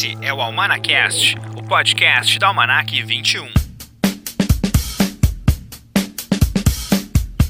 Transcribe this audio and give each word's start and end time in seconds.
Esse 0.00 0.16
é 0.22 0.32
o 0.32 0.40
Almanacast, 0.40 1.36
o 1.58 1.62
podcast 1.62 2.38
da 2.38 2.46
Almanac 2.46 3.02
21. 3.02 3.52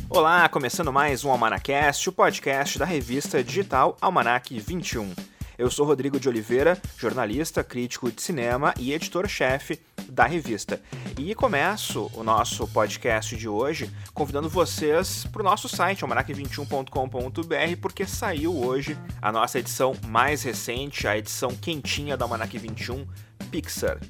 Olá, 0.08 0.48
começando 0.48 0.92
mais 0.92 1.24
um 1.24 1.30
Almanacast, 1.30 2.08
o 2.08 2.12
podcast 2.12 2.76
da 2.76 2.84
revista 2.84 3.44
digital 3.44 3.96
Almanac 4.00 4.58
21. 4.58 5.14
Eu 5.60 5.70
sou 5.70 5.84
Rodrigo 5.84 6.18
de 6.18 6.26
Oliveira, 6.26 6.80
jornalista, 6.96 7.62
crítico 7.62 8.10
de 8.10 8.22
cinema 8.22 8.72
e 8.78 8.94
editor-chefe 8.94 9.78
da 10.08 10.24
revista. 10.24 10.80
E 11.18 11.34
começo 11.34 12.10
o 12.14 12.24
nosso 12.24 12.66
podcast 12.68 13.36
de 13.36 13.46
hoje 13.46 13.90
convidando 14.14 14.48
vocês 14.48 15.26
para 15.30 15.42
o 15.42 15.44
nosso 15.44 15.68
site, 15.68 16.02
almanac21.com.br, 16.02 17.76
porque 17.78 18.06
saiu 18.06 18.56
hoje 18.56 18.96
a 19.20 19.30
nossa 19.30 19.58
edição 19.58 19.94
mais 20.08 20.42
recente, 20.42 21.06
a 21.06 21.18
edição 21.18 21.50
quentinha 21.50 22.16
da 22.16 22.24
Almanac 22.24 22.56
21, 22.56 23.06
Pixar. 23.50 24.00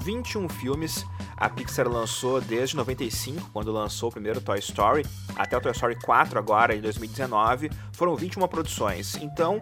21 0.00 0.46
filmes 0.46 1.06
a 1.38 1.48
Pixar 1.48 1.88
lançou 1.88 2.38
desde 2.38 2.76
95, 2.76 3.50
quando 3.50 3.72
lançou 3.72 4.10
o 4.10 4.12
primeiro 4.12 4.42
Toy 4.42 4.58
Story, 4.58 5.06
até 5.36 5.56
o 5.56 5.60
Toy 5.60 5.72
Story 5.72 5.96
4 6.02 6.38
agora, 6.38 6.74
em 6.74 6.82
2019, 6.82 7.70
foram 7.92 8.14
21 8.14 8.46
produções. 8.46 9.16
Então, 9.16 9.58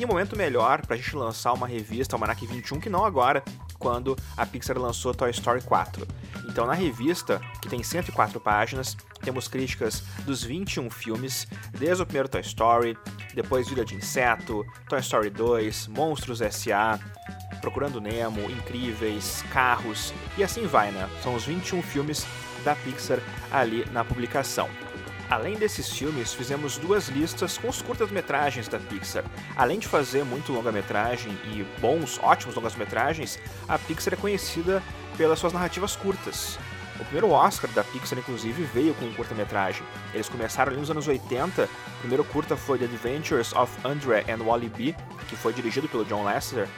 que 0.00 0.06
momento 0.06 0.34
melhor 0.34 0.80
pra 0.86 0.96
gente 0.96 1.14
lançar 1.14 1.52
uma 1.52 1.66
revista, 1.66 2.16
Almanac 2.16 2.46
21, 2.46 2.80
que 2.80 2.88
não 2.88 3.04
agora, 3.04 3.44
quando 3.78 4.16
a 4.34 4.46
Pixar 4.46 4.78
lançou 4.78 5.12
Toy 5.12 5.30
Story 5.30 5.60
4. 5.60 6.08
Então, 6.48 6.66
na 6.66 6.72
revista, 6.72 7.38
que 7.60 7.68
tem 7.68 7.82
104 7.82 8.40
páginas, 8.40 8.96
temos 9.20 9.46
críticas 9.46 10.02
dos 10.24 10.42
21 10.42 10.88
filmes, 10.88 11.46
desde 11.78 12.02
o 12.02 12.06
primeiro 12.06 12.30
Toy 12.30 12.40
Story, 12.40 12.96
depois 13.34 13.68
Vida 13.68 13.84
de 13.84 13.94
Inseto, 13.94 14.64
Toy 14.88 15.00
Story 15.00 15.28
2, 15.28 15.88
Monstros 15.88 16.40
S.A., 16.40 16.98
Procurando 17.60 18.00
Nemo, 18.00 18.50
Incríveis, 18.50 19.44
Carros 19.52 20.14
e 20.38 20.42
assim 20.42 20.66
vai, 20.66 20.90
né? 20.90 21.10
São 21.22 21.34
os 21.34 21.44
21 21.44 21.82
filmes 21.82 22.26
da 22.64 22.74
Pixar 22.74 23.18
ali 23.52 23.84
na 23.92 24.02
publicação. 24.02 24.66
Além 25.30 25.54
desses 25.54 25.88
filmes, 25.88 26.34
fizemos 26.34 26.76
duas 26.76 27.06
listas 27.06 27.56
com 27.56 27.68
os 27.68 27.80
curtas-metragens 27.80 28.66
da 28.66 28.80
Pixar. 28.80 29.24
Além 29.54 29.78
de 29.78 29.86
fazer 29.86 30.24
muito 30.24 30.50
longa-metragem 30.52 31.30
e 31.44 31.64
bons, 31.80 32.18
ótimos 32.20 32.56
longas-metragens, 32.56 33.38
a 33.68 33.78
Pixar 33.78 34.14
é 34.14 34.16
conhecida 34.16 34.82
pelas 35.16 35.38
suas 35.38 35.52
narrativas 35.52 35.94
curtas. 35.94 36.58
O 36.98 37.04
primeiro 37.04 37.30
Oscar 37.30 37.70
da 37.70 37.84
Pixar, 37.84 38.18
inclusive, 38.18 38.64
veio 38.64 38.92
com 38.94 39.04
um 39.04 39.14
curta-metragem. 39.14 39.84
Eles 40.12 40.28
começaram 40.28 40.72
ali 40.72 40.80
nos 40.80 40.90
anos 40.90 41.06
80. 41.06 41.64
O 41.64 41.98
primeiro 42.00 42.24
curta 42.24 42.56
foi 42.56 42.78
The 42.78 42.86
Adventures 42.86 43.52
of 43.52 43.72
Andre 43.84 44.24
and 44.28 44.42
Wally 44.44 44.68
B, 44.68 44.96
que 45.28 45.36
foi 45.36 45.52
dirigido 45.52 45.88
pelo 45.88 46.04
John 46.04 46.24
Lasseter, 46.24 46.68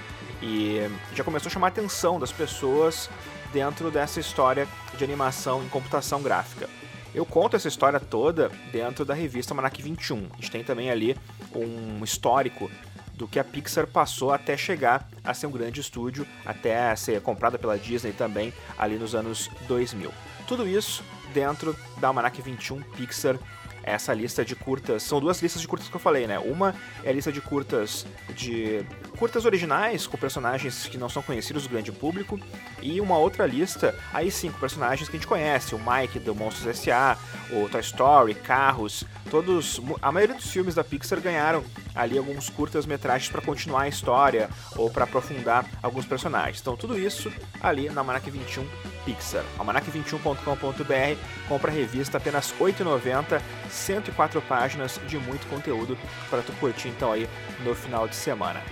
e 0.42 0.91
já 1.14 1.25
começou 1.25 1.48
a 1.48 1.53
chamar 1.53 1.69
a 1.69 1.70
atenção 1.70 2.20
das 2.20 2.30
pessoas 2.30 3.08
dentro 3.50 3.91
dessa 3.91 4.20
história 4.20 4.69
de 4.98 5.03
animação 5.03 5.64
em 5.64 5.69
computação 5.70 6.20
gráfica. 6.20 6.69
Eu 7.14 7.27
conto 7.27 7.56
essa 7.56 7.68
história 7.68 8.00
toda 8.00 8.50
dentro 8.70 9.05
da 9.05 9.12
revista 9.12 9.52
Manac 9.52 9.82
21. 9.82 10.28
A 10.32 10.36
gente 10.36 10.50
tem 10.50 10.64
também 10.64 10.91
ali 10.91 11.16
um 11.55 12.02
histórico 12.02 12.70
do 13.14 13.28
que 13.28 13.38
a 13.38 13.44
Pixar 13.44 13.86
passou 13.86 14.32
até 14.32 14.56
chegar 14.56 15.06
a 15.22 15.34
ser 15.34 15.46
um 15.46 15.50
grande 15.50 15.80
estúdio, 15.80 16.27
até 16.44 16.94
ser 16.96 17.20
comprada 17.20 17.58
pela 17.58 17.78
Disney 17.78 18.12
também 18.12 18.52
ali 18.78 18.96
nos 18.96 19.14
anos 19.14 19.50
2000. 19.68 20.10
Tudo 20.48 20.66
isso 20.66 21.05
dentro 21.34 21.77
da 21.98 22.08
Almanac 22.08 22.40
21 22.40 22.80
Pixar 22.83 23.38
essa 23.83 24.12
lista 24.14 24.44
de 24.44 24.55
curtas. 24.55 25.02
São 25.02 25.20
duas 25.20 25.41
listas 25.41 25.61
de 25.61 25.69
curtas 25.69 25.88
que 25.88 25.94
eu 25.94 26.00
falei, 26.00 26.27
né? 26.27 26.38
Uma 26.38 26.75
é 27.02 27.11
a 27.11 27.12
lista 27.12 27.33
de 27.33 27.41
curtas 27.41 28.06
de 28.34 28.84
curtas 29.19 29.44
originais 29.44 30.06
com 30.06 30.16
personagens 30.16 30.86
que 30.86 30.98
não 30.98 31.08
são 31.08 31.22
conhecidos 31.22 31.64
do 31.64 31.69
grande 31.69 31.92
público 31.92 32.39
e 32.80 33.00
uma 33.00 33.16
outra 33.16 33.47
lista, 33.47 33.94
aí 34.12 34.30
sim, 34.30 34.50
com 34.50 34.58
personagens 34.58 35.08
que 35.08 35.16
a 35.16 35.19
gente 35.19 35.28
conhece, 35.28 35.74
o 35.74 35.78
Mike 35.78 36.18
do 36.18 36.34
Monstros 36.34 36.67
S.A., 36.67 37.17
o 37.51 37.68
Toy 37.68 37.80
Story, 37.80 38.34
Carros, 38.34 39.05
todos, 39.30 39.80
a 40.01 40.11
maioria 40.11 40.35
dos 40.35 40.51
filmes 40.51 40.74
da 40.74 40.83
Pixar 40.83 41.20
ganharam 41.20 41.64
ali 41.95 42.18
alguns 42.18 42.48
curtas 42.48 42.86
metragens 42.86 43.30
para 43.30 43.42
continuar 43.42 43.83
a 43.83 43.89
história 43.89 44.48
ou 44.77 44.90
para 44.90 45.05
aprofundar 45.05 45.67
alguns 45.83 46.06
personagens. 46.06 46.61
Então 46.61 46.77
tudo 46.77 46.98
isso 46.98 47.33
ali 47.61 47.89
na 47.90 48.02
Manac 48.02 48.30
21 48.30 48.67
Pixar. 49.05 49.45
Almanac21.com.br 49.58 51.48
compra 51.48 51.70
a 51.70 51.74
revista 51.74 52.18
apenas 52.18 52.51
R$ 52.52 52.73
8,90, 52.73 53.40
104 53.72 54.40
páginas 54.42 55.00
de 55.06 55.18
muito 55.18 55.46
conteúdo 55.48 55.98
para 56.28 56.42
tu 56.42 56.52
curtir 56.55 56.88
então 56.88 57.12
aí 57.12 57.28
no 57.64 57.74
final 57.74 58.06
de 58.06 58.14
semana. 58.14 58.62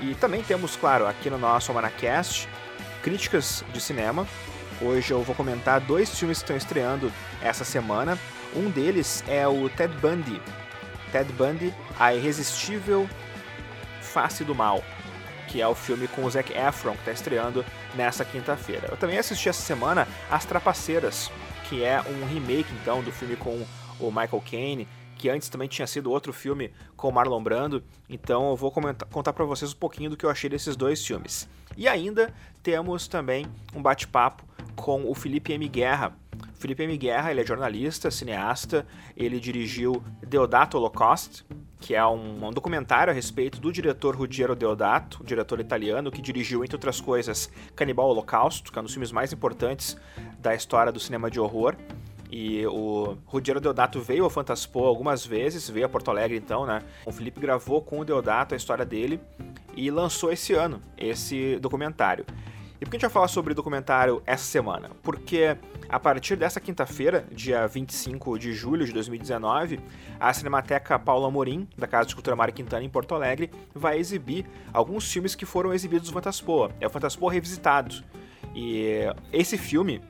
E 0.00 0.14
também 0.14 0.42
temos, 0.42 0.76
claro, 0.76 1.06
aqui 1.06 1.28
no 1.28 1.38
nosso 1.38 1.70
Almanacast, 1.70 2.48
críticas 3.02 3.64
de 3.72 3.80
cinema. 3.80 4.26
Hoje 4.80 5.12
eu 5.12 5.22
vou 5.22 5.34
comentar 5.34 5.80
dois 5.80 6.18
filmes 6.18 6.38
que 6.38 6.44
estão 6.44 6.56
estreando 6.56 7.12
essa 7.40 7.64
semana. 7.64 8.18
Um 8.54 8.70
deles 8.70 9.22
é 9.28 9.46
o 9.46 9.68
Ted 9.68 9.94
Bundy. 9.98 10.40
Ted 11.10 11.30
Bundy, 11.32 11.74
A 11.98 12.14
Irresistível 12.14 13.08
Face 14.00 14.44
do 14.44 14.54
Mal 14.54 14.82
que 15.52 15.60
é 15.60 15.68
o 15.68 15.74
filme 15.74 16.08
com 16.08 16.24
o 16.24 16.30
Zac 16.30 16.50
Efron, 16.50 16.92
que 16.92 17.00
está 17.00 17.12
estreando 17.12 17.62
nessa 17.94 18.24
quinta-feira. 18.24 18.88
Eu 18.90 18.96
também 18.96 19.18
assisti 19.18 19.50
essa 19.50 19.60
semana 19.60 20.08
As 20.30 20.46
Trapaceiras, 20.46 21.30
que 21.68 21.84
é 21.84 22.00
um 22.00 22.26
remake 22.26 22.72
então 22.80 23.02
do 23.02 23.12
filme 23.12 23.36
com 23.36 23.62
o 24.08 24.12
Michael 24.12 24.42
Caine, 24.48 24.88
que 25.16 25.28
antes 25.28 25.48
também 25.48 25.68
tinha 25.68 25.86
sido 25.86 26.10
outro 26.10 26.32
filme 26.32 26.72
com 26.96 27.12
Marlon 27.12 27.42
Brando. 27.42 27.82
Então 28.08 28.50
eu 28.50 28.56
vou 28.56 28.70
comentar, 28.70 29.08
contar 29.08 29.32
para 29.32 29.44
vocês 29.44 29.72
um 29.72 29.76
pouquinho 29.76 30.10
do 30.10 30.16
que 30.16 30.26
eu 30.26 30.30
achei 30.30 30.50
desses 30.50 30.74
dois 30.74 31.06
filmes. 31.06 31.48
E 31.76 31.88
ainda 31.88 32.34
temos 32.62 33.06
também 33.06 33.46
um 33.74 33.80
bate-papo 33.80 34.44
com 34.74 35.08
o 35.08 35.14
Felipe 35.14 35.52
M. 35.52 35.68
Guerra. 35.68 36.16
O 36.54 36.60
Felipe 36.60 36.82
M. 36.82 36.96
Guerra 36.96 37.30
ele 37.30 37.40
é 37.40 37.46
jornalista, 37.46 38.10
cineasta, 38.10 38.86
ele 39.16 39.38
dirigiu 39.38 40.02
Deodato 40.26 40.76
Holocaust, 40.76 41.44
que 41.80 41.94
é 41.94 42.06
um, 42.06 42.46
um, 42.46 42.50
documentário 42.50 43.10
a 43.10 43.14
respeito 43.14 43.60
do 43.60 43.72
diretor 43.72 44.14
Ruggiero 44.14 44.54
Deodato, 44.54 45.22
um 45.22 45.24
diretor 45.24 45.60
italiano 45.60 46.10
que 46.10 46.22
dirigiu, 46.22 46.62
entre 46.62 46.76
outras 46.76 47.00
coisas, 47.00 47.50
Canibal 47.74 48.08
Holocausto, 48.08 48.72
que 48.72 48.78
é 48.78 48.80
um 48.80 48.84
dos 48.84 48.92
filmes 48.92 49.10
mais 49.10 49.32
importantes 49.32 49.96
da 50.38 50.54
história 50.54 50.92
do 50.92 51.00
cinema 51.00 51.30
de 51.30 51.40
horror. 51.40 51.76
E 52.32 52.66
o 52.66 53.18
Ruggiero 53.26 53.60
Deodato 53.60 54.00
veio 54.00 54.24
ao 54.24 54.30
Fantaspo 54.30 54.86
algumas 54.86 55.24
vezes, 55.24 55.68
veio 55.68 55.84
a 55.84 55.88
Porto 55.88 56.10
Alegre 56.10 56.38
então, 56.38 56.64
né? 56.64 56.80
O 57.04 57.12
Felipe 57.12 57.38
gravou 57.38 57.82
com 57.82 58.00
o 58.00 58.04
Deodato 58.06 58.54
a 58.54 58.56
história 58.56 58.86
dele 58.86 59.20
e 59.76 59.90
lançou 59.90 60.32
esse 60.32 60.54
ano 60.54 60.80
esse 60.96 61.58
documentário. 61.60 62.24
E 62.80 62.86
por 62.86 62.90
que 62.90 62.96
a 62.96 62.98
gente 62.98 63.02
vai 63.02 63.10
falar 63.10 63.28
sobre 63.28 63.52
documentário 63.52 64.22
essa 64.24 64.44
semana? 64.44 64.90
Porque 65.02 65.58
a 65.90 66.00
partir 66.00 66.34
dessa 66.34 66.58
quinta-feira, 66.58 67.26
dia 67.30 67.66
25 67.66 68.38
de 68.38 68.54
julho 68.54 68.86
de 68.86 68.92
2019, 68.94 69.78
a 70.18 70.32
Cinemateca 70.32 70.98
Paula 70.98 71.30
Morim, 71.30 71.68
da 71.76 71.86
Casa 71.86 72.08
de 72.08 72.14
Cultura 72.14 72.34
Mário 72.34 72.54
Quintana, 72.54 72.82
em 72.82 72.88
Porto 72.88 73.14
Alegre, 73.14 73.50
vai 73.74 73.98
exibir 73.98 74.46
alguns 74.72 75.12
filmes 75.12 75.34
que 75.34 75.44
foram 75.44 75.72
exibidos 75.74 76.08
no 76.08 76.14
Fantaspoa. 76.14 76.72
É 76.80 76.86
o 76.86 76.90
Fantaspoa 76.90 77.30
Revisitado. 77.30 78.02
E 78.54 79.02
esse 79.32 79.58
filme, 79.58 80.00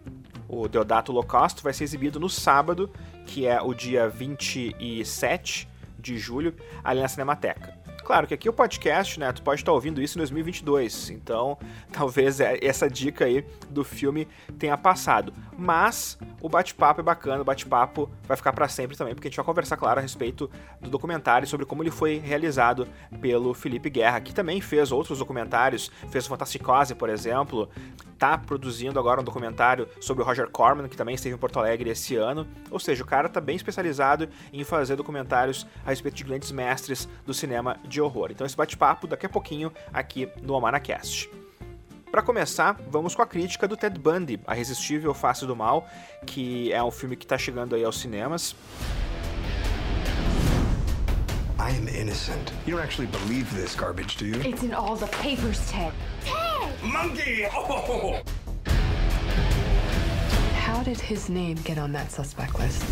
o 0.53 0.69
Deodato 0.69 1.11
Holocausto, 1.11 1.63
vai 1.63 1.73
ser 1.73 1.85
exibido 1.85 2.21
no 2.21 2.29
sábado, 2.29 2.91
que 3.25 3.47
é 3.47 3.61
o 3.61 3.73
dia 3.73 4.07
27 4.07 5.67
de 5.99 6.19
julho, 6.19 6.55
ali 6.85 7.01
na 7.01 7.09
Cinemateca. 7.09 7.81
Claro 8.05 8.27
que 8.27 8.35
aqui 8.35 8.49
o 8.49 8.53
podcast, 8.53 9.19
né, 9.19 9.33
tu 9.33 9.43
pode 9.43 9.61
estar 9.61 9.73
ouvindo 9.73 10.03
isso 10.03 10.19
em 10.19 10.21
2022, 10.21 11.11
então 11.11 11.57
talvez 11.93 12.41
é, 12.41 12.59
essa 12.61 12.91
dica 12.91 13.25
aí 13.25 13.47
do 13.71 13.85
filme 13.85 14.27
tenha 14.59 14.77
passado. 14.77 15.33
Mas 15.57 16.19
o 16.41 16.49
bate-papo 16.49 17.01
é 17.01 17.05
bacana, 17.05 17.41
o 17.41 17.45
bate-papo 17.45 18.11
vai 18.25 18.37
ficar 18.37 18.53
para 18.53 18.69
sempre 18.69 18.97
também, 18.97 19.15
porque 19.15 19.29
a 19.29 19.31
gente 19.31 19.37
vai 19.37 19.47
conversar, 19.47 19.77
claro, 19.77 20.01
a 20.01 20.03
respeito 20.03 20.51
do 20.81 20.91
documentário, 20.91 21.47
sobre 21.47 21.65
como 21.65 21.83
ele 21.83 21.93
foi 21.93 22.19
realizado 22.19 22.89
pelo 23.21 23.55
Felipe 23.55 23.89
Guerra, 23.89 24.21
que 24.21 24.35
também 24.35 24.61
fez 24.61 24.91
outros 24.91 25.21
documentários, 25.21 25.91
fez 26.11 26.27
Fantasticose, 26.27 26.97
por 26.97 27.09
exemplo, 27.09 27.71
tá 28.23 28.39
produzindo 28.39 29.01
agora 29.01 29.21
um 29.21 29.25
documentário 29.25 29.89
sobre 30.01 30.23
o 30.23 30.25
Roger 30.25 30.49
Corman, 30.49 30.87
que 30.89 30.97
também 30.97 31.17
esteve 31.17 31.35
em 31.35 31.39
Porto 31.39 31.59
Alegre 31.59 31.91
esse 31.91 32.15
ano. 32.15 32.47
Ou 32.71 32.79
seja, 32.79 33.03
o 33.03 33.07
cara 33.07 33.29
tá 33.29 33.41
bem 33.41 33.57
especializado 33.57 34.29
em 34.53 34.63
fazer 34.63 34.95
documentários 34.95 35.67
a 35.85 35.91
respeito 35.91 36.15
de 36.15 36.23
grandes 36.23 36.53
mestres 36.53 37.09
do 37.27 37.35
cinema 37.35 37.81
de 37.85 38.01
horror. 38.01 38.29
Então 38.31 38.47
esse 38.47 38.57
bate-papo 38.57 39.09
daqui 39.09 39.27
a 39.27 39.29
pouquinho 39.29 39.73
aqui 39.93 40.31
no 40.41 40.55
Amanacast. 40.55 41.29
Para 42.13 42.23
começar, 42.23 42.79
vamos 42.89 43.13
com 43.17 43.23
a 43.23 43.27
crítica 43.27 43.67
do 43.67 43.77
Ted 43.77 43.99
Bundy, 43.99 44.39
A 44.47 44.55
Resistível 44.55 45.13
Face 45.13 45.45
do 45.45 45.57
Mal, 45.57 45.85
que 46.25 46.73
é 46.73 46.81
um 46.81 46.93
filme 46.93 47.17
que 47.17 47.25
está 47.25 47.37
chegando 47.37 47.75
aí 47.75 47.85
aos 47.85 47.99
cinemas. 47.99 48.55
I 51.59 51.77
am 51.77 51.89
innocent. 51.89 52.53
You 52.67 52.77
don't 52.77 52.85
actually 52.85 53.11
believe 53.11 53.53
this 53.53 53.75
garbage, 53.75 54.17
do 54.17 54.27
you? 54.27 54.41
It's 54.43 54.63
in 54.63 54.73
all 54.73 54.95
the 54.95 55.09
papers, 55.09 55.59
Ted. 55.69 55.93
Monkey! 56.83 57.47
Oh! 57.55 58.21
How 60.55 60.83
did 60.83 60.99
his 60.99 61.29
name 61.29 61.57
get 61.65 61.79
on 61.79 61.93
that 61.93 62.11
suspect 62.11 62.59
list? 62.59 62.83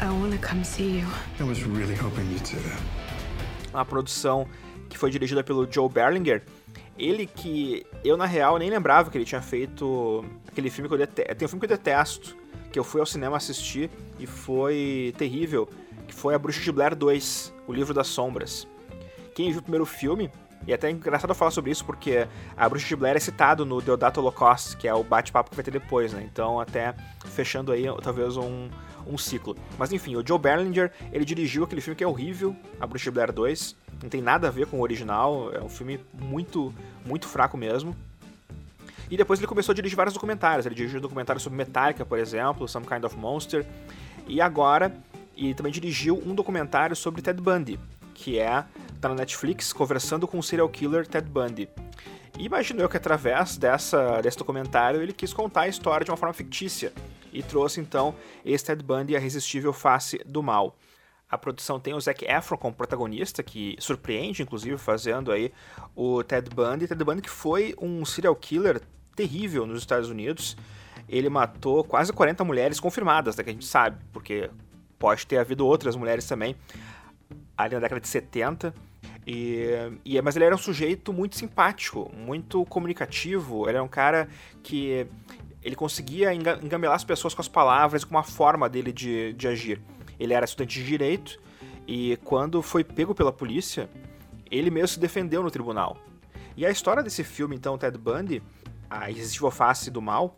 I 0.00 0.10
want 0.10 0.32
to 0.32 0.38
come 0.38 0.62
see 0.62 0.98
you. 0.98 1.06
I 1.38 1.44
was 1.44 1.64
really 1.64 1.94
hoping 1.94 2.30
you'd 2.30 2.46
say 2.46 2.58
that. 2.58 2.80
uma 3.72 3.84
produção 3.84 4.46
que 4.88 4.98
foi 4.98 5.10
dirigida 5.10 5.42
pelo 5.42 5.70
Joe 5.70 5.88
Berlinger. 5.88 6.42
Ele 6.98 7.26
que 7.26 7.86
eu, 8.04 8.16
na 8.16 8.26
real, 8.26 8.58
nem 8.58 8.68
lembrava 8.68 9.10
que 9.10 9.16
ele 9.16 9.24
tinha 9.24 9.40
feito 9.40 10.24
aquele 10.46 10.68
filme 10.68 10.88
que 10.88 10.94
eu 10.94 10.98
detesto. 10.98 11.34
Tem 11.34 11.46
um 11.46 11.48
filme 11.48 11.66
que 11.66 11.72
eu 11.72 11.76
detesto, 11.78 12.36
que 12.70 12.78
eu 12.78 12.84
fui 12.84 13.00
ao 13.00 13.06
cinema 13.06 13.36
assistir 13.38 13.90
e 14.18 14.26
foi 14.26 15.14
terrível, 15.16 15.66
que 16.06 16.14
foi 16.14 16.34
A 16.34 16.38
Bruxa 16.38 16.60
de 16.60 16.70
Blair 16.70 16.94
2, 16.94 17.54
O 17.66 17.72
Livro 17.72 17.94
das 17.94 18.08
Sombras. 18.08 18.66
Quem 19.34 19.50
viu 19.50 19.60
o 19.60 19.62
primeiro 19.62 19.86
filme, 19.86 20.30
e 20.66 20.72
até 20.72 20.88
é 20.88 20.90
engraçado 20.90 21.34
falar 21.34 21.50
sobre 21.50 21.70
isso, 21.70 21.84
porque 21.84 22.26
a 22.56 22.68
Bruxa 22.68 22.86
de 22.86 22.96
Blair 22.96 23.16
é 23.16 23.20
citado 23.20 23.64
no 23.64 23.80
Deodato 23.80 24.20
Holocaust, 24.20 24.76
que 24.76 24.86
é 24.86 24.94
o 24.94 25.02
bate-papo 25.02 25.50
que 25.50 25.56
vai 25.56 25.64
ter 25.64 25.70
depois, 25.70 26.12
né? 26.12 26.28
Então, 26.30 26.60
até 26.60 26.94
fechando 27.24 27.72
aí, 27.72 27.84
talvez 28.02 28.36
um, 28.36 28.68
um 29.06 29.16
ciclo. 29.16 29.56
Mas 29.78 29.92
enfim, 29.92 30.16
o 30.16 30.26
Joe 30.26 30.38
Berlinger, 30.38 30.92
ele 31.12 31.24
dirigiu 31.24 31.64
aquele 31.64 31.80
filme 31.80 31.96
que 31.96 32.04
é 32.04 32.06
horrível, 32.06 32.54
A 32.78 32.86
Bruxa 32.86 33.04
de 33.04 33.10
Blair 33.12 33.32
2. 33.32 33.76
Não 34.02 34.08
tem 34.08 34.20
nada 34.20 34.48
a 34.48 34.50
ver 34.50 34.66
com 34.66 34.78
o 34.78 34.82
original, 34.82 35.50
é 35.52 35.62
um 35.62 35.68
filme 35.68 36.00
muito, 36.12 36.74
muito 37.04 37.26
fraco 37.26 37.56
mesmo. 37.56 37.96
E 39.10 39.16
depois 39.16 39.40
ele 39.40 39.46
começou 39.46 39.72
a 39.72 39.74
dirigir 39.74 39.96
vários 39.96 40.14
documentários. 40.14 40.66
Ele 40.66 40.74
dirigiu 40.74 40.98
um 40.98 41.02
documentário 41.02 41.40
sobre 41.40 41.56
Metallica, 41.56 42.04
por 42.04 42.18
exemplo, 42.18 42.68
Some 42.68 42.86
Kind 42.86 43.04
of 43.04 43.16
Monster. 43.16 43.66
E 44.26 44.40
agora, 44.40 44.94
ele 45.36 45.54
também 45.54 45.72
dirigiu 45.72 46.22
um 46.24 46.34
documentário 46.34 46.94
sobre 46.94 47.20
Ted 47.20 47.40
Bundy, 47.40 47.78
que 48.14 48.38
é 48.38 48.64
tá 49.00 49.08
na 49.08 49.14
Netflix 49.14 49.72
conversando 49.72 50.28
com 50.28 50.38
o 50.38 50.42
serial 50.42 50.68
killer 50.68 51.06
Ted 51.06 51.28
Bundy. 51.28 51.68
E 52.38 52.44
imagino 52.44 52.80
eu 52.80 52.88
que 52.88 52.96
através 52.96 53.56
dessa, 53.56 54.20
desse 54.20 54.38
documentário 54.38 55.02
ele 55.02 55.12
quis 55.12 55.32
contar 55.32 55.62
a 55.62 55.68
história 55.68 56.04
de 56.04 56.10
uma 56.10 56.16
forma 56.16 56.32
fictícia 56.32 56.92
e 57.32 57.42
trouxe 57.42 57.80
então 57.80 58.14
esse 58.44 58.64
Ted 58.64 58.82
Bundy, 58.82 59.16
a 59.16 59.18
irresistível 59.18 59.72
face 59.72 60.18
do 60.24 60.42
mal. 60.42 60.76
A 61.30 61.38
produção 61.38 61.78
tem 61.78 61.94
o 61.94 62.00
Zac 62.00 62.24
Efron 62.24 62.56
como 62.56 62.74
protagonista, 62.74 63.40
que 63.42 63.76
surpreende, 63.78 64.42
inclusive, 64.42 64.76
fazendo 64.76 65.30
aí 65.30 65.52
o 65.94 66.24
Ted 66.24 66.50
Bundy. 66.50 66.88
Ted 66.88 67.04
Bundy 67.04 67.22
que 67.22 67.30
foi 67.30 67.74
um 67.80 68.04
serial 68.04 68.34
killer 68.34 68.82
terrível 69.14 69.64
nos 69.64 69.78
Estados 69.78 70.10
Unidos. 70.10 70.56
Ele 71.08 71.28
matou 71.28 71.84
quase 71.84 72.12
40 72.12 72.42
mulheres 72.42 72.80
confirmadas, 72.80 73.36
né, 73.36 73.44
que 73.44 73.50
a 73.50 73.52
gente 73.52 73.64
sabe, 73.64 73.96
porque 74.12 74.50
pode 74.98 75.24
ter 75.26 75.38
havido 75.38 75.64
outras 75.66 75.94
mulheres 75.94 76.26
também, 76.26 76.56
ali 77.56 77.74
na 77.74 77.80
década 77.80 78.00
de 78.00 78.08
70. 78.08 78.74
E, 79.26 79.64
e, 80.04 80.20
mas 80.22 80.36
ele 80.36 80.46
era 80.46 80.54
um 80.54 80.58
sujeito 80.58 81.12
muito 81.12 81.36
simpático, 81.36 82.10
muito 82.16 82.64
comunicativo. 82.66 83.68
Ele 83.68 83.76
era 83.76 83.84
um 83.84 83.88
cara 83.88 84.28
que 84.62 85.06
ele 85.62 85.76
conseguia 85.76 86.32
engamelar 86.32 86.96
as 86.96 87.04
pessoas 87.04 87.34
com 87.34 87.40
as 87.40 87.48
palavras, 87.48 88.04
com 88.04 88.14
uma 88.14 88.22
forma 88.22 88.68
dele 88.68 88.92
de, 88.92 89.32
de 89.34 89.46
agir. 89.46 89.80
Ele 90.18 90.32
era 90.32 90.44
estudante 90.44 90.80
de 90.80 90.86
direito 90.86 91.38
e 91.86 92.16
quando 92.24 92.62
foi 92.62 92.84
pego 92.84 93.14
pela 93.14 93.32
polícia, 93.32 93.88
ele 94.50 94.70
mesmo 94.70 94.88
se 94.88 95.00
defendeu 95.00 95.42
no 95.42 95.50
tribunal. 95.50 95.96
E 96.56 96.64
a 96.64 96.70
história 96.70 97.02
desse 97.02 97.24
filme, 97.24 97.56
então, 97.56 97.78
Ted 97.78 97.96
Bundy, 97.96 98.42
A 98.88 99.10
Irresistível 99.10 99.50
Face 99.50 99.90
do 99.90 100.02
Mal, 100.02 100.36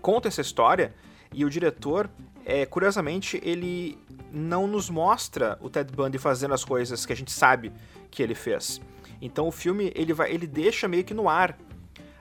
conta 0.00 0.28
essa 0.28 0.40
história 0.40 0.94
e 1.32 1.44
o 1.44 1.50
diretor, 1.50 2.10
é, 2.44 2.66
curiosamente, 2.66 3.40
ele 3.42 3.98
não 4.32 4.66
nos 4.66 4.88
mostra 4.88 5.58
o 5.60 5.68
Ted 5.68 5.92
Bundy 5.92 6.18
fazendo 6.18 6.54
as 6.54 6.64
coisas 6.64 7.04
que 7.04 7.12
a 7.12 7.16
gente 7.16 7.30
sabe 7.30 7.72
que 8.10 8.22
ele 8.22 8.34
fez. 8.34 8.80
Então 9.20 9.46
o 9.46 9.52
filme 9.52 9.92
ele 9.94 10.12
vai, 10.12 10.32
ele 10.32 10.46
deixa 10.46 10.88
meio 10.88 11.04
que 11.04 11.14
no 11.14 11.28
ar, 11.28 11.56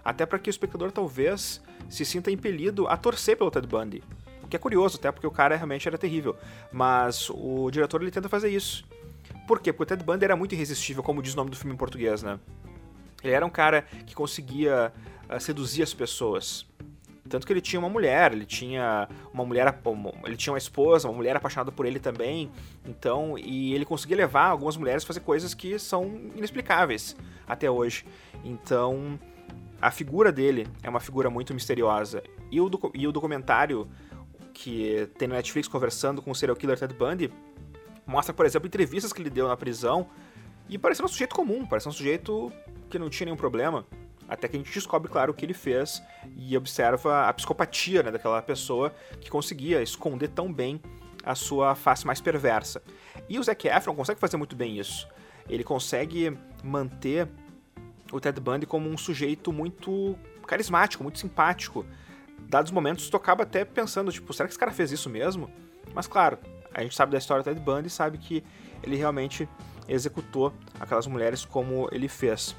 até 0.03 0.25
para 0.25 0.37
que 0.37 0.49
o 0.49 0.51
espectador 0.51 0.91
talvez 0.91 1.61
se 1.89 2.05
sinta 2.05 2.29
impelido 2.29 2.87
a 2.87 2.97
torcer 2.97 3.37
pelo 3.37 3.49
Ted 3.49 3.67
Bundy. 3.67 4.03
O 4.43 4.47
que 4.47 4.55
é 4.55 4.59
curioso, 4.59 4.97
até 4.97 5.11
porque 5.11 5.25
o 5.25 5.31
cara 5.31 5.55
realmente 5.55 5.87
era 5.87 5.97
terrível. 5.97 6.35
Mas 6.71 7.29
o 7.29 7.71
diretor 7.71 8.01
ele 8.01 8.11
tenta 8.11 8.27
fazer 8.27 8.49
isso. 8.49 8.85
Por 9.47 9.59
quê? 9.59 9.71
Porque 9.71 9.93
o 9.93 9.97
Ted 9.97 10.03
Bundy 10.03 10.25
era 10.25 10.35
muito 10.35 10.53
irresistível, 10.53 11.01
como 11.01 11.21
diz 11.21 11.33
o 11.33 11.37
nome 11.37 11.49
do 11.49 11.57
filme 11.57 11.73
em 11.73 11.77
português, 11.77 12.21
né? 12.21 12.39
Ele 13.23 13.33
era 13.33 13.45
um 13.45 13.49
cara 13.49 13.83
que 14.05 14.15
conseguia 14.15 14.91
uh, 15.29 15.39
seduzir 15.39 15.83
as 15.83 15.93
pessoas. 15.93 16.65
Tanto 17.29 17.45
que 17.45 17.53
ele 17.53 17.61
tinha 17.61 17.79
uma 17.79 17.89
mulher, 17.89 18.33
ele 18.33 18.45
tinha 18.45 19.07
uma 19.33 19.45
mulher, 19.45 19.79
ele 20.25 20.35
tinha 20.35 20.51
uma 20.51 20.57
esposa, 20.57 21.07
uma 21.07 21.15
mulher 21.15 21.35
apaixonada 21.35 21.71
por 21.71 21.85
ele 21.85 21.99
também. 21.99 22.51
Então, 22.85 23.37
e 23.37 23.73
ele 23.73 23.85
conseguia 23.85 24.17
levar 24.17 24.47
algumas 24.47 24.75
mulheres 24.75 25.03
a 25.03 25.07
fazer 25.07 25.19
coisas 25.19 25.53
que 25.53 25.77
são 25.77 26.03
inexplicáveis 26.35 27.15
até 27.47 27.69
hoje. 27.69 28.05
Então, 28.43 29.19
a 29.81 29.91
figura 29.91 30.31
dele 30.31 30.67
é 30.81 30.89
uma 30.89 30.99
figura 30.99 31.29
muito 31.29 31.53
misteriosa. 31.53 32.23
E 32.51 32.59
o, 32.59 32.69
e 32.93 33.07
o 33.07 33.11
documentário 33.11 33.87
que 34.53 35.07
tem 35.17 35.27
no 35.27 35.35
Netflix 35.35 35.67
conversando 35.67 36.21
com 36.21 36.31
o 36.31 36.35
serial 36.35 36.55
killer 36.55 36.77
Ted 36.77 36.93
Bundy 36.93 37.31
mostra, 38.05 38.33
por 38.33 38.45
exemplo, 38.45 38.67
entrevistas 38.67 39.13
que 39.13 39.21
ele 39.21 39.29
deu 39.29 39.47
na 39.47 39.55
prisão 39.55 40.07
e 40.69 40.77
parecia 40.77 41.03
um 41.03 41.07
sujeito 41.07 41.35
comum, 41.35 41.65
parecia 41.65 41.89
um 41.89 41.93
sujeito 41.93 42.51
que 42.89 42.99
não 42.99 43.09
tinha 43.09 43.25
nenhum 43.25 43.37
problema. 43.37 43.85
Até 44.31 44.47
que 44.47 44.55
a 44.55 44.59
gente 44.59 44.73
descobre, 44.73 45.11
claro, 45.11 45.33
o 45.33 45.35
que 45.35 45.43
ele 45.43 45.53
fez 45.53 46.01
e 46.37 46.55
observa 46.55 47.27
a 47.27 47.33
psicopatia 47.33 48.01
né, 48.01 48.11
daquela 48.11 48.41
pessoa 48.41 48.95
que 49.19 49.29
conseguia 49.29 49.83
esconder 49.83 50.29
tão 50.29 50.53
bem 50.53 50.81
a 51.21 51.35
sua 51.35 51.75
face 51.75 52.07
mais 52.07 52.21
perversa. 52.21 52.81
E 53.27 53.37
o 53.37 53.43
Zac 53.43 53.67
Efron 53.67 53.93
consegue 53.93 54.21
fazer 54.21 54.37
muito 54.37 54.55
bem 54.55 54.79
isso. 54.79 55.05
Ele 55.49 55.65
consegue 55.65 56.37
manter 56.63 57.27
o 58.09 58.21
Ted 58.21 58.39
Bundy 58.39 58.65
como 58.65 58.89
um 58.89 58.97
sujeito 58.97 59.51
muito 59.51 60.17
carismático, 60.47 61.03
muito 61.03 61.19
simpático. 61.19 61.85
Dados 62.39 62.71
momentos, 62.71 63.09
tu 63.09 63.17
acaba 63.17 63.43
até 63.43 63.65
pensando, 63.65 64.13
tipo, 64.13 64.31
será 64.33 64.47
que 64.47 64.53
esse 64.53 64.59
cara 64.59 64.71
fez 64.71 64.93
isso 64.93 65.09
mesmo? 65.09 65.51
Mas 65.93 66.07
claro, 66.07 66.39
a 66.73 66.81
gente 66.81 66.95
sabe 66.95 67.11
da 67.11 67.17
história 67.17 67.43
do 67.43 67.49
Ted 67.49 67.59
Bundy 67.59 67.87
e 67.87 67.91
sabe 67.91 68.17
que 68.17 68.45
ele 68.81 68.95
realmente 68.95 69.45
executou 69.89 70.53
aquelas 70.79 71.05
mulheres 71.05 71.43
como 71.43 71.89
ele 71.91 72.07
fez. 72.07 72.55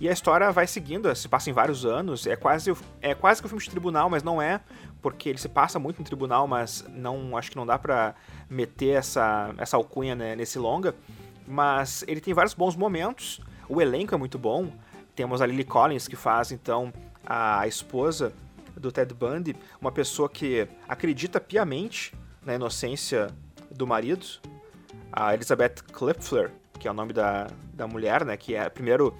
E 0.00 0.08
a 0.08 0.12
história 0.12 0.50
vai 0.52 0.66
seguindo, 0.66 1.12
se 1.14 1.28
passa 1.28 1.50
em 1.50 1.52
vários 1.52 1.84
anos, 1.84 2.26
é 2.26 2.36
quase, 2.36 2.72
é 3.00 3.14
quase 3.14 3.40
que 3.40 3.46
um 3.46 3.48
filme 3.48 3.64
de 3.64 3.70
tribunal, 3.70 4.08
mas 4.08 4.22
não 4.22 4.40
é, 4.40 4.60
porque 5.02 5.28
ele 5.28 5.38
se 5.38 5.48
passa 5.48 5.78
muito 5.78 6.00
em 6.00 6.04
tribunal, 6.04 6.46
mas 6.46 6.84
não 6.88 7.36
acho 7.36 7.50
que 7.50 7.56
não 7.56 7.66
dá 7.66 7.78
pra 7.78 8.14
meter 8.48 8.96
essa, 8.96 9.52
essa 9.58 9.76
alcunha 9.76 10.14
né, 10.14 10.36
nesse 10.36 10.58
longa. 10.58 10.94
Mas 11.46 12.04
ele 12.06 12.20
tem 12.20 12.32
vários 12.32 12.54
bons 12.54 12.76
momentos, 12.76 13.40
o 13.68 13.80
elenco 13.80 14.14
é 14.14 14.18
muito 14.18 14.38
bom, 14.38 14.70
temos 15.16 15.42
a 15.42 15.46
Lily 15.46 15.64
Collins, 15.64 16.06
que 16.06 16.14
faz 16.14 16.52
então 16.52 16.92
a 17.26 17.66
esposa 17.66 18.32
do 18.76 18.92
Ted 18.92 19.12
Bundy, 19.12 19.56
uma 19.80 19.90
pessoa 19.90 20.28
que 20.28 20.68
acredita 20.88 21.40
piamente 21.40 22.14
na 22.44 22.54
inocência 22.54 23.28
do 23.70 23.86
marido. 23.86 24.26
A 25.12 25.34
Elizabeth 25.34 25.82
Klipfler, 25.92 26.52
que 26.78 26.86
é 26.86 26.90
o 26.90 26.94
nome 26.94 27.12
da, 27.12 27.48
da 27.74 27.86
mulher, 27.86 28.24
né? 28.24 28.36
Que 28.36 28.54
é 28.54 28.68
primeiro 28.68 29.14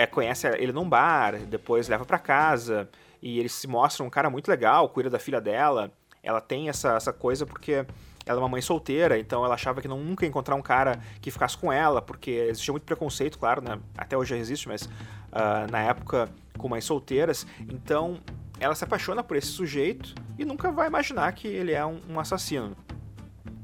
é, 0.00 0.06
conhece 0.06 0.46
ele 0.56 0.72
num 0.72 0.88
bar, 0.88 1.36
depois 1.40 1.86
leva 1.86 2.06
para 2.06 2.18
casa 2.18 2.88
e 3.20 3.38
ele 3.38 3.50
se 3.50 3.66
mostra 3.66 4.02
um 4.02 4.08
cara 4.08 4.30
muito 4.30 4.48
legal, 4.48 4.88
cuida 4.88 5.10
da 5.10 5.18
filha 5.18 5.42
dela. 5.42 5.92
Ela 6.22 6.40
tem 6.40 6.70
essa, 6.70 6.96
essa 6.96 7.12
coisa 7.12 7.44
porque 7.44 7.84
ela 8.24 8.38
é 8.38 8.42
uma 8.42 8.48
mãe 8.48 8.62
solteira, 8.62 9.18
então 9.18 9.44
ela 9.44 9.54
achava 9.54 9.82
que 9.82 9.88
não, 9.88 9.98
nunca 9.98 10.24
ia 10.24 10.28
encontrar 10.30 10.54
um 10.54 10.62
cara 10.62 10.98
que 11.20 11.30
ficasse 11.30 11.56
com 11.58 11.70
ela, 11.70 12.00
porque 12.00 12.30
existia 12.30 12.72
muito 12.72 12.84
preconceito, 12.84 13.38
claro, 13.38 13.60
né? 13.60 13.78
até 13.96 14.16
hoje 14.16 14.34
existe, 14.36 14.68
mas 14.68 14.84
uh, 14.84 15.70
na 15.70 15.82
época 15.82 16.30
com 16.56 16.66
mães 16.66 16.84
solteiras. 16.86 17.46
Então 17.68 18.18
ela 18.58 18.74
se 18.74 18.84
apaixona 18.84 19.22
por 19.22 19.36
esse 19.36 19.48
sujeito 19.48 20.14
e 20.38 20.46
nunca 20.46 20.72
vai 20.72 20.86
imaginar 20.86 21.30
que 21.32 21.46
ele 21.46 21.72
é 21.72 21.84
um, 21.84 22.00
um 22.08 22.18
assassino. 22.18 22.74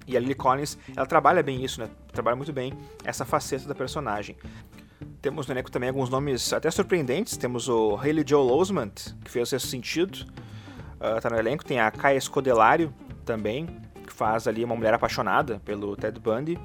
E 0.07 0.17
a 0.17 0.21
Lily 0.21 0.35
Collins, 0.35 0.77
ela 0.95 1.07
trabalha 1.07 1.43
bem 1.43 1.65
isso, 1.65 1.81
né? 1.81 1.89
Trabalha 2.13 2.37
muito 2.37 2.53
bem 2.53 2.73
essa 3.05 3.25
faceta 3.25 3.67
da 3.67 3.75
personagem. 3.75 4.37
Temos 5.27 5.49
no 5.49 5.55
elenco 5.55 5.73
também 5.73 5.89
alguns 5.89 6.09
nomes 6.09 6.53
até 6.53 6.71
surpreendentes. 6.71 7.37
Temos 7.37 7.69
o 7.69 7.97
Haley 7.97 8.23
Joel 8.25 8.47
Osment, 8.47 8.93
que 9.25 9.29
fez 9.29 9.53
esse 9.53 9.67
sentido. 9.67 10.25
Uh, 11.01 11.21
tá 11.21 11.29
no 11.29 11.37
elenco. 11.37 11.65
Tem 11.65 11.81
a 11.81 11.91
Kaya 11.91 12.21
Scodelario 12.21 12.95
também, 13.25 13.67
que 14.07 14.13
faz 14.13 14.47
ali 14.47 14.63
uma 14.65 14.77
mulher 14.77 14.95
apaixonada 14.95 15.61
pelo 15.65 15.97
Ted 15.97 16.21
Bundy. 16.21 16.57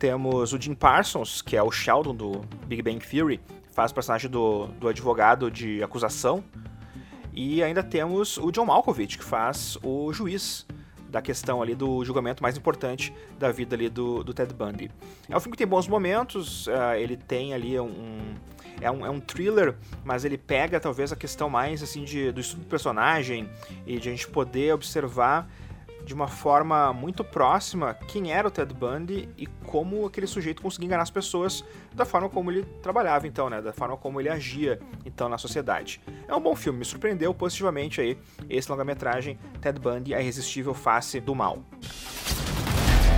Temos 0.00 0.52
o 0.52 0.60
Jim 0.60 0.74
Parsons, 0.74 1.40
que 1.40 1.56
é 1.56 1.62
o 1.62 1.70
Sheldon 1.70 2.16
do 2.16 2.40
Big 2.66 2.82
Bang 2.82 2.98
Theory, 2.98 3.40
faz 3.70 3.92
o 3.92 3.94
personagem 3.94 4.28
do, 4.28 4.66
do 4.80 4.88
advogado 4.88 5.48
de 5.48 5.80
acusação. 5.80 6.42
E 7.32 7.62
ainda 7.62 7.84
temos 7.84 8.36
o 8.36 8.50
John 8.50 8.66
Malkovich, 8.66 9.16
que 9.16 9.24
faz 9.24 9.78
o 9.80 10.12
juiz 10.12 10.66
da 11.08 11.22
questão 11.22 11.62
ali 11.62 11.74
do 11.74 12.04
julgamento 12.04 12.42
mais 12.42 12.56
importante 12.56 13.12
da 13.38 13.50
vida 13.50 13.74
ali 13.74 13.88
do, 13.88 14.22
do 14.24 14.34
Ted 14.34 14.52
Bundy. 14.52 14.90
É 15.28 15.36
um 15.36 15.40
filme 15.40 15.52
que 15.52 15.58
tem 15.58 15.66
bons 15.66 15.88
momentos, 15.88 16.66
uh, 16.66 16.94
ele 16.98 17.16
tem 17.16 17.54
ali 17.54 17.78
um, 17.78 18.34
é 18.80 18.90
um, 18.90 19.06
é 19.06 19.10
um 19.10 19.20
thriller, 19.20 19.74
mas 20.04 20.24
ele 20.24 20.36
pega 20.36 20.78
talvez 20.78 21.12
a 21.12 21.16
questão 21.16 21.48
mais 21.48 21.82
assim 21.82 22.04
de, 22.04 22.32
do 22.32 22.40
estudo 22.40 22.62
do 22.62 22.68
personagem 22.68 23.48
e 23.86 23.98
de 23.98 24.08
a 24.08 24.12
gente 24.12 24.28
poder 24.28 24.74
observar 24.74 25.48
de 26.06 26.14
uma 26.14 26.28
forma 26.28 26.92
muito 26.92 27.24
próxima 27.24 27.92
quem 27.92 28.32
era 28.32 28.46
o 28.46 28.50
Ted 28.50 28.72
Bundy 28.72 29.28
e 29.36 29.44
como 29.66 30.06
aquele 30.06 30.28
sujeito 30.28 30.62
conseguia 30.62 30.86
enganar 30.86 31.02
as 31.02 31.10
pessoas 31.10 31.64
da 31.92 32.04
forma 32.04 32.28
como 32.28 32.50
ele 32.50 32.62
trabalhava, 32.80 33.26
então, 33.26 33.50
né? 33.50 33.60
Da 33.60 33.72
forma 33.72 33.96
como 33.96 34.20
ele 34.20 34.28
agia, 34.28 34.78
então, 35.04 35.28
na 35.28 35.36
sociedade. 35.36 36.00
É 36.28 36.34
um 36.34 36.40
bom 36.40 36.54
filme, 36.54 36.78
me 36.78 36.84
surpreendeu 36.84 37.34
positivamente 37.34 38.00
aí 38.00 38.16
esse 38.48 38.70
longa-metragem 38.70 39.36
Ted 39.60 39.80
Bundy, 39.80 40.14
a 40.14 40.20
irresistível 40.20 40.72
face 40.72 41.20
do 41.20 41.34
mal. 41.34 41.58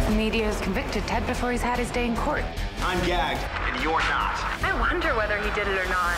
The 0.09 0.14
media 0.14 0.47
has 0.49 0.59
convicted 0.62 1.07
Ted 1.07 1.26
before 1.26 1.52
he's 1.52 1.62
had 1.62 1.78
his 1.78 1.90
day 1.90 2.07
in 2.07 2.16
court. 2.16 2.42
I'm 2.80 2.99
gagged, 3.07 3.45
and 3.68 3.83
you're 3.83 4.00
not. 4.09 4.40
I 4.64 4.73
wonder 4.80 5.14
whether 5.14 5.37
he 5.37 5.50
did 5.50 5.68
it 5.68 5.78
or 5.78 5.87
not. 5.90 6.16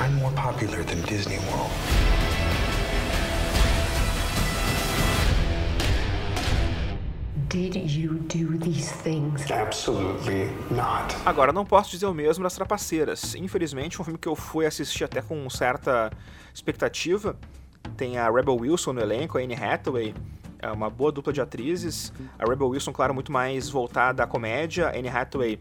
I'm 0.00 0.14
more 0.14 0.32
popular 0.32 0.82
than 0.82 1.02
Disney 1.02 1.38
World. 1.52 1.70
Did 7.50 7.74
you 7.90 8.14
do 8.28 8.56
these 8.58 8.92
things? 9.02 9.50
Absolutely 9.50 10.44
not. 10.70 11.16
Agora, 11.26 11.52
não 11.52 11.66
posso 11.66 11.90
dizer 11.90 12.06
o 12.06 12.14
mesmo 12.14 12.44
das 12.44 12.54
Trapaceiras. 12.54 13.34
Infelizmente, 13.34 14.00
um 14.00 14.04
filme 14.04 14.16
que 14.16 14.28
eu 14.28 14.36
fui 14.36 14.66
assistir 14.66 15.02
até 15.02 15.20
com 15.20 15.50
certa 15.50 16.12
expectativa. 16.54 17.36
Tem 17.96 18.18
a 18.18 18.30
Rebel 18.30 18.54
Wilson 18.54 18.92
no 18.92 19.00
elenco, 19.00 19.36
a 19.36 19.40
Anne 19.40 19.56
Hathaway, 19.56 20.14
é 20.60 20.70
uma 20.70 20.88
boa 20.88 21.10
dupla 21.10 21.32
de 21.32 21.40
atrizes. 21.40 22.12
A 22.38 22.48
Rebel 22.48 22.68
Wilson, 22.68 22.92
claro, 22.92 23.12
muito 23.12 23.32
mais 23.32 23.68
voltada 23.68 24.22
à 24.22 24.28
comédia. 24.28 24.86
A 24.86 24.96
Anne 24.96 25.08
Hathaway 25.08 25.58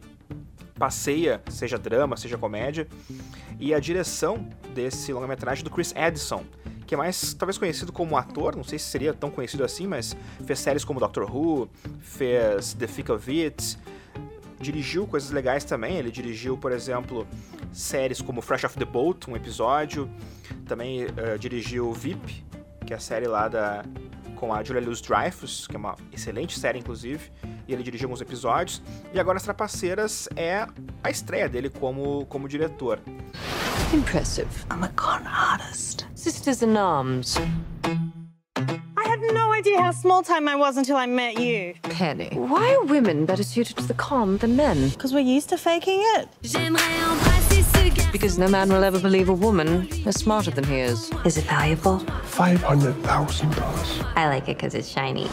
passeia, 0.77 1.41
seja 1.50 1.79
drama, 1.79 2.15
seja 2.15 2.38
comédia. 2.38 2.88
E 3.60 3.74
a 3.74 3.79
direção 3.79 4.48
desse 4.75 5.12
longa-metragem 5.12 5.63
do 5.63 5.72
Chris 5.72 5.91
Edison, 5.96 6.43
que 6.89 6.96
é 6.96 6.98
mais 6.98 7.36
talvez 7.36 7.55
conhecido 7.55 7.93
como 7.93 8.17
ator, 8.17 8.55
não 8.55 8.63
sei 8.63 8.79
se 8.79 8.86
seria 8.86 9.13
tão 9.13 9.29
conhecido 9.29 9.63
assim, 9.63 9.86
mas 9.86 10.17
fez 10.43 10.58
séries 10.58 10.84
como 10.84 11.00
Doctor 11.00 11.29
Who, 11.29 11.69
fez 12.00 12.74
The 12.74 12.88
Thick 12.88 13.12
of 13.12 13.43
It, 13.43 13.77
dirigiu 14.60 15.05
coisas 15.05 15.29
legais 15.29 15.63
também. 15.63 15.98
Ele 15.98 16.10
dirigiu, 16.10 16.58
por 16.58 16.72
exemplo, 16.72 17.27
séries 17.72 18.24
como 18.24 18.41
Fresh 18.41 18.63
Off 18.63 18.75
the 18.75 18.86
Boat, 18.86 19.29
um 19.29 19.36
episódio. 19.36 20.10
Também 20.65 21.05
uh, 21.05 21.38
dirigiu 21.38 21.93
VIP, 21.93 22.43
que 22.84 22.91
é 22.91 22.96
a 22.96 23.00
série 23.00 23.27
lá 23.27 23.48
da 23.48 23.86
com 24.39 24.53
a 24.53 24.63
Julia 24.63 24.81
Louis-Dreyfus, 24.81 25.67
que 25.67 25.75
é 25.75 25.79
uma 25.79 25.96
excelente 26.13 26.58
série, 26.58 26.79
inclusive, 26.79 27.29
e 27.67 27.74
ele 27.74 27.84
dirigiu 27.84 28.08
alguns 28.08 28.22
episódios. 28.22 28.81
E 29.13 29.19
agora 29.19 29.38
As 29.38 29.43
Trapaceiras 29.43 30.29
é 30.36 30.65
a 31.03 31.10
estreia 31.10 31.50
dele 31.50 31.69
como, 31.69 32.25
como 32.27 32.48
diretor. 32.48 33.00
Impressive. 33.93 34.48
I'm 34.72 34.84
a 34.84 34.89
con 34.96 35.27
artist. 35.27 36.05
Sisters 36.15 36.62
in 36.62 36.77
arms. 36.77 37.38
I 38.98 39.08
had 39.08 39.19
no 39.34 39.51
idea 39.51 39.81
how 39.81 39.91
small 39.91 40.24
time 40.24 40.48
I 40.48 40.55
was 40.55 40.77
until 40.77 40.96
I 40.96 41.05
met 41.05 41.38
you. 41.38 41.74
Penny. 41.84 42.29
Why 42.34 42.75
are 42.75 42.86
women 42.86 43.25
better 43.25 43.43
suited 43.43 43.75
to 43.77 43.88
the 43.88 43.93
con 43.93 44.38
than 44.38 44.55
men? 44.55 44.89
Because 44.89 45.13
we're 45.13 45.19
used 45.38 45.50
to 45.50 45.58
faking 45.58 46.01
it. 46.17 46.29
Because 48.12 48.38
no 48.38 48.48
man 48.48 48.69
will 48.69 48.84
ever 48.84 49.00
believe 49.00 49.29
a 49.29 49.34
woman 49.34 49.88
is 50.05 50.15
smarter 50.15 50.51
than 50.51 50.63
he 50.63 50.79
is. 50.79 51.12
Is 51.25 51.38
it 51.38 51.46
valuable? 51.46 52.00
$500,000. 52.00 54.05
I 54.15 54.27
like 54.27 54.50
it 54.50 54.58
because 54.58 54.75
it's 54.75 54.88
shiny. 54.88 55.27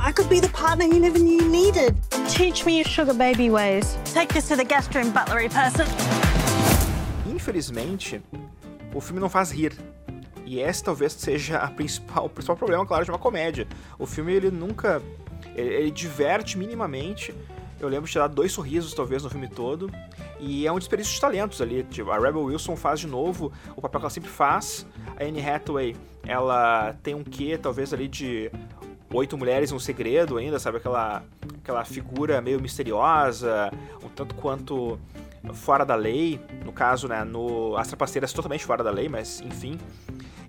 I 0.00 0.12
could 0.14 0.28
be 0.28 0.40
the 0.40 0.48
partner 0.48 0.84
you 0.84 1.00
never 1.00 1.18
knew 1.18 1.42
you 1.42 1.48
needed. 1.48 1.96
Teach 2.28 2.66
me 2.66 2.76
your 2.76 2.84
sugar 2.84 3.14
baby 3.14 3.50
ways. 3.50 3.96
Take 4.04 4.32
this 4.32 4.48
to 4.48 4.56
the 4.56 4.64
guest 4.64 4.94
room, 4.94 5.12
butlery 5.12 5.48
person. 5.48 5.86
Infelizmente, 7.26 8.20
o 8.94 9.00
filme 9.00 9.20
não 9.20 9.28
faz 9.28 9.50
rir. 9.50 9.72
E 10.44 10.60
esse 10.60 10.84
talvez 10.84 11.12
seja 11.12 11.58
a 11.58 11.68
principal, 11.68 12.26
o 12.26 12.28
principal 12.28 12.56
problema, 12.56 12.84
claro, 12.84 13.04
de 13.04 13.10
uma 13.10 13.18
comédia. 13.18 13.66
O 13.98 14.06
filme, 14.06 14.32
ele 14.32 14.50
nunca... 14.50 15.00
Ele, 15.54 15.74
ele 15.74 15.90
diverte 15.90 16.58
minimamente. 16.58 17.34
Eu 17.82 17.88
lembro 17.88 18.08
de 18.08 18.14
dado 18.14 18.32
dois 18.32 18.52
sorrisos, 18.52 18.94
talvez, 18.94 19.24
no 19.24 19.28
filme 19.28 19.48
todo. 19.48 19.90
E 20.38 20.66
é 20.66 20.70
um 20.70 20.78
desperdício 20.78 21.12
de 21.12 21.20
talentos 21.20 21.60
ali. 21.60 21.82
Tipo, 21.82 22.12
a 22.12 22.18
Rebel 22.18 22.44
Wilson 22.44 22.76
faz 22.76 23.00
de 23.00 23.08
novo 23.08 23.52
o 23.74 23.80
papel 23.82 24.00
que 24.00 24.04
ela 24.04 24.10
sempre 24.10 24.30
faz. 24.30 24.86
A 25.18 25.24
Anne 25.24 25.44
Hathaway, 25.44 25.96
ela 26.24 26.94
tem 27.02 27.14
um 27.14 27.24
quê, 27.24 27.58
talvez, 27.60 27.92
ali 27.92 28.06
de 28.06 28.50
Oito 29.12 29.36
Mulheres 29.36 29.72
um 29.72 29.80
Segredo 29.80 30.38
ainda, 30.38 30.60
sabe? 30.60 30.76
Aquela, 30.76 31.24
aquela 31.60 31.84
figura 31.84 32.40
meio 32.40 32.60
misteriosa, 32.60 33.72
um 34.02 34.08
tanto 34.08 34.36
quanto 34.36 34.96
fora 35.52 35.84
da 35.84 35.96
lei. 35.96 36.40
No 36.64 36.72
caso, 36.72 37.08
né, 37.08 37.24
no 37.24 37.76
As 37.76 37.88
Trapaceiras 37.88 38.32
totalmente 38.32 38.64
fora 38.64 38.84
da 38.84 38.92
lei, 38.92 39.08
mas 39.08 39.40
enfim. 39.40 39.76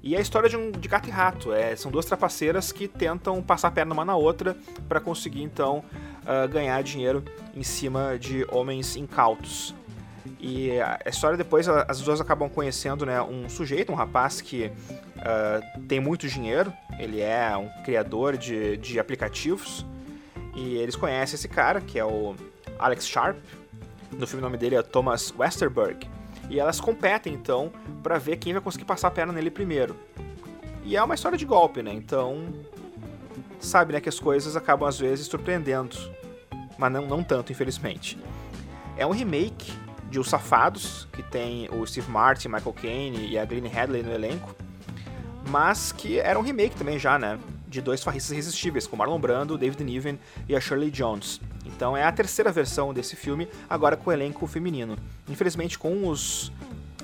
E 0.04 0.16
é 0.16 0.18
a 0.18 0.22
história 0.22 0.50
de 0.50 0.58
um 0.58 0.70
de 0.70 0.88
gato 0.88 1.08
e 1.08 1.12
rato. 1.12 1.54
É, 1.54 1.76
são 1.76 1.90
duas 1.90 2.06
trapaceiras 2.06 2.72
que 2.72 2.88
tentam 2.88 3.42
passar 3.42 3.70
a 3.70 3.72
perna 3.72 3.94
uma 3.94 4.04
na 4.04 4.16
outra 4.16 4.56
para 4.88 5.00
conseguir 5.00 5.42
então 5.42 5.84
uh, 6.24 6.48
ganhar 6.48 6.82
dinheiro 6.84 7.24
em 7.56 7.64
cima 7.64 8.18
de 8.18 8.46
homens 8.50 8.96
incautos. 8.96 9.74
E 10.40 10.80
a 10.80 11.00
história 11.08 11.38
depois, 11.38 11.68
as 11.68 12.02
duas 12.02 12.20
acabam 12.20 12.50
conhecendo 12.50 13.06
né, 13.06 13.22
um 13.22 13.48
sujeito, 13.48 13.92
um 13.92 13.96
rapaz 13.96 14.42
que 14.42 14.66
uh, 14.66 15.82
tem 15.88 16.00
muito 16.00 16.28
dinheiro, 16.28 16.72
ele 17.00 17.22
é 17.22 17.56
um 17.56 17.70
criador 17.84 18.38
de, 18.38 18.78
de 18.78 19.00
aplicativos, 19.00 19.86
e 20.56 20.76
eles 20.76 20.96
conhecem 20.96 21.36
esse 21.36 21.48
cara, 21.48 21.82
que 21.82 21.98
é 21.98 22.06
o 22.06 22.36
Alex 22.78 23.08
Sharp, 23.08 23.38
no 24.12 24.28
filme 24.28 24.42
o 24.42 24.46
nome 24.46 24.58
dele 24.58 24.76
é 24.76 24.82
Thomas 24.82 25.34
Westerberg, 25.38 26.08
e 26.50 26.60
elas 26.60 26.80
competem 26.80 27.34
então 27.34 27.72
para 28.02 28.18
ver 28.18 28.38
quem 28.38 28.54
vai 28.54 28.62
conseguir 28.62 28.86
passar 28.86 29.08
a 29.08 29.12
perna 29.12 29.34
nele 29.34 29.50
primeiro. 29.50 29.96
E 30.84 30.98
é 30.98 31.04
uma 31.04 31.16
história 31.16 31.38
de 31.38 31.46
golpe, 31.46 31.82
né? 31.82 31.94
Então, 31.94 32.48
sabe 33.66 33.94
né, 33.94 34.02
que 34.02 34.10
as 34.10 34.20
coisas 34.20 34.56
acabam 34.56 34.88
às 34.88 35.00
vezes 35.00 35.28
surpreendendo, 35.28 35.96
mas 36.78 36.92
não, 36.92 37.06
não 37.06 37.24
tanto, 37.24 37.52
infelizmente. 37.52 38.18
É 38.98 39.06
um 39.06 39.12
remake 39.12 39.72
de 40.10 40.20
Os 40.20 40.30
Safados, 40.30 41.08
que 41.12 41.24
tem 41.24 41.68
o 41.72 41.86
Steve 41.86 42.10
Martin, 42.10 42.48
Michael 42.48 42.74
Caine 42.74 43.28
e 43.28 43.38
a 43.38 43.46
Glenn 43.46 43.68
Hadley 43.68 44.04
no 44.04 44.12
elenco, 44.12 44.56
mas 45.48 45.92
que 45.92 46.20
era 46.20 46.38
um 46.38 46.44
remake 46.44 46.76
também 46.76 47.00
já, 47.00 47.18
né? 47.18 47.40
De 47.68 47.82
dois 47.82 48.04
farristas 48.04 48.32
irresistíveis, 48.32 48.86
com 48.86 48.96
Marlon 48.96 49.20
Brando, 49.20 49.58
David 49.58 49.84
Niven 49.84 50.20
e 50.48 50.56
a 50.56 50.62
Shirley 50.62 50.92
Jones. 50.92 51.42
Então 51.66 51.98
é 51.98 52.04
a 52.04 52.12
terceira 52.12 52.52
versão 52.52 52.94
desse 52.94 53.16
filme, 53.16 53.48
agora 53.70 53.98
com 53.98 54.10
o 54.10 54.14
elenco 54.14 54.46
feminino. 54.46 54.96
Infelizmente, 55.28 55.80
com 55.80 56.08
os 56.08 56.52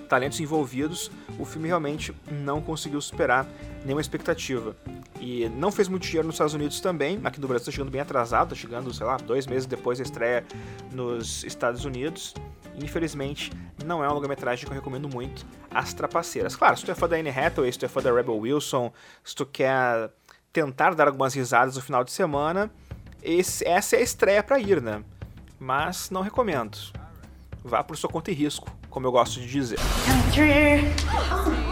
talentos 0.08 0.40
envolvidos, 0.40 1.12
o 1.38 1.46
filme 1.46 1.68
realmente 1.68 2.14
não 2.32 2.62
conseguiu 2.62 3.00
superar 3.02 3.48
nenhuma 3.84 4.02
expectativa. 4.02 4.76
E 5.20 5.50
não 5.50 5.72
fez 5.72 5.88
muito 5.88 6.04
dinheiro 6.04 6.28
nos 6.28 6.36
Estados 6.36 6.54
Unidos 6.54 6.80
também, 6.80 7.20
aqui 7.26 7.42
no 7.42 7.48
Brasil 7.48 7.64
está 7.64 7.72
chegando 7.72 7.92
bem 7.92 8.00
atrasado, 8.00 8.54
está 8.54 8.68
chegando, 8.68 8.94
sei 8.94 9.06
lá, 9.06 9.18
dois 9.18 9.46
meses 9.46 9.66
depois 9.66 9.98
da 9.98 10.04
estreia 10.04 10.46
nos 10.92 11.44
Estados 11.44 11.84
Unidos. 11.84 12.34
Infelizmente, 12.82 13.52
não 13.84 14.02
é 14.02 14.08
uma 14.08 14.14
longa-metragem 14.14 14.66
que 14.66 14.72
eu 14.72 14.76
recomendo 14.76 15.10
muito, 15.10 15.46
As 15.70 15.94
Trapaceiras. 15.94 16.56
Claro, 16.56 16.78
se 16.78 16.86
tu 16.86 16.92
é 16.92 16.96
fã 16.96 17.10
da 17.10 17.18
Anne 17.18 17.30
Hathaway, 17.30 17.72
se 17.72 17.78
tu 17.78 17.86
é 17.86 17.90
fã 17.90 18.02
da 18.02 18.14
Rebel 18.14 18.38
Wilson, 18.38 18.94
se 19.22 19.36
tu 19.36 19.46
quer 19.46 20.10
tentar 20.54 20.96
dar 20.96 21.08
algumas 21.08 21.34
risadas 21.34 21.76
no 21.76 21.82
final 21.82 22.04
de 22.06 22.12
semana, 22.12 22.72
esse, 23.22 23.68
essa 23.68 23.98
é 23.98 24.00
a 24.00 24.02
estreia 24.02 24.42
para 24.42 24.58
ir, 24.58 24.82
né? 24.82 25.04
Mas 25.60 26.10
não 26.10 26.22
recomendo. 26.22 26.78
Vá 27.62 27.84
por 27.84 27.98
sua 27.98 28.10
conta 28.10 28.32
e 28.32 28.34
risco, 28.34 28.72
como 28.90 29.08
eu 29.08 29.12
gosto 29.12 29.40
de 29.40 29.48
dizer. 29.48 29.78
Come 30.06 30.32
through. 30.32 31.10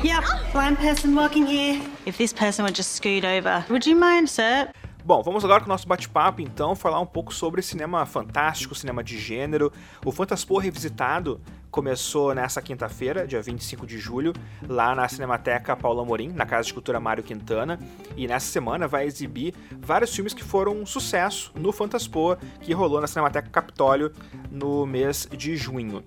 Yep, 0.04 0.52
blind 0.54 0.78
person 0.78 1.16
walking 1.16 1.46
here. 1.46 1.82
If 2.06 2.18
this 2.18 2.32
person 2.32 2.64
would 2.64 2.76
just 2.76 2.96
scoot 2.96 3.26
over, 3.26 3.66
would 3.70 3.90
you 3.90 3.96
mind, 3.96 4.28
sir? 4.30 4.70
Bom, 5.08 5.24
vamos 5.24 5.46
agora 5.46 5.62
com 5.62 5.68
o 5.68 5.70
nosso 5.70 5.88
bate-papo, 5.88 6.42
então, 6.42 6.76
falar 6.76 7.00
um 7.00 7.06
pouco 7.06 7.34
sobre 7.34 7.62
cinema 7.62 8.06
fantástico, 8.06 8.76
cinema 8.76 9.02
de 9.02 9.18
gênero. 9.18 9.72
O 10.04 10.12
Fantaspor 10.12 10.60
Revisitado 10.60 11.40
começou 11.72 12.36
nessa 12.36 12.62
quinta-feira, 12.62 13.26
dia 13.26 13.42
25 13.42 13.88
de 13.88 13.98
julho, 14.00 14.34
lá 14.68 14.94
na 14.94 15.08
Cinemateca 15.08 15.78
Paula 15.78 16.04
Morim, 16.04 16.34
na 16.34 16.46
Casa 16.46 16.68
de 16.68 16.74
Cultura 16.74 17.00
Mário 17.00 17.24
Quintana, 17.24 17.80
e 18.18 18.28
nessa 18.28 18.48
semana 18.48 18.86
vai 18.86 19.06
exibir 19.06 19.54
vários 19.80 20.14
filmes 20.14 20.34
que 20.34 20.44
foram 20.44 20.74
um 20.74 20.86
sucesso 20.86 21.54
no 21.56 21.72
Fantaspor, 21.72 22.38
que 22.60 22.74
rolou 22.74 23.00
na 23.00 23.08
Cinemateca 23.08 23.50
Capitólio 23.50 24.12
no 24.52 24.86
mês 24.86 25.26
de 25.32 25.56
junho. 25.56 26.04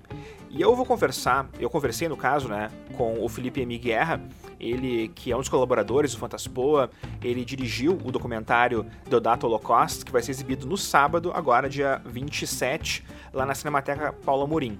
E 0.50 0.60
eu 0.60 0.74
vou 0.74 0.84
conversar, 0.84 1.48
eu 1.60 1.70
conversei 1.70 2.08
no 2.08 2.16
caso, 2.16 2.48
né, 2.48 2.70
com 2.96 3.24
o 3.24 3.28
Felipe 3.28 3.60
M. 3.60 3.78
Guerra, 3.78 4.20
ele 4.58 5.08
que 5.14 5.30
é 5.30 5.36
um 5.36 5.38
dos 5.38 5.48
colaboradores 5.48 6.12
do 6.12 6.18
Fantaspoa, 6.18 6.90
ele 7.22 7.44
dirigiu 7.44 7.96
o 8.04 8.10
documentário 8.10 8.84
Deodato 9.08 9.46
Holocaust, 9.46 10.04
que 10.04 10.10
vai 10.10 10.20
ser 10.22 10.32
exibido 10.32 10.66
no 10.66 10.76
sábado, 10.76 11.30
agora 11.32 11.68
dia 11.68 12.02
27, 12.04 13.04
lá 13.32 13.46
na 13.46 13.54
Cinemateca 13.54 14.12
Paula 14.12 14.44
Morim. 14.44 14.76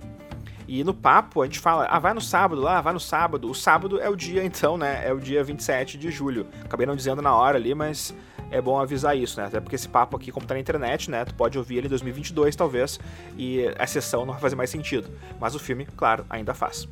E 0.67 0.83
no 0.83 0.93
papo 0.93 1.41
a 1.41 1.47
gente 1.47 1.61
fala, 1.61 1.87
ah, 1.87 1.99
vai 2.01 2.15
no 2.15 2.21
sábado 2.21 2.61
lá, 2.61 2.81
vai 2.81 2.93
no 2.93 3.01
sábado. 3.01 3.51
O 3.51 3.55
sábado 3.55 4.01
é 4.01 4.09
o 4.09 4.15
dia, 4.15 4.45
então, 4.45 4.79
né? 4.79 5.03
É 5.05 5.13
o 5.13 5.19
dia 5.19 5.43
27 5.43 5.99
de 5.99 6.13
julho. 6.13 6.47
Acabei 6.65 6.87
não 6.87 6.95
dizendo 6.95 7.21
na 7.21 7.35
hora 7.35 7.57
ali, 7.57 7.75
mas 7.75 8.15
é 8.51 8.61
bom 8.61 8.79
avisar 8.79 9.17
isso, 9.17 9.41
né? 9.41 9.47
Até 9.47 9.61
porque 9.61 9.77
esse 9.77 9.89
papo 9.89 10.17
aqui, 10.17 10.33
como 10.33 10.47
tá 10.47 10.55
na 10.55 10.61
internet, 10.61 11.11
né? 11.11 11.25
Tu 11.25 11.35
pode 11.35 11.57
ouvir 11.57 11.79
ele 11.79 11.87
em 11.87 11.91
2022, 11.91 12.57
talvez, 12.57 12.99
e 13.37 13.67
a 13.79 13.87
sessão 13.87 14.27
não 14.27 14.33
vai 14.33 14.41
fazer 14.41 14.57
mais 14.57 14.71
sentido. 14.71 15.09
Mas 15.41 15.55
o 15.55 15.59
filme, 15.59 15.87
claro, 15.97 16.25
ainda 16.29 16.55
faz. 16.55 16.89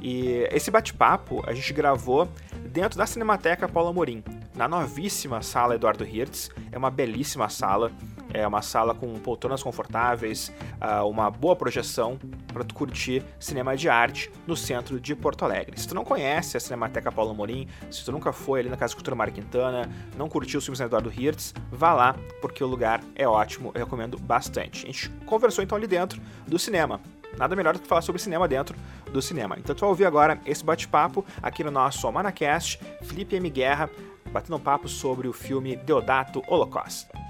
E 0.00 0.46
esse 0.50 0.70
bate-papo 0.70 1.42
a 1.46 1.52
gente 1.52 1.72
gravou 1.72 2.28
dentro 2.66 2.98
da 2.98 3.06
Cinemateca 3.06 3.68
Paula 3.68 3.92
Morim, 3.92 4.24
na 4.54 4.66
novíssima 4.66 5.42
sala 5.42 5.74
Eduardo 5.74 6.04
Hirtz. 6.04 6.50
É 6.72 6.78
uma 6.78 6.90
belíssima 6.90 7.48
sala, 7.48 7.92
é 8.32 8.46
uma 8.46 8.62
sala 8.62 8.94
com 8.94 9.12
poltronas 9.18 9.62
confortáveis, 9.62 10.52
uh, 10.80 11.06
uma 11.08 11.30
boa 11.30 11.56
projeção 11.56 12.18
para 12.52 12.64
tu 12.64 12.74
curtir 12.74 13.22
cinema 13.38 13.76
de 13.76 13.88
arte 13.88 14.30
no 14.46 14.56
centro 14.56 15.00
de 15.00 15.14
Porto 15.14 15.44
Alegre. 15.44 15.78
Se 15.78 15.88
tu 15.88 15.94
não 15.94 16.04
conhece 16.04 16.56
a 16.56 16.60
Cinemateca 16.60 17.10
Paulo 17.10 17.34
Morim, 17.34 17.68
se 17.90 18.04
tu 18.04 18.12
nunca 18.12 18.32
foi 18.32 18.60
ali 18.60 18.68
na 18.68 18.76
Casa 18.76 18.94
Cultura 18.94 19.16
Mário 19.16 19.32
Quintana, 19.32 19.90
não 20.16 20.28
curtiu 20.28 20.58
os 20.58 20.64
filmes 20.64 20.78
da 20.78 20.86
Eduardo 20.86 21.12
Hirtz, 21.12 21.54
vá 21.70 21.92
lá, 21.92 22.16
porque 22.40 22.62
o 22.62 22.66
lugar 22.66 23.00
é 23.14 23.26
ótimo, 23.26 23.70
eu 23.74 23.80
recomendo 23.84 24.18
bastante. 24.18 24.84
A 24.84 24.86
gente 24.86 25.10
conversou 25.26 25.62
então 25.62 25.76
ali 25.76 25.86
dentro 25.86 26.20
do 26.46 26.58
cinema. 26.58 27.00
Nada 27.36 27.54
melhor 27.54 27.74
do 27.74 27.80
que 27.80 27.86
falar 27.86 28.02
sobre 28.02 28.20
cinema 28.20 28.48
dentro 28.48 28.76
do 29.12 29.22
cinema. 29.22 29.56
Então 29.58 29.74
tu 29.74 29.80
vai 29.80 29.88
ouvir 29.90 30.04
agora 30.04 30.40
esse 30.44 30.64
bate-papo 30.64 31.24
aqui 31.42 31.62
no 31.62 31.70
nosso 31.70 32.06
Almanacast, 32.06 32.80
Felipe 33.02 33.36
M. 33.36 33.48
Guerra, 33.50 33.88
batendo 34.32 34.56
um 34.56 34.60
papo 34.60 34.88
sobre 34.88 35.28
o 35.28 35.32
filme 35.32 35.76
Deodato 35.76 36.42
Holocausto. 36.48 37.29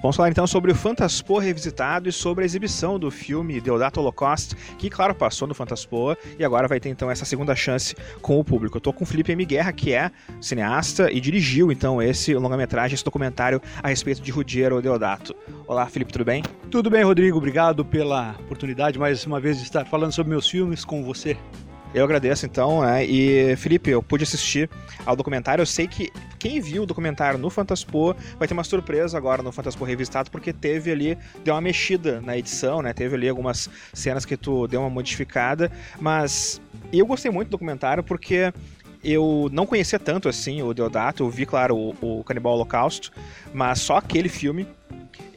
Vamos 0.00 0.16
falar 0.16 0.30
então 0.30 0.46
sobre 0.46 0.70
o 0.70 0.74
Fantaspoa 0.74 1.42
revisitado 1.42 2.08
e 2.08 2.12
sobre 2.12 2.44
a 2.44 2.46
exibição 2.46 3.00
do 3.00 3.10
filme 3.10 3.60
Deodato 3.60 3.98
Holocaust, 3.98 4.54
que, 4.78 4.88
claro, 4.88 5.12
passou 5.12 5.48
no 5.48 5.54
Fantaspoa 5.54 6.16
e 6.38 6.44
agora 6.44 6.68
vai 6.68 6.78
ter 6.78 6.88
então 6.88 7.10
essa 7.10 7.24
segunda 7.24 7.56
chance 7.56 7.96
com 8.22 8.38
o 8.38 8.44
público. 8.44 8.76
Eu 8.76 8.80
tô 8.80 8.92
com 8.92 9.02
o 9.02 9.06
Felipe 9.06 9.32
M. 9.32 9.44
Guerra, 9.44 9.72
que 9.72 9.92
é 9.92 10.12
cineasta 10.40 11.10
e 11.10 11.20
dirigiu 11.20 11.72
então 11.72 12.00
esse 12.00 12.32
longa-metragem, 12.34 12.94
esse 12.94 13.04
documentário 13.04 13.60
a 13.82 13.88
respeito 13.88 14.22
de 14.22 14.30
Rudiero 14.30 14.80
Deodato. 14.80 15.34
Olá, 15.66 15.86
Felipe, 15.86 16.12
tudo 16.12 16.24
bem? 16.24 16.44
Tudo 16.70 16.88
bem, 16.88 17.02
Rodrigo. 17.02 17.36
Obrigado 17.36 17.84
pela 17.84 18.36
oportunidade 18.38 18.98
mais 19.00 19.26
uma 19.26 19.40
vez 19.40 19.56
de 19.56 19.64
estar 19.64 19.84
falando 19.84 20.12
sobre 20.12 20.30
meus 20.30 20.48
filmes 20.48 20.84
com 20.84 21.02
você. 21.02 21.36
Eu 21.94 22.04
agradeço 22.04 22.44
então, 22.44 22.82
né? 22.82 23.04
E 23.04 23.56
Felipe, 23.56 23.90
eu 23.90 24.02
pude 24.02 24.22
assistir 24.22 24.68
ao 25.06 25.16
documentário. 25.16 25.62
Eu 25.62 25.66
sei 25.66 25.88
que 25.88 26.12
quem 26.38 26.60
viu 26.60 26.82
o 26.82 26.86
documentário 26.86 27.38
no 27.38 27.48
Fantaspo 27.48 28.14
vai 28.38 28.46
ter 28.46 28.54
uma 28.54 28.64
surpresa 28.64 29.16
agora 29.16 29.42
no 29.42 29.50
Fantaspo 29.50 29.84
Revistado, 29.84 30.30
porque 30.30 30.52
teve 30.52 30.92
ali, 30.92 31.18
deu 31.42 31.54
uma 31.54 31.60
mexida 31.60 32.20
na 32.20 32.36
edição, 32.36 32.82
né? 32.82 32.92
Teve 32.92 33.14
ali 33.14 33.28
algumas 33.28 33.70
cenas 33.94 34.26
que 34.26 34.36
tu 34.36 34.66
deu 34.68 34.80
uma 34.80 34.90
modificada, 34.90 35.72
mas 35.98 36.60
eu 36.92 37.06
gostei 37.06 37.30
muito 37.30 37.48
do 37.48 37.52
documentário 37.52 38.04
porque 38.04 38.52
eu 39.02 39.48
não 39.50 39.64
conhecia 39.64 39.98
tanto 39.98 40.28
assim 40.28 40.60
o 40.62 40.74
Deodato, 40.74 41.22
eu 41.22 41.30
vi, 41.30 41.46
claro, 41.46 41.76
o, 41.76 42.18
o 42.20 42.24
Canibal 42.24 42.54
Holocausto, 42.54 43.12
mas 43.54 43.80
só 43.80 43.96
aquele 43.96 44.28
filme 44.28 44.66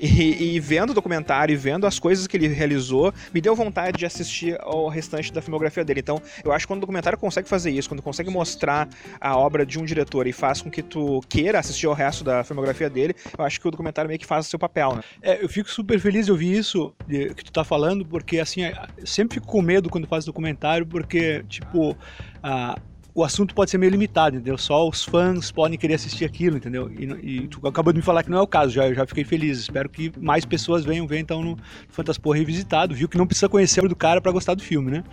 e, 0.01 0.60
vendo 0.60 0.89
o 0.89 0.93
documentário 0.93 1.53
e 1.53 1.55
vendo 1.55 1.86
as 1.86 2.00
coisas 2.00 2.25
que 2.25 2.36
ele 2.36 2.48
realizou, 2.48 3.13
me 3.34 3.39
deu 3.39 3.55
vontade 3.55 4.00
de 4.00 4.05
assistir 4.05 4.58
ao 4.62 4.88
restante 4.88 5.31
da 5.31 5.41
filmografia 5.41 5.86
dele. 5.86 6.00
Então, 6.00 6.22
eu 6.43 6.51
acho 6.51 6.65
que 6.65 6.67
quando 6.67 6.79
o 6.79 6.81
documentário 6.81 7.17
consegue 7.20 7.48
fazer 7.48 7.70
isso, 7.72 7.88
quando 7.88 8.01
consegue 8.01 8.29
mostrar 8.29 8.89
a 9.20 9.38
obra 9.38 9.65
de 9.65 9.77
um 9.77 9.86
diretor 9.86 10.25
e 10.25 10.34
faz 10.34 10.62
com 10.62 10.72
que 10.72 10.81
tu 10.81 11.22
queira 11.29 11.60
assistir 11.60 11.86
ao 11.86 11.93
resto 11.93 12.24
da 12.24 12.43
filmografia 12.43 12.89
dele, 12.89 13.15
eu 13.38 13.46
acho 13.46 13.60
que 13.62 13.67
o 13.67 13.72
documentário 13.72 14.08
meio 14.08 14.20
que 14.20 14.25
faz 14.25 14.48
o 14.48 14.50
seu 14.50 14.58
papel, 14.58 14.96
né? 14.96 15.03
É, 15.22 15.43
eu 15.43 15.48
fico 15.48 15.70
super 15.70 16.00
feliz 16.00 16.25
de 16.25 16.31
ouvir 16.31 16.58
isso 16.58 16.93
que 17.08 17.43
tu 17.43 17.51
tá 17.51 17.63
falando, 17.63 18.05
porque 18.05 18.39
assim, 18.39 18.62
sempre 19.05 19.36
fico 19.36 19.48
com 19.48 19.62
medo 19.62 19.89
quando 19.89 20.08
faz 20.08 20.25
documentário, 20.25 20.86
porque, 20.86 21.43
tipo, 21.48 21.96
o 23.13 23.24
assunto 23.24 23.53
pode 23.53 23.70
ser 23.70 23.77
meio 23.77 23.91
limitado, 23.91 24.38
entendeu? 24.38 24.58
Só 24.58 24.88
os 24.88 25.03
fãs 25.03 25.51
podem 25.51 25.77
querer 25.77 25.96
assistir 25.96 26.24
aquilo, 26.24 26.58
entendeu? 26.58 26.89
E, 26.89 27.41
e 27.44 27.48
tu 27.48 27.65
acabou 27.68 27.91
de 27.91 28.00
me 28.00 28.03
falar 28.03 28.24
que 28.24 28.30
não 28.30 28.38
é 28.38 28.41
o 28.41 28.48
caso, 28.48 28.72
já, 28.72 28.88
eu 28.88 28.96
já 28.96 29.06
fiquei 29.06 29.24
feliz. 29.24 29.60
Espero 29.60 29.89
que 29.89 30.12
mais 30.18 30.46
pessoas 30.46 30.86
venham 30.86 31.06
ver 31.06 31.20
então 31.20 31.44
no 31.44 31.58
Fantaspor 31.89 32.36
Revisitado, 32.36 32.96
viu 32.96 33.10
que 33.10 33.18
não 33.18 33.27
precisa 33.27 33.50
conhecer 33.50 33.84
o 33.84 33.89
do 33.89 33.96
cara 33.96 34.22
para 34.22 34.32
gostar 34.32 34.53
do 34.53 34.63
filme, 34.63 34.91
né? 34.91 35.03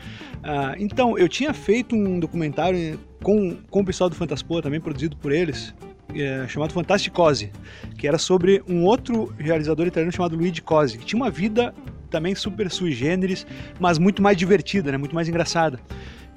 Ah, 0.42 0.74
então, 0.78 1.18
eu 1.18 1.28
tinha 1.28 1.52
feito 1.52 1.96
um 1.96 2.20
documentário 2.20 2.98
com, 3.22 3.56
com 3.68 3.80
o 3.80 3.84
pessoal 3.84 4.08
do 4.08 4.14
Fantaspor, 4.14 4.62
também 4.62 4.80
produzido 4.80 5.16
por 5.16 5.32
eles, 5.32 5.74
é, 6.14 6.46
chamado 6.48 6.72
Fantasticose, 6.72 7.50
que 7.98 8.06
era 8.06 8.16
sobre 8.16 8.62
um 8.68 8.84
outro 8.84 9.32
realizador 9.38 9.86
italiano 9.86 10.12
chamado 10.12 10.36
Luigi 10.36 10.62
Cosi, 10.62 10.98
que 10.98 11.04
tinha 11.04 11.20
uma 11.20 11.30
vida 11.30 11.74
também 12.08 12.34
super 12.34 12.70
sui 12.70 12.92
generis, 12.92 13.46
mas 13.78 13.98
muito 13.98 14.22
mais 14.22 14.36
divertida, 14.36 14.92
né? 14.92 14.98
muito 14.98 15.14
mais 15.14 15.28
engraçada. 15.28 15.78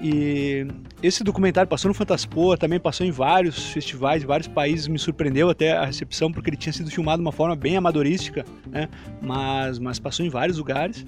E 0.01 0.65
esse 1.03 1.24
documentário 1.24 1.70
passou 1.70 1.89
no 1.89 1.93
Fantaspoa, 1.93 2.58
também 2.58 2.79
passou 2.79 3.05
em 3.05 3.12
vários 3.12 3.67
festivais, 3.67 4.24
vários 4.24 4.48
países, 4.48 4.88
me 4.88 4.98
surpreendeu 4.98 5.50
até 5.50 5.74
a 5.74 5.86
recepção, 5.86 6.31
porque 6.31 6.50
ele 6.50 6.58
tinha 6.58 6.74
sido 6.74 6.89
filmado 6.89 7.17
de 7.17 7.25
uma 7.25 7.31
forma 7.31 7.55
bem 7.55 7.77
amadorística, 7.77 8.43
né? 8.67 8.89
mas, 9.22 9.77
mas 9.77 10.00
passou 10.00 10.25
em 10.25 10.29
vários 10.29 10.58
lugares. 10.58 11.06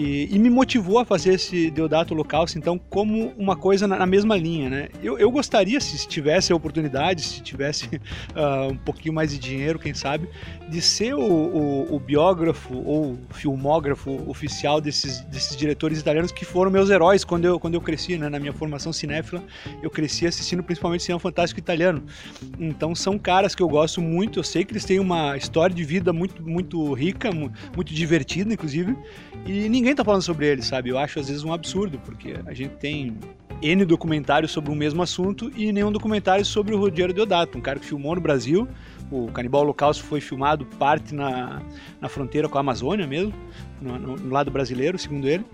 E, 0.00 0.34
e, 0.34 0.38
me 0.38 0.48
motivou 0.48 0.98
a 0.98 1.04
fazer 1.04 1.34
esse 1.34 1.70
Deodato 1.70 2.14
Holocausto, 2.14 2.56
então, 2.56 2.78
como 2.78 3.34
uma 3.36 3.54
coisa 3.54 3.86
na, 3.86 3.98
na 3.98 4.06
mesma 4.06 4.34
linha, 4.34 4.70
né? 4.70 4.88
Eu, 5.02 5.18
eu, 5.18 5.30
gostaria, 5.30 5.78
se 5.78 6.08
tivesse 6.08 6.50
a 6.52 6.56
oportunidade, 6.56 7.20
se 7.20 7.42
tivesse 7.42 7.84
uh, 7.86 8.68
um 8.72 8.76
pouquinho 8.76 9.12
mais 9.12 9.30
de 9.30 9.38
dinheiro, 9.38 9.78
quem 9.78 9.92
sabe, 9.92 10.26
de 10.70 10.80
ser 10.80 11.14
o, 11.14 11.20
o, 11.20 11.96
o, 11.96 12.00
biógrafo 12.00 12.74
ou 12.78 13.18
filmógrafo 13.28 14.10
oficial 14.26 14.80
desses, 14.80 15.20
desses 15.24 15.54
diretores 15.54 16.00
italianos 16.00 16.32
que 16.32 16.46
foram 16.46 16.70
meus 16.70 16.88
heróis 16.88 17.22
quando 17.22 17.44
eu, 17.44 17.60
quando 17.60 17.74
eu 17.74 17.80
cresci, 17.82 18.16
né? 18.16 18.30
Na 18.30 18.38
minha 18.38 18.54
formação 18.54 18.94
cinéfila, 18.94 19.44
eu 19.82 19.90
cresci 19.90 20.26
assistindo 20.26 20.62
principalmente 20.62 21.02
cinema 21.02 21.20
fantástico 21.20 21.60
italiano. 21.60 22.02
Então, 22.58 22.94
são 22.94 23.18
caras 23.18 23.54
que 23.54 23.62
eu 23.62 23.68
gosto 23.68 24.00
muito, 24.00 24.38
eu 24.38 24.44
sei 24.44 24.64
que 24.64 24.72
eles 24.72 24.84
têm 24.86 24.98
uma 24.98 25.36
história 25.36 25.76
de 25.76 25.84
vida 25.84 26.10
muito, 26.10 26.42
muito 26.42 26.94
rica, 26.94 27.30
muito 27.30 27.92
divertida, 27.92 28.54
inclusive, 28.54 28.96
e 29.44 29.68
ninguém 29.68 29.89
tá 29.94 30.04
falando 30.04 30.22
sobre 30.22 30.46
ele, 30.46 30.62
sabe? 30.62 30.90
Eu 30.90 30.98
acho 30.98 31.20
às 31.20 31.28
vezes 31.28 31.44
um 31.44 31.52
absurdo, 31.52 31.98
porque 32.04 32.34
a 32.46 32.54
gente 32.54 32.74
tem 32.76 33.16
N 33.62 33.84
documentários 33.84 34.50
sobre 34.50 34.70
o 34.70 34.74
mesmo 34.74 35.02
assunto 35.02 35.50
e 35.54 35.72
nenhum 35.72 35.92
documentário 35.92 36.44
sobre 36.44 36.74
o 36.74 36.78
Rogério 36.78 37.14
Deodato, 37.14 37.58
um 37.58 37.60
cara 37.60 37.78
que 37.78 37.86
filmou 37.86 38.14
no 38.14 38.20
Brasil. 38.20 38.66
O 39.10 39.26
Canibal 39.32 39.62
Holocausto 39.62 40.04
foi 40.04 40.20
filmado 40.20 40.64
parte 40.64 41.14
na, 41.14 41.60
na 42.00 42.08
fronteira 42.08 42.48
com 42.48 42.56
a 42.56 42.60
Amazônia 42.60 43.06
mesmo, 43.06 43.34
no, 43.80 43.98
no, 43.98 44.16
no 44.16 44.32
lado 44.32 44.50
brasileiro, 44.50 44.98
segundo 44.98 45.28
ele. 45.28 45.44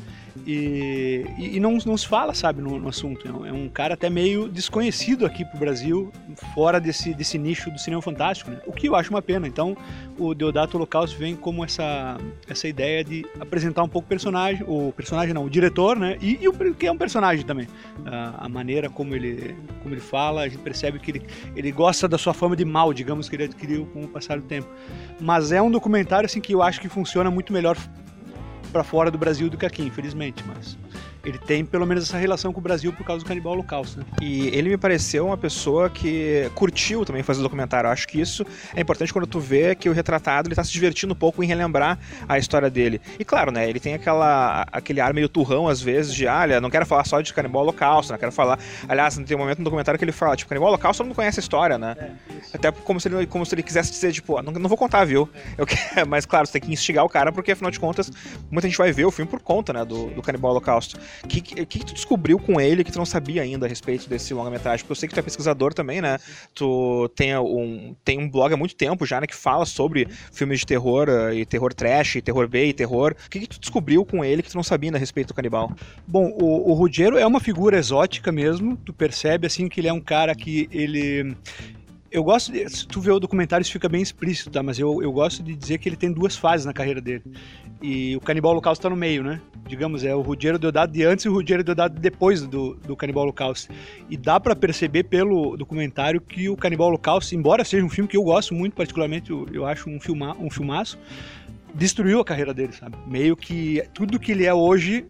E, 0.46 1.24
e, 1.38 1.60
não, 1.60 1.78
não 1.86 1.96
se 1.96 2.06
fala, 2.06 2.34
sabe, 2.34 2.60
no, 2.60 2.78
no 2.78 2.88
assunto. 2.88 3.26
É 3.26 3.52
um, 3.52 3.66
é 3.66 3.68
cara 3.68 3.94
até 3.94 4.10
meio 4.10 4.48
desconhecido 4.48 5.24
aqui 5.24 5.44
pro 5.44 5.58
Brasil, 5.58 6.12
fora 6.54 6.80
desse, 6.80 7.14
desse 7.14 7.38
nicho 7.38 7.70
do 7.70 7.78
cinema 7.78 8.02
fantástico, 8.02 8.50
né? 8.50 8.60
O 8.66 8.72
que 8.72 8.88
eu 8.88 8.94
acho 8.94 9.10
uma 9.10 9.22
pena. 9.22 9.46
Então, 9.46 9.76
o 10.18 10.34
Deodato 10.34 10.76
Holocausto 10.76 11.18
vem 11.18 11.36
como 11.36 11.64
essa, 11.64 12.16
essa 12.48 12.66
ideia 12.68 13.04
de 13.04 13.24
apresentar 13.40 13.82
um 13.82 13.88
pouco 13.88 14.06
o 14.06 14.08
personagem, 14.08 14.64
o 14.66 14.92
personagem 14.92 15.32
não, 15.32 15.44
o 15.44 15.50
diretor, 15.50 15.96
né? 15.98 16.16
E, 16.20 16.38
e 16.42 16.48
o 16.48 16.74
que 16.74 16.86
é 16.86 16.92
um 16.92 16.96
personagem 16.98 17.44
também. 17.44 17.68
A, 18.04 18.46
a, 18.46 18.48
maneira 18.48 18.88
como 18.88 19.14
ele, 19.14 19.56
como 19.82 19.94
ele 19.94 20.00
fala, 20.00 20.42
a 20.42 20.48
gente 20.48 20.60
percebe 20.60 20.98
que 20.98 21.10
ele, 21.10 21.22
ele 21.54 21.70
gosta 21.72 22.08
da 22.08 22.18
sua 22.18 22.34
fama 22.34 22.56
de 22.56 22.64
mal, 22.64 22.92
digamos, 22.92 23.28
que 23.28 23.36
ele 23.36 23.44
adquiriu 23.44 23.86
com 23.86 24.02
o 24.02 24.08
passar 24.08 24.38
do 24.38 24.46
tempo. 24.46 24.68
Mas 25.20 25.52
é 25.52 25.60
um 25.60 25.70
documentário, 25.70 26.26
assim, 26.26 26.40
que 26.40 26.54
eu 26.54 26.62
acho 26.62 26.80
que 26.80 26.88
funciona 26.88 27.30
muito 27.30 27.52
melhor 27.52 27.76
para 28.76 28.84
fora 28.84 29.10
do 29.10 29.16
Brasil 29.16 29.48
do 29.48 29.56
que 29.56 29.64
aqui, 29.64 29.82
infelizmente, 29.82 30.44
mas 30.46 30.76
ele 31.26 31.38
tem 31.38 31.64
pelo 31.64 31.86
menos 31.86 32.04
essa 32.04 32.16
relação 32.16 32.52
com 32.52 32.60
o 32.60 32.62
Brasil 32.62 32.92
por 32.92 33.04
causa 33.04 33.24
do 33.24 33.26
Canibal 33.26 33.54
Holocausto. 33.54 33.98
Né? 33.98 34.06
E 34.22 34.48
ele 34.48 34.68
me 34.68 34.76
pareceu 34.76 35.26
uma 35.26 35.36
pessoa 35.36 35.90
que 35.90 36.50
curtiu 36.54 37.04
também 37.04 37.22
fazer 37.22 37.40
o 37.40 37.42
documentário. 37.42 37.88
Eu 37.88 37.92
acho 37.92 38.06
que 38.06 38.20
isso 38.20 38.46
é 38.74 38.80
importante 38.80 39.12
quando 39.12 39.26
tu 39.26 39.40
vê 39.40 39.74
que 39.74 39.88
o 39.88 39.92
retratado 39.92 40.48
ele 40.48 40.54
tá 40.54 40.62
se 40.62 40.72
divertindo 40.72 41.14
um 41.14 41.16
pouco 41.16 41.42
em 41.42 41.46
relembrar 41.46 41.98
a 42.28 42.38
história 42.38 42.70
dele. 42.70 43.00
E 43.18 43.24
claro, 43.24 43.50
né, 43.50 43.68
ele 43.68 43.80
tem 43.80 43.94
aquela, 43.94 44.66
aquele 44.70 45.00
ar 45.00 45.12
meio 45.12 45.28
turrão 45.28 45.66
às 45.66 45.80
vezes 45.80 46.14
de, 46.14 46.26
olha, 46.26 46.60
não 46.60 46.70
quero 46.70 46.86
falar 46.86 47.04
só 47.04 47.20
de 47.20 47.32
Canibal 47.32 47.62
Holocausto, 47.62 48.12
não 48.12 48.18
quero 48.18 48.32
falar... 48.32 48.58
Aliás, 48.88 49.16
tem 49.16 49.36
um 49.36 49.40
momento 49.40 49.58
no 49.58 49.64
documentário 49.64 49.98
que 49.98 50.04
ele 50.04 50.12
fala, 50.12 50.36
tipo, 50.36 50.48
Canibal 50.48 50.68
Holocausto 50.68 51.02
mundo 51.06 51.14
conhece 51.14 51.40
a 51.40 51.42
história, 51.42 51.78
né? 51.78 51.96
É, 51.98 52.10
Até 52.54 52.70
como 52.70 53.00
se, 53.00 53.08
ele, 53.08 53.26
como 53.26 53.44
se 53.46 53.54
ele 53.54 53.62
quisesse 53.62 53.90
dizer, 53.90 54.12
tipo, 54.12 54.40
não, 54.42 54.52
não 54.52 54.68
vou 54.68 54.76
contar, 54.76 55.04
viu? 55.04 55.28
Eu 55.56 55.66
quero... 55.66 56.06
Mas 56.06 56.26
claro, 56.26 56.46
você 56.46 56.54
tem 56.54 56.62
que 56.62 56.72
instigar 56.72 57.04
o 57.04 57.08
cara, 57.08 57.32
porque 57.32 57.52
afinal 57.52 57.70
de 57.70 57.80
contas, 57.80 58.10
muita 58.50 58.68
gente 58.68 58.76
vai 58.76 58.92
ver 58.92 59.04
o 59.04 59.10
filme 59.10 59.30
por 59.30 59.40
conta, 59.40 59.72
né, 59.72 59.84
do, 59.84 60.06
do 60.10 60.22
Canibal 60.22 60.50
Holocausto. 60.50 60.98
O 61.24 61.28
que, 61.28 61.40
que, 61.40 61.66
que, 61.66 61.84
tu 61.84 61.94
descobriu 61.94 62.38
com 62.38 62.60
ele 62.60 62.84
que 62.84 62.92
tu 62.92 62.98
não 62.98 63.06
sabia 63.06 63.42
ainda 63.42 63.66
a 63.66 63.68
respeito 63.68 64.08
desse 64.08 64.32
longa-metragem? 64.34 64.84
Porque 64.84 64.92
eu 64.92 64.96
sei 64.96 65.08
que 65.08 65.14
tu 65.14 65.18
é 65.18 65.22
pesquisador 65.22 65.72
também, 65.74 66.00
né? 66.00 66.18
Tu 66.54 67.10
tem 67.14 67.36
um, 67.36 67.94
tem 68.04 68.18
um 68.18 68.28
blog 68.28 68.52
há 68.52 68.56
muito 68.56 68.74
tempo 68.74 69.06
já, 69.06 69.20
né? 69.20 69.26
Que 69.26 69.34
fala 69.34 69.64
sobre 69.64 70.08
filmes 70.32 70.60
de 70.60 70.66
terror 70.66 71.08
uh, 71.08 71.32
e 71.32 71.44
terror 71.44 71.72
trash, 71.72 72.16
e 72.16 72.22
terror 72.22 72.48
B 72.48 72.66
e 72.66 72.72
terror. 72.72 73.14
O 73.26 73.30
que, 73.30 73.40
que 73.40 73.48
tu 73.48 73.60
descobriu 73.60 74.04
com 74.04 74.24
ele 74.24 74.42
que 74.42 74.50
tu 74.50 74.56
não 74.56 74.62
sabia 74.62 74.88
ainda 74.88 74.98
a 74.98 75.00
respeito 75.00 75.28
do 75.28 75.34
canibal? 75.34 75.72
Bom, 76.06 76.30
o, 76.40 76.70
o 76.70 76.74
Ruggiero 76.74 77.18
é 77.18 77.26
uma 77.26 77.40
figura 77.40 77.78
exótica 77.78 78.30
mesmo. 78.30 78.76
Tu 78.76 78.92
percebe, 78.92 79.46
assim, 79.46 79.68
que 79.68 79.80
ele 79.80 79.88
é 79.88 79.92
um 79.92 80.00
cara 80.00 80.34
que 80.34 80.68
ele 80.70 81.36
eu 82.16 82.24
gosto 82.24 82.50
de, 82.50 82.68
se 82.68 82.86
tu 82.86 83.00
vê 83.00 83.10
o 83.10 83.20
documentário 83.20 83.62
isso 83.62 83.72
fica 83.72 83.88
bem 83.88 84.00
explícito, 84.00 84.50
tá? 84.50 84.62
Mas 84.62 84.78
eu, 84.78 85.02
eu 85.02 85.12
gosto 85.12 85.42
de 85.42 85.54
dizer 85.54 85.78
que 85.78 85.88
ele 85.88 85.96
tem 85.96 86.10
duas 86.10 86.34
fases 86.34 86.64
na 86.64 86.72
carreira 86.72 87.00
dele. 87.00 87.22
E 87.82 88.16
o 88.16 88.20
Canibal 88.20 88.52
Holocausto 88.52 88.80
está 88.80 88.88
no 88.88 88.96
meio, 88.96 89.22
né? 89.22 89.40
Digamos, 89.68 90.02
é 90.02 90.14
o 90.14 90.22
Ruggiero 90.22 90.58
Deodato 90.58 90.92
de 90.92 91.04
antes 91.04 91.26
e 91.26 91.28
o 91.28 91.32
Ruggiero 91.34 91.62
Deodato 91.62 92.00
depois 92.00 92.40
do, 92.46 92.74
do 92.74 92.96
Canibal 92.96 93.24
Holocausto. 93.24 93.70
E 94.08 94.16
dá 94.16 94.40
para 94.40 94.56
perceber 94.56 95.04
pelo 95.04 95.56
documentário 95.56 96.20
que 96.20 96.48
o 96.48 96.56
Canibal 96.56 96.88
Holocausto, 96.88 97.34
embora 97.34 97.64
seja 97.64 97.84
um 97.84 97.90
filme 97.90 98.08
que 98.08 98.16
eu 98.16 98.22
gosto 98.22 98.54
muito, 98.54 98.74
particularmente 98.74 99.30
eu, 99.30 99.46
eu 99.52 99.66
acho 99.66 99.90
um, 99.90 100.00
filma, 100.00 100.34
um 100.38 100.50
filmaço, 100.50 100.98
destruiu 101.74 102.20
a 102.20 102.24
carreira 102.24 102.54
dele, 102.54 102.72
sabe? 102.72 102.96
Meio 103.06 103.36
que 103.36 103.82
tudo 103.92 104.18
que 104.18 104.32
ele 104.32 104.46
é 104.46 104.54
hoje 104.54 105.04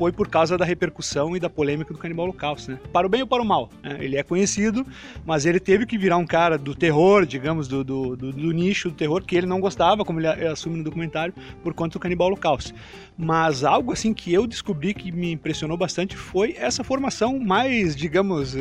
foi 0.00 0.12
por 0.12 0.28
causa 0.28 0.56
da 0.56 0.64
repercussão 0.64 1.36
e 1.36 1.38
da 1.38 1.50
polêmica 1.50 1.92
do 1.92 1.98
Canibal 1.98 2.24
Holocausto, 2.24 2.70
né? 2.70 2.78
Para 2.90 3.06
o 3.06 3.10
bem 3.10 3.20
ou 3.20 3.26
para 3.26 3.42
o 3.42 3.44
mal. 3.44 3.68
Né? 3.82 3.98
Ele 4.00 4.16
é 4.16 4.22
conhecido, 4.22 4.86
mas 5.26 5.44
ele 5.44 5.60
teve 5.60 5.84
que 5.84 5.98
virar 5.98 6.16
um 6.16 6.24
cara 6.24 6.56
do 6.56 6.74
terror, 6.74 7.26
digamos, 7.26 7.68
do, 7.68 7.84
do, 7.84 8.16
do, 8.16 8.32
do 8.32 8.50
nicho 8.50 8.88
do 8.88 8.94
terror, 8.94 9.22
que 9.22 9.36
ele 9.36 9.46
não 9.46 9.60
gostava, 9.60 10.02
como 10.02 10.18
ele 10.18 10.26
assume 10.46 10.78
no 10.78 10.84
documentário, 10.84 11.34
por 11.62 11.74
conta 11.74 11.98
do 11.98 12.00
Canibal 12.00 12.28
Holocausto. 12.28 12.72
Mas 13.14 13.62
algo 13.62 13.92
assim 13.92 14.14
que 14.14 14.32
eu 14.32 14.46
descobri 14.46 14.94
que 14.94 15.12
me 15.12 15.32
impressionou 15.32 15.76
bastante 15.76 16.16
foi 16.16 16.56
essa 16.58 16.82
formação 16.82 17.38
mais, 17.38 17.94
digamos 17.94 18.56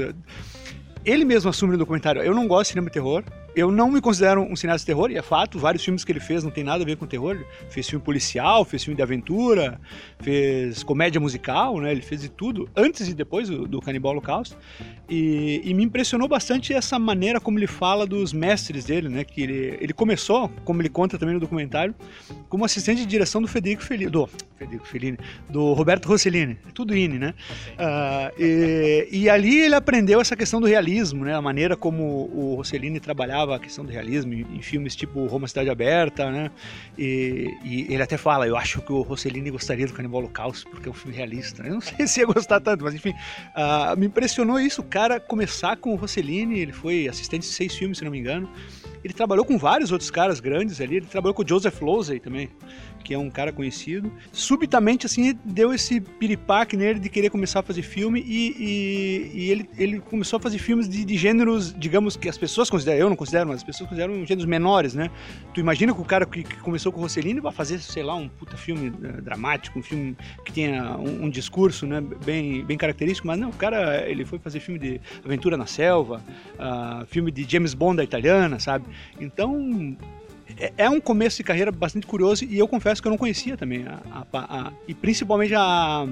ele 1.06 1.24
mesmo 1.24 1.50
assume 1.50 1.72
no 1.72 1.78
documentário, 1.78 2.22
eu 2.22 2.36
não 2.36 2.48
gosto 2.48 2.64
de 2.64 2.68
cinema 2.72 2.88
de 2.88 2.94
terror, 2.94 3.24
eu 3.60 3.72
não 3.72 3.92
me 3.92 4.02
considero 4.02 4.42
um 4.42 4.56
cineasta 4.56 4.82
de 4.82 4.86
terror, 4.88 5.12
e 5.12 5.18
é 5.18 5.22
fato, 5.22 5.60
vários 5.60 5.84
filmes 5.84 6.04
que 6.04 6.12
ele 6.12 6.20
fez 6.20 6.44
não 6.44 6.52
tem 6.52 6.64
nada 6.64 6.84
a 6.84 6.86
ver 6.86 6.98
com 6.98 7.06
terror. 7.06 7.44
Fez 7.70 7.88
filme 7.88 8.04
policial, 8.04 8.64
fez 8.64 8.84
filme 8.84 8.96
de 8.96 9.02
aventura, 9.02 9.80
fez 10.20 10.84
comédia 10.84 11.20
musical, 11.20 11.80
né? 11.80 11.92
Ele 11.92 12.02
fez 12.02 12.22
de 12.22 12.30
tudo, 12.30 12.70
antes 12.76 13.08
e 13.08 13.14
depois 13.14 13.50
do, 13.50 13.68
do 13.68 13.82
Canibal 13.82 14.12
Holocausto. 14.14 14.58
E, 15.10 15.62
e, 15.64 15.74
me 15.74 15.84
impressionou 15.84 16.28
bastante 16.28 16.74
essa 16.74 17.00
maneira 17.00 17.40
como 17.40 17.58
ele 17.58 17.68
fala 17.68 18.06
dos 18.06 18.32
mestres 18.32 18.86
dele, 18.86 19.10
né? 19.10 19.24
Que 19.24 19.42
ele, 19.42 19.78
ele 19.82 19.94
começou, 19.94 20.50
como 20.64 20.82
ele 20.82 20.90
conta 20.90 21.18
também 21.18 21.34
no 21.34 21.40
documentário, 21.40 21.96
como 22.48 22.64
assistente 22.64 23.00
de 23.00 23.06
direção 23.08 23.42
do 23.42 23.48
Federico 23.48 23.84
Fellini, 23.84 24.12
do 24.12 24.30
Federico 24.56 24.88
Fellini, 24.88 25.18
do 25.50 25.74
Roberto 25.74 26.06
Rossellini, 26.08 26.58
é 26.68 26.72
tudo 26.74 26.96
INE, 26.96 27.18
né? 27.18 27.34
Uh, 27.74 28.42
e, 28.42 29.08
e 29.12 29.30
ali 29.30 29.62
ele 29.62 29.76
aprendeu 29.76 30.22
essa 30.22 30.36
questão 30.36 30.62
do 30.62 30.68
realismo, 30.68 31.26
né? 31.26 31.34
A 31.34 31.42
maneira 31.42 31.76
como 31.76 32.30
o 32.34 32.56
Rossellini 32.56 33.00
trabalhava 33.00 33.49
a 33.54 33.60
questão 33.60 33.86
do 33.86 33.92
realismo 33.92 34.34
em, 34.34 34.46
em 34.56 34.62
filmes 34.62 34.96
tipo 34.96 35.26
Roma 35.26 35.48
Cidade 35.48 35.70
Aberta, 35.70 36.30
né? 36.32 36.52
E, 36.98 37.58
e, 37.64 37.94
ele 37.94 38.02
até 38.02 38.18
fala, 38.18 38.48
eu 38.48 38.56
acho 38.58 38.82
que 38.82 38.92
o 38.92 39.02
Rossellini 39.02 39.50
gostaria 39.50 39.88
do 39.88 39.94
Canibal 39.94 40.22
Holocausto 40.22 40.70
porque 40.70 40.88
é 40.88 40.92
um 40.92 40.96
filme 40.96 41.16
realista. 41.16 41.64
Eu 41.64 41.76
não 41.76 41.82
sei 41.82 42.08
se 42.08 42.20
ia 42.20 42.26
gostar 42.26 42.60
tanto, 42.60 42.84
mas 42.84 42.94
enfim, 42.94 43.12
uh, 43.12 43.98
me 43.98 44.08
impressionou 44.08 44.60
isso, 44.60 44.82
o 44.82 44.86
cara 44.86 45.20
começar 45.20 45.78
com 45.78 45.94
o 45.94 45.96
Rossellini, 45.96 46.60
ele 46.60 46.72
foi 46.74 47.08
assistente 47.08 47.42
de 47.42 47.48
seis 47.54 47.76
filmes, 47.76 47.98
se 47.98 48.04
não 48.04 48.12
me 48.12 48.20
engano. 48.20 48.50
Ele 49.04 49.14
trabalhou 49.14 49.46
com 49.46 49.58
vários 49.58 49.92
outros 49.92 50.12
caras 50.12 50.40
grandes 50.40 50.82
ali, 50.82 50.98
ele 50.98 51.06
trabalhou 51.06 51.34
com 51.34 51.44
o 51.44 51.48
Joseph 51.48 51.82
Losey 51.82 52.20
também 52.20 52.50
que 53.04 53.14
é 53.14 53.18
um 53.18 53.30
cara 53.30 53.52
conhecido. 53.52 54.12
Subitamente, 54.32 55.06
assim, 55.06 55.38
deu 55.44 55.74
esse 55.74 56.00
piripaque 56.00 56.78
nele 56.78 57.00
de 57.00 57.10
querer 57.10 57.30
começar 57.30 57.60
a 57.60 57.64
fazer 57.64 57.82
filme 57.82 58.24
e, 58.26 58.56
e, 58.58 59.32
e 59.34 59.52
ele, 59.52 59.70
ele 59.78 60.00
começou 60.00 60.38
a 60.38 60.40
fazer 60.40 60.60
filmes 60.60 60.88
de, 60.88 61.04
de, 61.06 61.18
gêneros, 61.18 61.74
digamos, 61.78 62.16
que 62.16 62.30
as 62.30 62.38
pessoas 62.38 62.70
consideram, 62.70 63.00
eu 63.00 63.10
não 63.10 63.16
considero, 63.16 63.48
mas 63.48 63.58
as 63.58 63.64
pessoas 63.64 63.90
consideram 63.90 64.26
gêneros 64.26 64.46
menores, 64.46 64.94
né? 64.94 65.10
Tu 65.54 65.60
imagina 65.60 65.94
que 65.94 66.02
o 66.02 66.06
cara 66.06 66.26
que, 66.26 66.44
que 66.44 66.58
começou 66.58 66.92
com 66.92 67.00
o 67.00 67.04
Rossellini 67.04 67.40
vai 67.40 67.52
fazer, 67.52 67.80
sei 67.80 68.04
lá, 68.04 68.16
um 68.16 68.28
puta 68.28 68.58
filme 68.58 68.90
uh, 68.90 69.22
dramático, 69.22 69.80
um 69.80 69.84
filme 69.84 70.16
que 70.46 70.52
tenha 70.52 70.98
um, 70.98 71.26
um, 71.26 71.30
discurso, 71.30 71.86
né, 71.86 72.02
bem, 72.26 72.64
bem 72.64 72.78
característico, 72.78 73.28
mas 73.28 73.40
não, 73.40 73.50
o 73.50 73.54
cara, 73.54 74.10
ele 74.10 74.26
foi 74.26 74.40
fazer 74.40 74.60
filme 74.60 74.80
de 74.80 75.02
aventura 75.24 75.58
na 75.58 75.66
selva, 75.66 76.22
uh, 76.56 77.06
filme 77.08 77.32
de 77.32 77.46
James 77.50 77.74
Bond 77.74 77.98
da 77.98 78.04
italiana, 78.04 78.60
sabe? 78.60 78.86
Então, 79.20 79.96
é, 80.58 80.74
é 80.78 80.90
um 80.90 81.00
começo 81.00 81.38
de 81.38 81.44
carreira 81.44 81.72
bastante 81.72 82.08
curioso 82.08 82.46
e 82.46 82.58
eu 82.58 82.68
confesso 82.68 83.02
que 83.02 83.08
eu 83.08 83.12
não 83.12 83.18
conhecia 83.18 83.58
também. 83.58 83.86
A, 83.86 84.26
a, 84.34 84.68
a, 84.68 84.74
e 84.88 84.94
principalmente 84.94 85.54
a, 85.56 86.08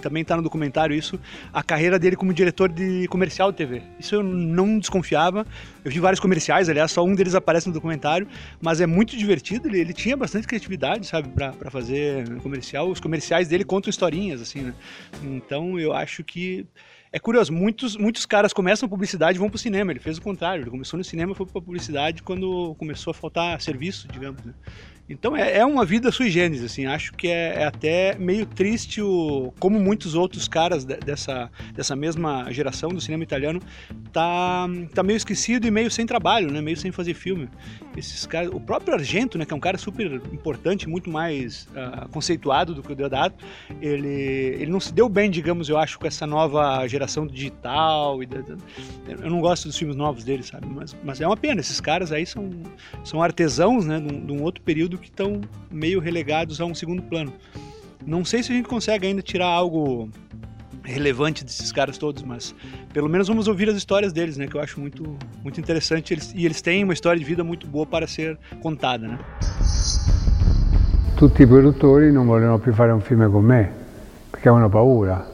também 0.00 0.22
está 0.22 0.36
no 0.36 0.42
documentário 0.42 0.94
isso, 0.94 1.18
a 1.52 1.62
carreira 1.62 1.98
dele 1.98 2.16
como 2.16 2.32
diretor 2.32 2.68
de 2.68 3.06
comercial 3.08 3.50
de 3.50 3.58
TV. 3.58 3.82
Isso 3.98 4.14
eu 4.14 4.22
não 4.22 4.78
desconfiava. 4.78 5.46
Eu 5.84 5.90
vi 5.90 6.00
vários 6.00 6.20
comerciais, 6.20 6.68
aliás, 6.68 6.90
só 6.90 7.04
um 7.04 7.14
deles 7.14 7.34
aparece 7.34 7.66
no 7.66 7.74
documentário, 7.74 8.26
mas 8.60 8.80
é 8.80 8.86
muito 8.86 9.16
divertido. 9.16 9.68
Ele, 9.68 9.80
ele 9.80 9.92
tinha 9.92 10.16
bastante 10.16 10.46
criatividade, 10.46 11.06
sabe, 11.06 11.28
para 11.28 11.70
fazer 11.70 12.28
comercial. 12.40 12.88
Os 12.88 13.00
comerciais 13.00 13.48
dele 13.48 13.64
contam 13.64 13.90
historinhas, 13.90 14.40
assim, 14.40 14.60
né? 14.60 14.74
Então 15.22 15.78
eu 15.78 15.92
acho 15.92 16.24
que 16.24 16.66
é 17.14 17.18
curioso, 17.20 17.52
muitos, 17.52 17.96
muitos 17.96 18.26
caras 18.26 18.52
começam 18.52 18.88
publicidade 18.88 19.38
e 19.38 19.38
vão 19.38 19.48
pro 19.48 19.56
cinema. 19.56 19.92
Ele 19.92 20.00
fez 20.00 20.18
o 20.18 20.20
contrário. 20.20 20.64
Ele 20.64 20.70
começou 20.70 20.98
no 20.98 21.04
cinema 21.04 21.30
e 21.30 21.34
foi 21.36 21.46
pra 21.46 21.62
publicidade 21.62 22.24
quando 22.24 22.74
começou 22.74 23.12
a 23.12 23.14
faltar 23.14 23.60
serviço, 23.60 24.08
digamos, 24.08 24.42
né? 24.42 24.52
Então 25.08 25.36
é, 25.36 25.58
é 25.58 25.64
uma 25.64 25.84
vida 25.84 26.10
sui 26.10 26.28
generis, 26.28 26.64
assim. 26.64 26.86
Acho 26.86 27.12
que 27.12 27.28
é, 27.28 27.62
é 27.62 27.66
até 27.66 28.16
meio 28.18 28.44
triste 28.44 29.00
o, 29.00 29.54
como 29.60 29.78
muitos 29.78 30.16
outros 30.16 30.48
caras 30.48 30.84
de, 30.84 30.96
dessa, 30.96 31.48
dessa 31.72 31.94
mesma 31.94 32.50
geração 32.50 32.88
do 32.88 33.00
cinema 33.00 33.22
italiano 33.22 33.60
tá, 34.12 34.66
tá 34.92 35.04
meio 35.04 35.16
esquecido 35.16 35.68
e 35.68 35.70
meio 35.70 35.92
sem 35.92 36.04
trabalho, 36.06 36.50
né? 36.50 36.60
Meio 36.60 36.76
sem 36.76 36.90
fazer 36.90 37.14
filme. 37.14 37.48
Esses 37.96 38.26
caras, 38.26 38.50
o 38.52 38.60
próprio 38.60 38.94
Argento, 38.94 39.38
né? 39.38 39.44
Que 39.44 39.52
é 39.52 39.56
um 39.56 39.60
cara 39.60 39.78
super 39.78 40.20
importante, 40.32 40.88
muito 40.88 41.10
mais 41.10 41.68
uh, 41.70 42.08
conceituado 42.08 42.74
do 42.74 42.82
que 42.82 42.92
o 42.92 42.96
Deodato, 42.96 43.44
ele, 43.80 44.08
ele 44.08 44.70
não 44.70 44.80
se 44.80 44.92
deu 44.92 45.08
bem, 45.08 45.30
digamos, 45.30 45.68
eu 45.68 45.78
acho, 45.78 45.98
com 45.98 46.06
essa 46.06 46.26
nova 46.26 46.86
geração 46.88 47.26
digital. 47.26 48.22
E 48.22 48.28
eu 49.08 49.30
não 49.30 49.40
gosto 49.40 49.68
dos 49.68 49.78
filmes 49.78 49.96
novos 49.96 50.24
dele, 50.24 50.42
sabe? 50.42 50.66
Mas, 50.66 50.96
mas 51.04 51.20
é 51.20 51.26
uma 51.26 51.36
pena. 51.36 51.60
Esses 51.60 51.80
caras 51.80 52.10
aí 52.10 52.26
são, 52.26 52.50
são 53.04 53.22
artesãos, 53.22 53.86
né? 53.86 54.00
De 54.00 54.12
um, 54.12 54.26
de 54.26 54.32
um 54.32 54.42
outro 54.42 54.62
período 54.62 54.98
que 54.98 55.08
estão 55.08 55.40
meio 55.70 56.00
relegados 56.00 56.60
a 56.60 56.64
um 56.64 56.74
segundo 56.74 57.02
plano. 57.02 57.32
Não 58.06 58.24
sei 58.24 58.42
se 58.42 58.52
a 58.52 58.56
gente 58.56 58.68
consegue 58.68 59.06
ainda 59.06 59.22
tirar 59.22 59.46
algo 59.46 60.10
relevante 60.84 61.44
desses 61.44 61.72
caras 61.72 61.96
todos, 61.96 62.22
mas 62.22 62.54
pelo 62.92 63.08
menos 63.08 63.26
vamos 63.26 63.48
ouvir 63.48 63.68
as 63.68 63.76
histórias 63.76 64.12
deles, 64.12 64.36
né? 64.36 64.46
Que 64.46 64.56
eu 64.56 64.60
acho 64.60 64.78
muito, 64.78 65.16
muito 65.42 65.58
interessante 65.58 66.12
eles, 66.12 66.32
e 66.34 66.44
eles 66.44 66.60
têm 66.60 66.84
uma 66.84 66.92
história 66.92 67.18
de 67.18 67.24
vida 67.24 67.42
muito 67.42 67.66
boa 67.66 67.86
para 67.86 68.06
ser 68.06 68.38
contada, 68.62 69.08
né? 69.08 69.18
Tutti 71.16 71.42
i 71.42 71.46
produttori 71.46 72.12
non 72.12 72.26
vogliono 72.26 72.58
più 72.58 72.72
fare 72.72 72.92
un 72.92 73.00
film 73.00 73.30
con 73.30 73.44
me 73.44 73.70
perché 74.30 74.48
hanno 74.48 74.68
paura. 74.68 75.32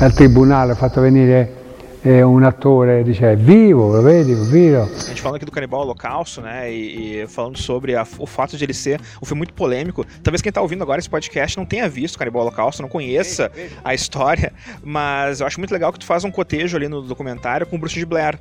Al 0.00 0.12
tribunale 0.12 0.72
ho 0.72 0.74
fatto 0.74 1.00
venire 1.00 1.61
é, 2.04 2.24
um 2.26 2.44
ator 2.44 2.88
é, 2.88 3.02
diz, 3.02 3.20
é 3.22 3.36
vivo, 3.36 3.92
vivo, 4.02 4.44
vivo. 4.44 4.82
A 4.82 5.08
gente 5.08 5.22
falando 5.22 5.36
aqui 5.36 5.44
do 5.44 5.52
Canibal 5.52 5.82
Holocausto, 5.82 6.40
né, 6.40 6.72
e, 6.72 7.22
e 7.22 7.26
falando 7.26 7.56
sobre 7.58 7.94
a, 7.94 8.06
o 8.18 8.26
fato 8.26 8.56
de 8.56 8.64
ele 8.64 8.74
ser 8.74 9.00
um 9.22 9.26
filme 9.26 9.38
muito 9.38 9.54
polêmico. 9.54 10.04
Talvez 10.22 10.42
quem 10.42 10.50
tá 10.50 10.60
ouvindo 10.60 10.82
agora 10.82 10.98
esse 10.98 11.08
podcast 11.08 11.56
não 11.56 11.64
tenha 11.64 11.88
visto 11.88 12.16
o 12.16 12.18
Canibal 12.18 12.42
Holocausto, 12.42 12.82
não 12.82 12.88
conheça 12.88 13.50
a 13.84 13.94
história, 13.94 14.52
mas 14.82 15.40
eu 15.40 15.46
acho 15.46 15.60
muito 15.60 15.72
legal 15.72 15.92
que 15.92 15.98
tu 15.98 16.06
faz 16.06 16.24
um 16.24 16.30
cotejo 16.30 16.76
ali 16.76 16.88
no 16.88 17.02
documentário 17.02 17.66
com 17.66 17.76
o 17.76 17.78
Bruce 17.78 17.94
de 17.94 18.04
Blair, 18.04 18.38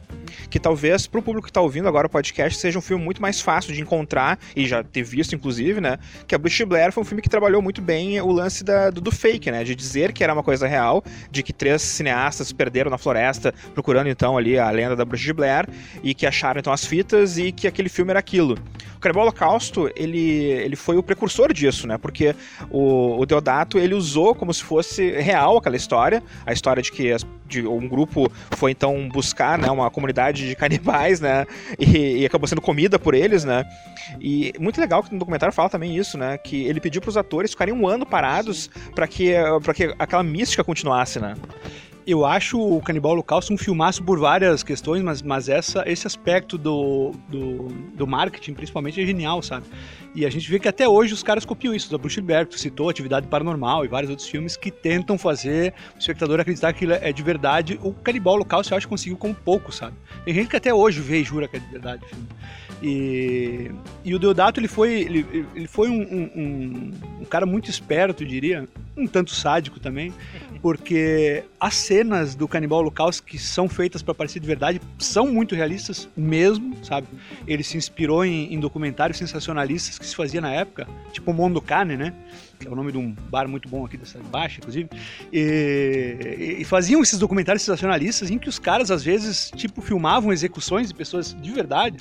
que 0.49 0.59
talvez 0.59 1.07
pro 1.07 1.21
público 1.21 1.47
que 1.47 1.53
tá 1.53 1.61
ouvindo 1.61 1.87
agora 1.87 2.07
o 2.07 2.09
podcast 2.09 2.59
seja 2.59 2.77
um 2.77 2.81
filme 2.81 3.03
muito 3.03 3.21
mais 3.21 3.41
fácil 3.41 3.73
de 3.73 3.81
encontrar 3.81 4.39
e 4.55 4.65
já 4.65 4.83
ter 4.83 5.03
visto, 5.03 5.35
inclusive, 5.35 5.81
né, 5.81 5.97
que 6.27 6.35
a 6.35 6.37
Bruce 6.37 6.57
de 6.57 6.65
Blair 6.65 6.91
foi 6.91 7.03
um 7.03 7.05
filme 7.05 7.21
que 7.21 7.29
trabalhou 7.29 7.61
muito 7.61 7.81
bem 7.81 8.19
o 8.21 8.31
lance 8.31 8.63
da, 8.63 8.89
do, 8.89 9.01
do 9.01 9.11
fake, 9.11 9.51
né, 9.51 9.63
de 9.63 9.75
dizer 9.75 10.11
que 10.13 10.23
era 10.23 10.33
uma 10.33 10.43
coisa 10.43 10.67
real, 10.67 11.03
de 11.29 11.43
que 11.43 11.53
três 11.53 11.81
cineastas 11.81 12.51
perderam 12.51 12.89
na 12.89 12.97
floresta 12.97 13.53
procurando 13.73 14.07
então 14.07 14.37
ali 14.37 14.57
a 14.57 14.69
lenda 14.69 14.95
da 14.95 15.05
bruxa 15.05 15.25
de 15.25 15.33
Blair 15.33 15.67
e 16.03 16.13
que 16.13 16.25
acharam 16.25 16.59
então 16.59 16.73
as 16.73 16.85
fitas 16.85 17.37
e 17.37 17.51
que 17.51 17.67
aquele 17.67 17.89
filme 17.89 18.11
era 18.11 18.19
aquilo. 18.19 18.57
Canibal 19.01 19.23
Holocausto, 19.23 19.91
ele, 19.95 20.19
ele 20.19 20.75
foi 20.75 20.95
o 20.95 21.03
precursor 21.03 21.51
disso, 21.51 21.87
né? 21.87 21.97
Porque 21.97 22.35
o, 22.69 23.19
o 23.19 23.25
Deodato, 23.25 23.77
ele 23.77 23.93
usou 23.93 24.33
como 24.35 24.53
se 24.53 24.63
fosse 24.63 25.11
real 25.11 25.57
aquela 25.57 25.75
história, 25.75 26.23
a 26.45 26.53
história 26.53 26.81
de 26.81 26.91
que 26.91 27.11
as, 27.11 27.25
de, 27.47 27.67
um 27.67 27.87
grupo 27.87 28.31
foi 28.51 28.71
então 28.71 29.09
buscar, 29.09 29.57
né, 29.57 29.69
uma 29.69 29.89
comunidade 29.89 30.47
de 30.47 30.55
canibais, 30.55 31.19
né? 31.19 31.45
E, 31.79 32.21
e 32.21 32.25
acabou 32.25 32.47
sendo 32.47 32.61
comida 32.61 32.99
por 32.99 33.13
eles, 33.13 33.43
né? 33.43 33.65
E 34.19 34.53
muito 34.59 34.79
legal 34.79 35.03
que 35.03 35.11
no 35.11 35.19
documentário 35.19 35.53
fala 35.53 35.69
também 35.69 35.97
isso, 35.97 36.17
né? 36.17 36.37
Que 36.37 36.63
ele 36.65 36.79
pediu 36.79 37.01
para 37.01 37.09
os 37.09 37.17
atores 37.17 37.51
ficarem 37.51 37.73
um 37.73 37.87
ano 37.87 38.05
parados 38.05 38.69
para 38.93 39.07
que, 39.07 39.33
que 39.75 39.95
aquela 39.97 40.23
mística 40.23 40.63
continuasse, 40.63 41.19
né? 41.19 41.35
Eu 42.05 42.25
acho 42.25 42.59
o 42.59 42.81
Canibal 42.81 43.11
Holocausto 43.13 43.53
um 43.53 43.57
filmaço 43.57 44.03
por 44.03 44.19
várias 44.19 44.63
questões, 44.63 45.03
mas, 45.03 45.21
mas 45.21 45.49
essa, 45.49 45.83
esse 45.85 46.07
aspecto 46.07 46.57
do, 46.57 47.11
do, 47.29 47.67
do, 47.95 48.07
marketing, 48.07 48.53
principalmente, 48.53 49.01
é 49.01 49.05
genial, 49.05 49.41
sabe? 49.41 49.65
E 50.13 50.25
a 50.25 50.29
gente 50.29 50.49
vê 50.49 50.59
que 50.59 50.67
até 50.67 50.87
hoje 50.87 51.13
os 51.13 51.23
caras 51.23 51.45
copiam 51.45 51.73
isso. 51.73 51.91
Da 51.91 51.97
Bruxelberg, 51.97 52.49
tu 52.49 52.59
citou 52.59 52.89
Atividade 52.89 53.27
Paranormal 53.27 53.85
e 53.85 53.87
vários 53.87 54.09
outros 54.09 54.27
filmes 54.27 54.57
que 54.57 54.71
tentam 54.71 55.17
fazer 55.17 55.73
o 55.95 55.99
espectador 55.99 56.39
acreditar 56.39 56.73
que 56.73 56.85
é 56.91 57.11
de 57.13 57.23
verdade. 57.23 57.79
O 57.81 57.93
Canibal 57.93 58.35
Holocausto 58.35 58.73
eu 58.73 58.77
acho 58.77 58.87
que 58.87 58.91
conseguiu 58.91 59.17
como 59.17 59.33
pouco, 59.33 59.71
sabe? 59.71 59.95
Tem 60.25 60.33
gente 60.33 60.49
que 60.49 60.55
até 60.55 60.73
hoje 60.73 60.99
vê 60.99 61.21
e 61.21 61.23
jura 61.23 61.47
que 61.47 61.57
é 61.57 61.59
de 61.59 61.67
verdade 61.67 62.03
o 62.03 62.07
filme. 62.07 62.27
E, 62.81 63.69
e 64.03 64.15
o 64.15 64.19
Deodato, 64.19 64.59
ele 64.59 64.67
foi, 64.67 65.01
ele, 65.01 65.47
ele 65.55 65.67
foi 65.67 65.87
um, 65.87 66.01
um, 66.01 66.91
um, 67.21 67.25
cara 67.25 67.45
muito 67.45 67.69
esperto, 67.69 68.23
eu 68.23 68.27
diria, 68.27 68.67
um 68.97 69.05
tanto 69.05 69.31
sádico 69.31 69.79
também, 69.79 70.11
porque 70.61 71.43
as 71.59 71.75
cenas 71.75 72.35
do 72.35 72.47
Canibal 72.47 72.79
Holocausto 72.79 73.23
que 73.23 73.37
são 73.37 73.67
feitas 73.67 74.03
para 74.03 74.13
parecer 74.13 74.39
de 74.39 74.47
verdade 74.47 74.81
são 74.97 75.27
muito 75.27 75.55
realistas 75.55 76.07
mesmo, 76.15 76.75
sabe? 76.83 77.07
Ele 77.47 77.63
se 77.63 77.77
inspirou 77.77 78.23
em, 78.23 78.53
em 78.53 78.59
documentários 78.59 79.17
sensacionalistas 79.17 79.97
que 79.97 80.05
se 80.05 80.15
fazia 80.15 80.39
na 80.39 80.51
época, 80.51 80.87
tipo 81.11 81.31
o 81.31 81.33
Mondo 81.33 81.61
Cane, 81.61 81.97
né? 81.97 82.13
Que 82.61 82.67
é 82.67 82.71
o 82.71 82.75
nome 82.75 82.91
de 82.91 82.97
um 82.97 83.13
bar 83.29 83.47
muito 83.47 83.67
bom 83.67 83.85
aqui 83.85 83.97
cidade 84.05 84.27
baixa, 84.29 84.59
inclusive, 84.59 84.89
e, 85.31 86.57
e, 86.59 86.65
faziam 86.65 87.01
esses 87.01 87.17
documentários 87.19 87.63
sensacionalistas 87.63 88.29
em 88.29 88.37
que 88.37 88.49
os 88.49 88.59
caras, 88.59 88.91
às 88.91 89.03
vezes, 89.03 89.51
tipo, 89.55 89.81
filmavam 89.81 90.31
execuções 90.31 90.87
de 90.87 90.93
pessoas 90.93 91.35
de 91.39 91.51
verdade 91.51 91.97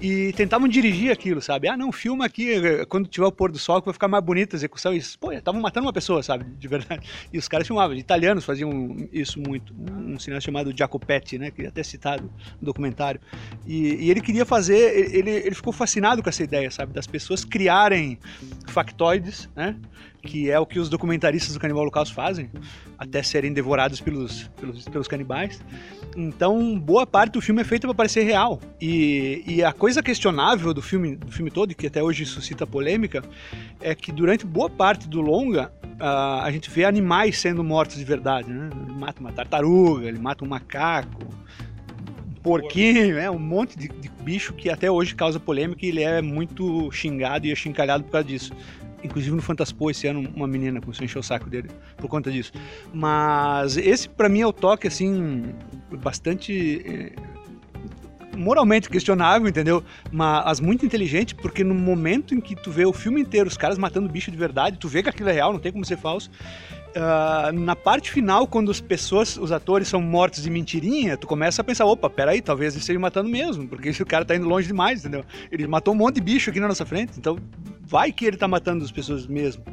e 0.00 0.32
tentavam 0.32 0.68
dirigir 0.68 1.10
aquilo, 1.10 1.40
sabe? 1.40 1.68
Ah, 1.68 1.76
não, 1.76 1.92
filma 1.92 2.24
aqui 2.24 2.60
quando 2.88 3.08
tiver 3.08 3.26
o 3.26 3.32
pôr 3.32 3.52
do 3.52 3.58
sol 3.58 3.80
que 3.80 3.86
vai 3.86 3.92
ficar 3.92 4.08
mais 4.08 4.24
bonita 4.24 4.56
a 4.56 4.58
execução. 4.58 4.94
E, 4.94 5.02
pô, 5.18 5.32
estavam 5.32 5.60
matando 5.60 5.86
uma 5.86 5.92
pessoa, 5.92 6.22
sabe? 6.22 6.44
De 6.58 6.68
verdade. 6.68 7.06
E 7.32 7.38
os 7.38 7.48
caras 7.48 7.66
filmavam. 7.66 7.96
Italianos 7.96 8.44
faziam 8.44 8.96
isso 9.12 9.40
muito. 9.40 9.74
Um 9.74 10.18
cinema 10.18 10.40
chamado 10.40 10.76
Giacopetti, 10.76 11.38
né? 11.38 11.50
Que 11.50 11.62
é 11.62 11.68
até 11.68 11.82
citado 11.82 12.30
no 12.60 12.66
documentário. 12.66 13.20
E, 13.66 14.06
e 14.06 14.10
ele 14.10 14.20
queria 14.20 14.46
fazer, 14.46 15.14
ele, 15.14 15.30
ele 15.30 15.54
ficou 15.54 15.72
fascinado 15.72 16.22
com 16.22 16.28
essa 16.28 16.42
ideia, 16.42 16.70
sabe? 16.70 16.92
Das 16.92 17.06
pessoas 17.06 17.44
criarem 17.44 18.18
factoides, 18.66 19.48
né? 19.54 19.76
Que 20.22 20.50
é 20.50 20.58
o 20.58 20.66
que 20.66 20.78
os 20.78 20.88
documentaristas 20.88 21.54
do 21.54 21.60
Canibal 21.60 21.82
Holocausto 21.82 22.14
fazem, 22.14 22.50
até 22.98 23.22
serem 23.22 23.52
devorados 23.52 24.00
pelos, 24.00 24.48
pelos, 24.60 24.84
pelos 24.88 25.08
canibais. 25.08 25.60
Então, 26.16 26.78
boa 26.78 27.06
parte 27.06 27.34
do 27.34 27.40
filme 27.40 27.62
é 27.62 27.64
feita 27.64 27.86
para 27.86 27.94
parecer 27.94 28.22
real. 28.22 28.60
E, 28.80 29.42
e, 29.46 29.64
a 29.64 29.72
coisa 29.72 30.02
questionável 30.02 30.74
do 30.74 30.82
filme, 30.82 31.16
do 31.16 31.32
filme 31.32 31.50
todo, 31.50 31.74
que 31.74 31.86
até 31.86 32.02
hoje 32.02 32.26
suscita 32.26 32.66
polêmica, 32.66 33.22
é 33.80 33.94
que 33.94 34.12
durante 34.12 34.44
boa 34.44 34.68
parte 34.68 35.08
do 35.08 35.20
longa, 35.20 35.72
uh, 36.00 36.42
a 36.42 36.50
gente 36.50 36.68
vê 36.68 36.84
animais 36.84 37.38
sendo 37.38 37.62
mortos 37.62 37.96
de 37.96 38.04
verdade. 38.04 38.50
Né? 38.50 38.70
Ele 38.86 38.92
mata 38.92 39.20
uma 39.20 39.32
tartaruga, 39.32 40.06
ele 40.06 40.18
mata 40.18 40.44
um 40.44 40.48
macaco, 40.48 41.24
um 42.28 42.32
porquinho, 42.42 43.18
é, 43.18 43.30
um 43.30 43.38
monte 43.38 43.78
de, 43.78 43.88
de 43.88 44.10
bicho 44.20 44.52
que 44.52 44.68
até 44.68 44.90
hoje 44.90 45.14
causa 45.14 45.40
polêmica 45.40 45.84
e 45.84 45.88
ele 45.88 46.02
é 46.02 46.20
muito 46.20 46.90
xingado 46.90 47.46
e 47.46 47.52
achincalhado 47.52 48.04
por 48.04 48.12
causa 48.12 48.26
disso. 48.26 48.52
Inclusive 49.02 49.34
no 49.34 49.42
Fantaspo 49.42 49.90
esse 49.90 50.06
ano 50.06 50.28
uma 50.34 50.46
menina 50.46 50.80
começou 50.80 51.02
a 51.02 51.04
encher 51.04 51.18
o 51.18 51.22
saco 51.22 51.48
dele 51.48 51.70
por 51.96 52.08
conta 52.08 52.30
disso. 52.30 52.52
Mas 52.92 53.76
esse 53.76 54.08
para 54.08 54.28
mim 54.28 54.40
é 54.40 54.46
o 54.46 54.52
toque 54.52 54.86
assim 54.86 55.54
bastante 55.90 56.82
eh, 56.84 57.12
moralmente 58.36 58.88
questionável, 58.88 59.48
entendeu? 59.48 59.82
Mas 60.10 60.60
muito 60.60 60.84
inteligente, 60.84 61.34
porque 61.34 61.62
no 61.62 61.74
momento 61.74 62.34
em 62.34 62.40
que 62.40 62.56
tu 62.56 62.70
vê 62.70 62.84
o 62.84 62.92
filme 62.92 63.20
inteiro, 63.20 63.48
os 63.48 63.56
caras 63.56 63.78
matando 63.78 64.08
bicho 64.08 64.30
de 64.30 64.36
verdade, 64.36 64.78
tu 64.78 64.88
vê 64.88 65.02
que 65.02 65.08
aquilo 65.08 65.28
é 65.28 65.32
real, 65.32 65.52
não 65.52 65.60
tem 65.60 65.72
como 65.72 65.84
ser 65.84 65.96
falso. 65.96 66.30
Uh, 66.90 67.52
na 67.52 67.76
parte 67.76 68.10
final, 68.10 68.48
quando 68.48 68.70
as 68.70 68.80
pessoas, 68.80 69.36
os 69.36 69.52
atores 69.52 69.86
são 69.86 70.02
mortos 70.02 70.42
de 70.42 70.50
mentirinha, 70.50 71.16
tu 71.16 71.26
começa 71.26 71.62
a 71.62 71.64
pensar, 71.64 71.84
opa, 71.84 72.10
peraí, 72.10 72.40
talvez 72.40 72.74
ele 72.74 72.80
esteja 72.80 72.98
matando 72.98 73.28
mesmo, 73.28 73.68
porque 73.68 73.90
esse 73.90 74.04
cara 74.04 74.24
tá 74.24 74.34
indo 74.34 74.48
longe 74.48 74.66
demais, 74.66 75.00
entendeu? 75.00 75.24
Ele 75.52 75.66
matou 75.66 75.94
um 75.94 75.96
monte 75.96 76.16
de 76.16 76.20
bicho 76.20 76.50
aqui 76.50 76.58
na 76.58 76.66
nossa 76.66 76.84
frente, 76.84 77.12
então 77.16 77.38
vai 77.90 78.12
que 78.12 78.24
ele 78.24 78.36
tá 78.36 78.46
matando 78.46 78.84
as 78.84 78.92
pessoas 78.92 79.26
mesmo. 79.26 79.64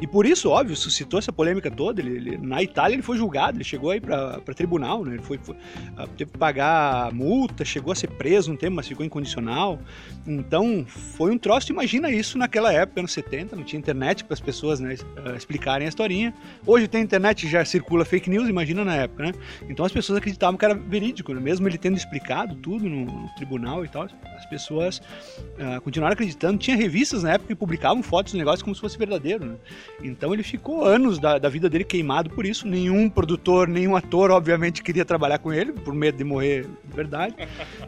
E 0.00 0.06
por 0.06 0.26
isso, 0.26 0.50
óbvio, 0.50 0.76
suscitou 0.76 1.18
essa 1.18 1.32
polêmica 1.32 1.70
toda. 1.70 2.00
Ele, 2.00 2.16
ele, 2.16 2.38
na 2.38 2.62
Itália 2.62 2.94
ele 2.94 3.02
foi 3.02 3.16
julgado, 3.16 3.56
ele 3.56 3.64
chegou 3.64 3.90
aí 3.90 4.00
para 4.00 4.40
tribunal, 4.54 5.04
né? 5.04 5.14
Ele 5.14 5.22
foi, 5.22 5.38
foi, 5.38 5.56
ah, 5.96 6.06
teve 6.06 6.32
que 6.32 6.38
pagar 6.38 7.12
multa, 7.12 7.64
chegou 7.64 7.92
a 7.92 7.94
ser 7.94 8.08
preso 8.08 8.52
um 8.52 8.56
tempo, 8.56 8.76
mas 8.76 8.88
ficou 8.88 9.04
incondicional. 9.04 9.78
Então 10.26 10.84
foi 10.86 11.30
um 11.30 11.38
troço. 11.38 11.70
Imagina 11.72 12.10
isso 12.10 12.36
naquela 12.36 12.72
época, 12.72 13.00
anos 13.00 13.12
70, 13.12 13.56
não 13.56 13.64
tinha 13.64 13.78
internet 13.78 14.24
para 14.24 14.34
as 14.34 14.40
pessoas 14.40 14.80
né, 14.80 14.96
ah, 15.24 15.36
explicarem 15.36 15.86
a 15.86 15.88
historinha. 15.88 16.34
Hoje 16.66 16.88
tem 16.88 17.02
internet 17.02 17.48
já 17.48 17.64
circula 17.64 18.04
fake 18.04 18.28
news, 18.28 18.48
imagina 18.48 18.84
na 18.84 18.96
época, 18.96 19.24
né? 19.24 19.32
Então 19.68 19.84
as 19.84 19.92
pessoas 19.92 20.18
acreditavam 20.18 20.58
que 20.58 20.64
era 20.64 20.74
verídico, 20.74 21.32
né? 21.32 21.40
mesmo 21.40 21.68
ele 21.68 21.78
tendo 21.78 21.96
explicado 21.96 22.54
tudo 22.56 22.88
no, 22.88 23.04
no 23.04 23.28
tribunal 23.36 23.84
e 23.84 23.88
tal. 23.88 24.08
As 24.36 24.46
pessoas 24.46 24.98
uh, 24.98 25.80
continuaram 25.82 26.14
acreditando. 26.14 26.58
Tinha 26.58 26.76
revistas 26.76 27.22
na 27.22 27.32
época 27.32 27.48
que 27.48 27.54
publicavam 27.54 28.02
fotos 28.02 28.32
do 28.32 28.38
negócio 28.38 28.64
como 28.64 28.74
se 28.74 28.80
fosse 28.80 28.98
verdadeiro, 28.98 29.44
né? 29.44 29.53
Então 30.02 30.32
ele 30.32 30.42
ficou 30.42 30.84
anos 30.84 31.18
da, 31.18 31.38
da 31.38 31.48
vida 31.48 31.68
dele 31.68 31.84
queimado 31.84 32.30
por 32.30 32.44
isso. 32.44 32.66
Nenhum 32.66 33.08
produtor, 33.08 33.68
nenhum 33.68 33.96
ator, 33.96 34.30
obviamente, 34.30 34.82
queria 34.82 35.04
trabalhar 35.04 35.38
com 35.38 35.52
ele, 35.52 35.72
por 35.72 35.94
medo 35.94 36.18
de 36.18 36.24
morrer 36.24 36.66
de 36.84 36.94
verdade. 36.94 37.34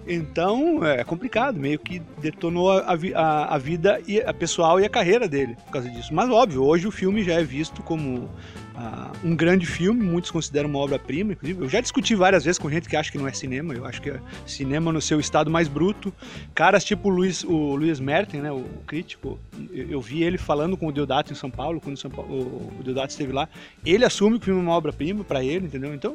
Então 0.06 0.84
é 0.84 1.04
complicado, 1.04 1.58
meio 1.58 1.78
que 1.78 2.00
detonou 2.20 2.70
a, 2.70 2.96
a, 3.14 3.54
a 3.54 3.58
vida 3.58 4.00
e 4.06 4.20
a 4.20 4.32
pessoal 4.32 4.80
e 4.80 4.84
a 4.84 4.88
carreira 4.88 5.28
dele 5.28 5.56
por 5.66 5.72
causa 5.72 5.90
disso. 5.90 6.12
Mas 6.12 6.30
óbvio, 6.30 6.64
hoje 6.64 6.86
o 6.86 6.90
filme 6.90 7.22
já 7.22 7.34
é 7.34 7.44
visto 7.44 7.82
como 7.82 8.28
Uh, 8.76 9.28
um 9.28 9.34
grande 9.34 9.64
filme, 9.64 10.04
muitos 10.04 10.30
consideram 10.30 10.68
uma 10.68 10.78
obra-prima, 10.78 11.32
inclusive. 11.32 11.64
Eu 11.64 11.68
já 11.68 11.80
discuti 11.80 12.14
várias 12.14 12.44
vezes 12.44 12.58
com 12.58 12.70
gente 12.70 12.86
que 12.86 12.94
acha 12.94 13.10
que 13.10 13.16
não 13.16 13.26
é 13.26 13.32
cinema, 13.32 13.72
eu 13.72 13.86
acho 13.86 14.02
que 14.02 14.10
é 14.10 14.20
cinema 14.44 14.92
no 14.92 15.00
seu 15.00 15.18
estado 15.18 15.50
mais 15.50 15.66
bruto. 15.66 16.12
Caras 16.54 16.84
tipo 16.84 17.08
o 17.08 17.10
Luiz, 17.10 17.42
o 17.42 17.74
Luiz 17.74 17.98
Merten, 17.98 18.42
né, 18.42 18.52
o 18.52 18.64
crítico, 18.86 19.38
eu, 19.72 19.92
eu, 19.92 20.00
vi 20.00 20.22
ele 20.22 20.36
falando 20.36 20.76
com 20.76 20.88
o 20.88 20.92
Deodato 20.92 21.32
em 21.32 21.34
São 21.34 21.50
Paulo, 21.50 21.80
quando 21.80 21.96
São 21.96 22.10
Paulo, 22.10 22.30
o, 22.30 22.80
o 22.80 22.82
Deodato 22.82 23.12
esteve 23.12 23.32
lá. 23.32 23.48
Ele 23.82 24.04
assume 24.04 24.38
que 24.38 24.42
o 24.42 24.44
filme 24.44 24.60
é 24.60 24.62
uma 24.62 24.74
obra-prima 24.74 25.24
para 25.24 25.42
ele, 25.42 25.66
entendeu? 25.66 25.94
Então, 25.94 26.14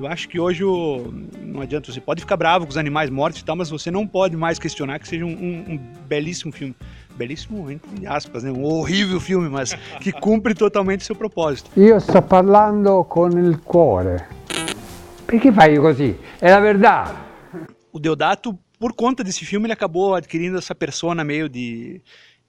eu 0.00 0.06
acho 0.06 0.30
que 0.30 0.40
hoje 0.40 0.64
o, 0.64 1.12
não 1.42 1.60
adianta, 1.60 1.92
você 1.92 2.00
pode 2.00 2.22
ficar 2.22 2.38
bravo 2.38 2.64
com 2.64 2.70
os 2.70 2.78
animais 2.78 3.10
mortos 3.10 3.42
e 3.42 3.44
tal, 3.44 3.54
mas 3.54 3.68
você 3.68 3.90
não 3.90 4.06
pode 4.06 4.34
mais 4.34 4.58
questionar 4.58 4.98
que 4.98 5.06
seja 5.06 5.26
um, 5.26 5.28
um, 5.28 5.74
um 5.74 5.78
belíssimo 6.08 6.52
filme 6.52 6.74
belíssimo, 7.14 7.70
entre 7.70 8.06
aspas, 8.06 8.42
né? 8.42 8.50
um 8.50 8.64
horrível 8.64 9.20
filme, 9.20 9.48
mas 9.48 9.74
que 10.00 10.12
cumpre 10.12 10.54
totalmente 10.54 11.04
seu 11.04 11.14
propósito. 11.14 11.70
Io 11.78 11.98
sto 12.00 12.22
parlando 12.22 13.04
con 13.04 13.32
il 13.38 13.60
cuore. 13.60 14.26
Perché 15.24 15.52
fai 15.52 15.76
così? 15.76 16.16
È 16.38 16.50
la 16.50 16.60
verdade. 16.60 17.14
O 17.90 17.98
Deodato, 17.98 18.58
por 18.78 18.94
conta 18.94 19.22
desse 19.22 19.44
filme, 19.44 19.66
ele 19.66 19.72
acabou 19.72 20.14
adquirindo 20.14 20.58
essa 20.58 20.74
persona 20.74 21.22
meio 21.24 21.48
de 21.48 22.02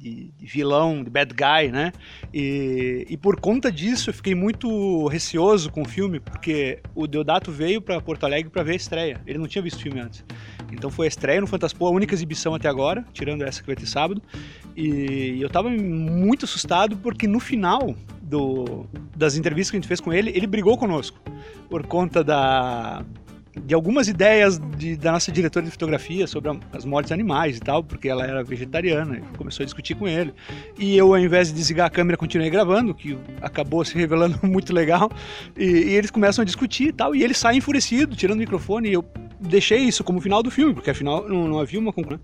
de, 0.04 0.32
de, 0.38 0.46
vilão, 0.46 1.04
de 1.04 1.10
bad 1.10 1.34
guy, 1.34 1.72
né? 1.72 1.94
E, 2.34 3.06
e 3.10 3.18
por 3.18 3.40
conta 3.40 3.72
disso 3.72 4.10
eu 4.10 4.14
fiquei 4.14 4.36
muito 4.36 5.08
receoso 5.08 5.72
com 5.72 5.84
o 5.84 5.88
filme, 5.88 6.20
porque 6.20 6.80
o 6.94 7.08
Deodato 7.08 7.52
veio 7.52 7.82
para 7.82 8.02
Porto 8.02 8.26
Alegre 8.26 8.50
para 8.50 8.64
ver 8.64 8.74
a 8.74 8.76
estreia. 8.76 9.22
Ele 9.26 9.38
não 9.38 9.48
tinha 9.48 9.62
visto 9.62 9.78
o 9.78 9.82
filme 9.82 10.02
antes. 10.02 10.26
Então 10.72 10.90
foi 10.90 11.08
a 11.08 11.10
estreia 11.10 11.42
no 11.42 11.48
Fantaspo, 11.48 11.86
a 11.86 11.90
única 11.90 12.14
exibição 12.14 12.56
até 12.56 12.68
agora, 12.68 13.06
tirando 13.14 13.44
essa 13.44 13.62
que 13.62 13.68
vai 13.68 13.76
ter 13.76 13.86
sábado. 13.86 14.22
E 14.76 15.38
eu 15.42 15.50
tava 15.50 15.70
muito 15.70 16.46
assustado 16.46 16.98
porque 16.98 17.28
no 17.28 17.40
final 17.40 17.96
do, 18.22 18.86
das 19.16 19.36
entrevistas 19.36 19.72
que 19.72 19.78
a 19.78 19.80
gente 19.80 19.88
fez 19.88 20.00
com 20.00 20.12
ele, 20.12 20.32
ele 20.36 20.48
brigou 20.48 20.78
conosco 20.78 21.20
por 21.70 21.86
conta 21.86 22.24
da 22.24 23.04
de 23.62 23.74
algumas 23.74 24.08
ideias 24.08 24.60
de, 24.78 24.96
da 24.96 25.12
nossa 25.12 25.32
diretora 25.32 25.66
de 25.66 25.72
fotografia 25.72 26.26
sobre 26.26 26.50
a, 26.50 26.56
as 26.74 26.86
mortes 26.86 27.12
animais 27.12 27.58
e 27.58 27.60
tal, 27.60 27.84
porque 27.84 28.10
ela 28.10 28.26
era 28.26 28.44
vegetariana, 28.44 29.18
e 29.18 29.38
começou 29.38 29.64
a 29.64 29.66
discutir 29.66 29.96
com 29.96 30.08
ele. 30.08 30.34
E 30.78 30.98
eu, 30.98 31.14
ao 31.14 31.20
invés 31.20 31.50
de 31.50 31.54
desligar 31.54 31.88
a 31.88 31.90
câmera, 31.90 32.18
continuei 32.18 32.50
gravando, 32.50 32.94
que 32.94 33.18
acabou 33.42 33.86
se 33.86 33.96
revelando 33.96 34.40
muito 34.44 34.74
legal. 34.74 35.12
E, 35.56 35.66
e 35.66 35.90
eles 35.96 36.10
começam 36.10 36.42
a 36.42 36.46
discutir 36.46 36.88
e 36.88 36.94
tal, 36.94 37.16
e 37.16 37.24
ele 37.24 37.34
sai 37.34 37.56
enfurecido, 37.56 38.16
tirando 38.16 38.38
o 38.38 38.40
microfone, 38.40 38.90
e 38.90 38.94
eu 38.94 39.06
deixei 39.44 39.80
isso 39.80 40.04
como 40.04 40.22
final 40.22 40.42
do 40.42 40.50
filme, 40.50 40.74
porque 40.74 40.90
afinal 40.90 41.28
não, 41.28 41.48
não 41.48 41.60
havia 41.60 41.80
uma 41.80 41.94
conclusão. 41.94 42.20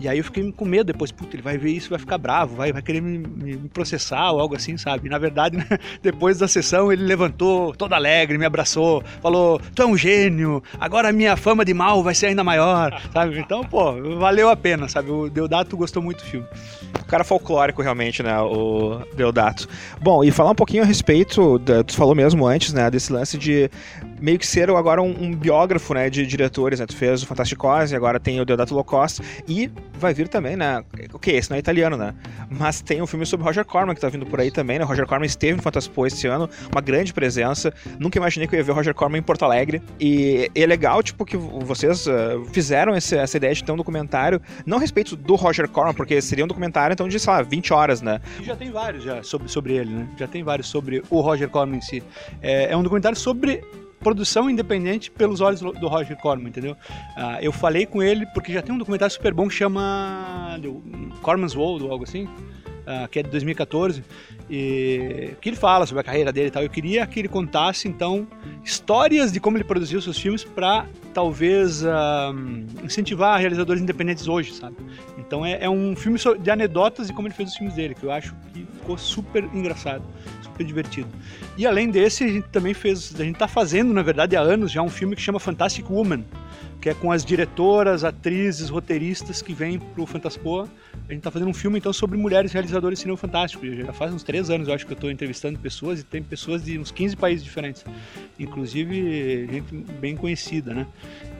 E 0.00 0.08
aí 0.08 0.16
eu 0.16 0.24
fiquei 0.24 0.50
com 0.50 0.64
medo 0.64 0.86
depois, 0.86 1.12
puta, 1.12 1.36
ele 1.36 1.42
vai 1.42 1.58
ver 1.58 1.72
isso, 1.72 1.90
vai 1.90 1.98
ficar 1.98 2.16
bravo, 2.16 2.56
vai, 2.56 2.72
vai 2.72 2.80
querer 2.80 3.02
me, 3.02 3.18
me 3.18 3.68
processar 3.68 4.32
ou 4.32 4.40
algo 4.40 4.56
assim, 4.56 4.78
sabe? 4.78 5.06
E, 5.06 5.10
na 5.10 5.18
verdade, 5.18 5.58
né, 5.58 5.66
depois 6.00 6.38
da 6.38 6.48
sessão, 6.48 6.90
ele 6.90 7.04
levantou 7.04 7.74
todo 7.74 7.92
alegre, 7.92 8.38
me 8.38 8.46
abraçou, 8.46 9.04
falou: 9.20 9.60
Tu 9.74 9.82
é 9.82 9.86
um 9.86 9.98
gênio, 9.98 10.62
agora 10.78 11.10
a 11.10 11.12
minha 11.12 11.36
fama 11.36 11.66
de 11.66 11.74
mal 11.74 12.02
vai 12.02 12.14
ser 12.14 12.28
ainda 12.28 12.42
maior, 12.42 12.98
sabe? 13.12 13.38
Então, 13.38 13.62
pô, 13.62 13.92
valeu 14.18 14.48
a 14.48 14.56
pena, 14.56 14.88
sabe? 14.88 15.10
O 15.10 15.28
Deodato 15.28 15.76
gostou 15.76 16.02
muito 16.02 16.24
do 16.24 16.30
filme. 16.30 16.46
O 17.10 17.18
cara 17.18 17.24
folclórico, 17.24 17.82
realmente, 17.82 18.22
né? 18.22 18.38
O 18.40 19.00
Deodato. 19.16 19.68
Bom, 20.00 20.22
e 20.22 20.30
falar 20.30 20.52
um 20.52 20.54
pouquinho 20.54 20.84
a 20.84 20.86
respeito, 20.86 21.60
tu 21.84 21.96
falou 21.96 22.14
mesmo 22.14 22.46
antes, 22.46 22.72
né? 22.72 22.88
Desse 22.88 23.12
lance 23.12 23.36
de 23.36 23.68
meio 24.20 24.38
que 24.38 24.46
ser 24.46 24.70
agora 24.70 25.02
um, 25.02 25.24
um 25.24 25.34
biógrafo, 25.34 25.92
né? 25.92 26.08
De 26.08 26.24
diretores, 26.24 26.78
né? 26.78 26.86
Tu 26.86 26.94
fez 26.94 27.20
o 27.20 27.26
Fantasticose, 27.26 27.96
agora 27.96 28.20
tem 28.20 28.40
o 28.40 28.44
Deodato 28.44 28.72
Low 28.72 28.84
Cost, 28.84 29.20
e 29.48 29.68
vai 29.98 30.14
vir 30.14 30.28
também, 30.28 30.54
né? 30.54 30.84
Ok, 31.12 31.34
esse 31.34 31.50
não 31.50 31.56
é 31.56 31.58
italiano, 31.58 31.96
né? 31.96 32.14
Mas 32.48 32.80
tem 32.80 33.02
um 33.02 33.08
filme 33.08 33.26
sobre 33.26 33.44
Roger 33.44 33.64
Corman 33.64 33.92
que 33.92 34.00
tá 34.00 34.08
vindo 34.08 34.24
por 34.24 34.38
aí 34.38 34.52
também, 34.52 34.78
né? 34.78 34.84
Roger 34.84 35.04
Corman 35.04 35.26
esteve 35.26 35.56
no 35.56 35.62
Fantaspo 35.62 36.06
esse 36.06 36.28
ano, 36.28 36.48
uma 36.70 36.80
grande 36.80 37.12
presença. 37.12 37.74
Nunca 37.98 38.18
imaginei 38.18 38.46
que 38.46 38.54
eu 38.54 38.58
ia 38.58 38.64
ver 38.64 38.70
o 38.70 38.74
Roger 38.76 38.94
Corman 38.94 39.18
em 39.18 39.22
Porto 39.22 39.44
Alegre. 39.44 39.82
E, 39.98 40.48
e 40.54 40.62
é 40.62 40.66
legal, 40.66 41.02
tipo, 41.02 41.24
que 41.24 41.36
vocês 41.36 42.06
uh, 42.06 42.44
fizeram 42.52 42.94
esse, 42.94 43.16
essa 43.16 43.36
ideia 43.36 43.52
de 43.52 43.64
ter 43.64 43.72
um 43.72 43.76
documentário, 43.76 44.40
não 44.64 44.78
a 44.78 44.80
respeito 44.80 45.16
do 45.16 45.34
Roger 45.34 45.68
Corman, 45.68 45.92
porque 45.92 46.22
seria 46.22 46.44
um 46.44 46.48
documentário, 46.48 46.99
então, 47.00 47.08
de, 47.08 47.18
sei 47.18 47.32
lá, 47.32 47.40
20 47.40 47.72
horas, 47.72 48.02
né? 48.02 48.20
E 48.38 48.44
já 48.44 48.54
tem 48.54 48.70
vários 48.70 49.02
já 49.02 49.22
sobre, 49.22 49.48
sobre 49.48 49.72
ele, 49.74 49.90
né? 49.90 50.08
Já 50.18 50.26
tem 50.26 50.42
vários 50.42 50.68
sobre 50.68 51.02
o 51.08 51.20
Roger 51.22 51.48
Corman 51.48 51.78
em 51.78 51.80
si. 51.80 52.02
É, 52.42 52.72
é 52.72 52.76
um 52.76 52.82
documentário 52.82 53.16
sobre 53.16 53.64
produção 54.00 54.50
independente 54.50 55.10
pelos 55.10 55.40
olhos 55.40 55.60
do 55.60 55.88
Roger 55.88 56.16
Corman, 56.18 56.48
entendeu? 56.48 56.72
Uh, 56.72 57.40
eu 57.40 57.52
falei 57.52 57.86
com 57.86 58.02
ele 58.02 58.26
porque 58.34 58.52
já 58.52 58.60
tem 58.60 58.74
um 58.74 58.78
documentário 58.78 59.14
super 59.14 59.32
bom 59.32 59.48
que 59.48 59.54
chama 59.54 60.58
Corman's 61.22 61.56
World 61.56 61.84
ou 61.84 61.92
algo 61.92 62.04
assim, 62.04 62.24
uh, 62.24 63.08
que 63.10 63.20
é 63.20 63.22
de 63.22 63.30
2014, 63.30 64.04
e 64.50 65.30
que 65.40 65.48
ele 65.48 65.56
fala 65.56 65.86
sobre 65.86 66.02
a 66.02 66.04
carreira 66.04 66.30
dele 66.30 66.48
e 66.48 66.50
tal. 66.50 66.62
Eu 66.62 66.70
queria 66.70 67.06
que 67.06 67.18
ele 67.18 67.28
contasse 67.28 67.88
então 67.88 68.26
histórias 68.62 69.32
de 69.32 69.40
como 69.40 69.56
ele 69.56 69.64
produziu 69.64 70.02
seus 70.02 70.18
filmes 70.18 70.44
para 70.44 70.86
talvez 71.12 71.82
uh, 71.82 71.88
incentivar 72.84 73.38
realizadores 73.38 73.82
independentes 73.82 74.28
hoje, 74.28 74.52
sabe? 74.52 74.76
Então 75.18 75.44
é, 75.44 75.64
é, 75.64 75.70
um 75.70 75.94
filme 75.96 76.18
de 76.40 76.50
anedotas 76.50 77.08
e 77.08 77.12
como 77.12 77.28
ele 77.28 77.34
fez 77.34 77.50
os 77.50 77.56
filmes 77.56 77.74
dele, 77.74 77.94
que 77.94 78.04
eu 78.04 78.12
acho 78.12 78.34
que 78.52 78.66
ficou 78.78 78.96
super 78.96 79.44
engraçado, 79.54 80.02
super 80.42 80.64
divertido. 80.64 81.08
E 81.56 81.66
além 81.66 81.90
desse, 81.90 82.24
a 82.24 82.28
gente 82.28 82.48
também 82.48 82.74
fez, 82.74 83.14
a 83.18 83.24
gente 83.24 83.36
tá 83.36 83.48
fazendo, 83.48 83.92
na 83.92 84.02
verdade, 84.02 84.36
há 84.36 84.40
anos 84.40 84.70
já 84.70 84.82
um 84.82 84.90
filme 84.90 85.16
que 85.16 85.22
chama 85.22 85.38
Fantastic 85.38 85.88
Woman, 85.90 86.24
que 86.80 86.88
é 86.88 86.94
com 86.94 87.12
as 87.12 87.24
diretoras, 87.24 88.04
atrizes, 88.04 88.70
roteiristas 88.70 89.42
que 89.42 89.52
vêm 89.52 89.78
pro 89.78 90.06
Fantaspoa. 90.06 90.68
A 91.08 91.12
gente 91.12 91.22
tá 91.22 91.30
fazendo 91.30 91.48
um 91.48 91.54
filme 91.54 91.78
então 91.78 91.92
sobre 91.92 92.16
mulheres 92.16 92.52
realizadoras 92.52 92.98
de 92.98 93.02
cinema 93.02 93.18
fantástico. 93.18 93.66
Já 93.66 93.92
faz 93.92 94.14
uns 94.14 94.22
três 94.22 94.48
anos, 94.48 94.68
eu 94.68 94.74
acho 94.74 94.86
que 94.86 94.92
eu 94.92 94.96
tô 94.96 95.10
entrevistando 95.10 95.58
pessoas 95.58 96.00
e 96.00 96.04
tem 96.04 96.22
pessoas 96.22 96.64
de 96.64 96.78
uns 96.78 96.90
15 96.90 97.16
países 97.16 97.44
diferentes, 97.44 97.84
inclusive 98.38 99.46
gente 99.50 99.74
bem 100.00 100.16
conhecida, 100.16 100.72
né? 100.72 100.86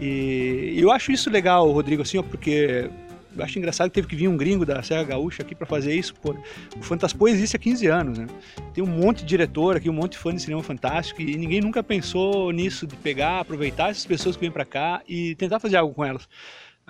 E 0.00 0.74
eu 0.76 0.90
acho 0.90 1.11
isso 1.11 1.31
legal, 1.31 1.70
Rodrigo, 1.70 2.03
assim, 2.03 2.18
ó, 2.18 2.22
porque 2.22 2.90
eu 3.37 3.45
acho 3.45 3.59
engraçado 3.59 3.88
que 3.88 3.95
teve 3.95 4.09
que 4.09 4.16
vir 4.16 4.29
um 4.29 4.37
gringo 4.37 4.66
da 4.66 4.83
Serra 4.83 5.05
Gaúcha 5.05 5.43
aqui 5.43 5.55
para 5.55 5.66
fazer 5.66 5.95
isso. 5.95 6.14
Pô. 6.14 6.35
O 6.77 6.83
Fantaspo 6.83 7.29
existe 7.29 7.57
há 7.57 7.59
15 7.59 7.87
anos, 7.87 8.19
né? 8.19 8.27
Tem 8.75 8.83
um 8.83 8.87
monte 8.87 9.19
de 9.19 9.27
diretor 9.27 9.77
aqui, 9.77 9.88
um 9.88 9.93
monte 9.93 10.12
de 10.12 10.19
fã 10.19 10.35
de 10.35 10.40
cinema 10.40 10.62
fantástico 10.62 11.23
e 11.23 11.37
ninguém 11.37 11.61
nunca 11.61 11.83
pensou 11.83 12.51
nisso, 12.51 12.87
de 12.87 12.97
pegar, 12.97 13.40
aproveitar 13.40 13.90
essas 13.90 14.05
pessoas 14.05 14.37
que 14.37 14.40
vêm 14.40 14.51
para 14.51 14.64
cá 14.64 15.03
e 15.09 15.35
tentar 15.37 15.61
fazer 15.61 15.77
algo 15.77 15.95
com 15.95 16.05
elas. 16.05 16.29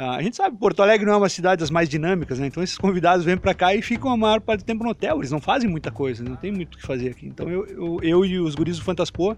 Ah, 0.03 0.17
a 0.17 0.23
gente 0.23 0.35
sabe, 0.35 0.57
Porto 0.57 0.83
Alegre 0.83 1.05
não 1.05 1.13
é 1.13 1.17
uma 1.19 1.29
cidade 1.29 1.61
das 1.61 1.71
mais 1.71 1.87
dinâmicas, 1.87 2.39
né? 2.39 2.47
Então 2.47 2.63
esses 2.63 2.79
convidados 2.79 3.23
vêm 3.23 3.37
para 3.37 3.53
cá 3.53 3.75
e 3.75 3.83
ficam 3.83 4.11
a 4.11 4.17
maior 4.17 4.41
parte 4.41 4.61
do 4.61 4.65
tempo 4.65 4.83
no 4.83 4.91
hotel. 4.91 5.19
Eles 5.19 5.31
não 5.31 5.41
fazem 5.41 5.69
muita 5.69 5.91
coisa, 5.91 6.25
não 6.25 6.37
tem 6.37 6.51
muito 6.51 6.75
o 6.75 6.79
que 6.79 6.87
fazer 6.87 7.11
aqui. 7.11 7.27
Então 7.27 7.51
eu, 7.51 7.67
eu, 7.67 7.99
eu 8.03 8.25
e 8.25 8.39
os 8.39 8.55
guris 8.55 8.79
do 8.79 8.85
Fantaspo, 8.85 9.33
uh, 9.33 9.37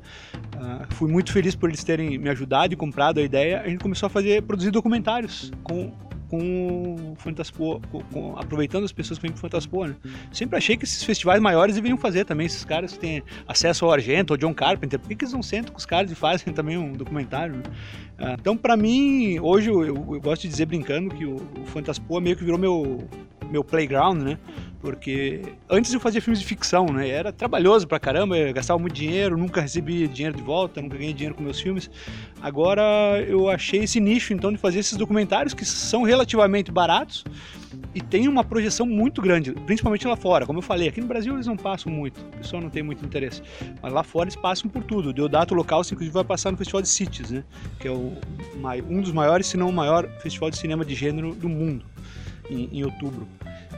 fui 0.91 1.11
muito 1.11 1.33
feliz 1.33 1.57
por 1.57 1.69
eles 1.69 1.83
terem 1.83 2.17
me 2.17 2.31
ajudado 2.31 2.73
e 2.73 2.77
comprado 2.77 3.19
a 3.19 3.23
ideia. 3.25 3.61
A 3.61 3.69
gente 3.69 3.83
começou 3.83 4.07
a 4.07 4.11
fazer, 4.11 4.43
produzir 4.43 4.71
documentários 4.71 5.51
com 5.65 5.93
com 6.33 7.12
o 7.12 7.14
Fantaspo, 7.16 7.79
com, 7.92 8.01
com, 8.05 8.38
aproveitando 8.38 8.85
as 8.85 8.92
pessoas 8.92 9.18
que 9.18 9.23
vêm 9.23 9.33
pro 9.33 9.40
Fantaspo, 9.42 9.87
né? 9.87 9.95
Sempre 10.33 10.57
achei 10.57 10.79
que 10.79 10.85
esses 10.85 11.03
festivais 11.05 11.42
maiores 11.42 11.75
deveriam 11.75 11.99
fazer 11.99 12.25
também, 12.25 12.47
esses 12.47 12.64
caras 12.64 12.95
que 12.95 13.01
têm 13.01 13.23
acesso 13.47 13.85
ao 13.85 13.92
Argento, 13.92 14.33
ao 14.33 14.38
John 14.38 14.55
Carpenter, 14.55 14.99
por 14.99 15.09
que, 15.09 15.14
que 15.14 15.25
eles 15.25 15.35
não 15.35 15.42
sentam 15.42 15.75
com 15.75 15.79
os 15.79 15.85
caras 15.85 16.11
e 16.11 16.14
fazem 16.14 16.51
também 16.55 16.79
um 16.79 16.92
documentário, 16.95 17.57
né? 17.57 17.62
ah, 18.18 18.37
Então, 18.40 18.57
para 18.57 18.79
mim, 18.79 19.38
hoje 19.40 19.68
eu, 19.68 19.85
eu, 19.85 19.95
eu, 19.95 20.21
gosto 20.23 20.42
de 20.42 20.49
dizer 20.49 20.64
brincando 20.64 21.14
que 21.14 21.27
o, 21.27 21.37
o 21.37 22.21
meio 22.21 22.35
que 22.35 22.45
virou 22.45 22.59
meu, 22.59 23.07
meu 23.53 23.62
playground, 23.62 24.23
né? 24.23 24.38
Porque 24.81 25.43
antes 25.71 25.95
eu 25.95 26.01
fazia 26.01 26.21
filmes 26.21 26.41
de 26.41 26.47
ficção, 26.47 26.87
né? 26.87 27.09
Era 27.09 27.33
trabalhoso 27.33 27.87
pra 27.87 28.01
caramba, 28.01 28.35
gastava 28.53 28.81
muito 28.81 28.95
dinheiro, 28.95 29.37
nunca 29.37 29.61
recebi 29.61 30.09
dinheiro 30.09 30.37
de 30.37 30.43
volta, 30.43 30.83
nunca 30.83 30.97
ganhei 30.97 31.12
dinheiro 31.12 31.37
com 31.37 31.43
meus 31.43 31.61
filmes. 31.61 31.88
Agora 32.41 32.83
eu 33.29 33.49
achei 33.49 33.85
esse 33.85 34.01
nicho 34.01 34.33
então 34.33 34.51
de 34.51 34.59
fazer 34.59 34.81
esses 34.81 34.97
documentários 34.97 35.55
que 35.55 35.65
são 35.65 36.03
relativamente 36.03 36.73
baratos 36.73 37.25
e 37.95 38.01
tem 38.01 38.27
uma 38.27 38.43
projeção 38.43 38.85
muito 38.85 39.23
grande, 39.23 39.53
principalmente 39.53 40.07
lá 40.07 40.17
fora. 40.17 40.47
Como 40.47 40.59
eu 40.59 40.62
falei, 40.62 40.88
aqui 40.88 41.01
no 41.01 41.07
Brasil 41.07 41.35
eles 41.35 41.47
não 41.47 41.57
passam 41.57 41.93
muito, 41.93 42.21
o 42.21 42.38
pessoal 42.38 42.61
não 42.61 42.71
tem 42.71 42.83
muito 42.83 43.05
interesse. 43.05 43.41
Mas 43.81 43.93
lá 43.93 44.03
fora 44.03 44.25
eles 44.25 44.37
passam 44.37 44.69
por 44.69 44.83
tudo. 44.83 45.11
O 45.11 45.12
Deodato 45.12 45.55
Local, 45.55 45.83
inclusive, 45.83 46.11
vai 46.11 46.25
passar 46.25 46.51
no 46.51 46.57
Festival 46.57 46.83
de 46.83 46.88
Cities, 46.88 47.31
né? 47.31 47.45
Que 47.79 47.87
é 47.87 47.91
o, 47.91 48.12
um 48.88 49.01
dos 49.01 49.12
maiores, 49.12 49.47
se 49.47 49.57
não 49.57 49.69
o 49.69 49.73
maior 49.73 50.09
festival 50.21 50.51
de 50.51 50.57
cinema 50.57 50.85
de 50.85 50.95
gênero 50.95 51.35
do 51.35 51.49
mundo, 51.49 51.85
em, 52.51 52.69
em 52.73 52.85
outubro. 52.85 53.29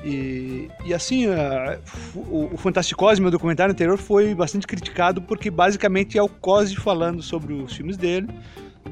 E, 0.05 0.69
e 0.85 0.93
assim, 0.93 1.27
a, 1.29 1.79
o, 2.15 2.51
o 2.53 2.57
Fantasticose, 2.59 3.23
meu 3.23 3.31
documentário 3.31 3.73
anterior, 3.73 3.97
foi 3.97 4.35
bastante 4.35 4.67
criticado 4.67 5.23
porque 5.23 5.51
basicamente 5.51 6.19
é 6.19 6.23
o 6.23 6.29
Cosme 6.29 6.77
falando 6.77 7.23
sobre 7.23 7.55
os 7.55 7.75
filmes 7.75 7.97
dele, 7.97 8.29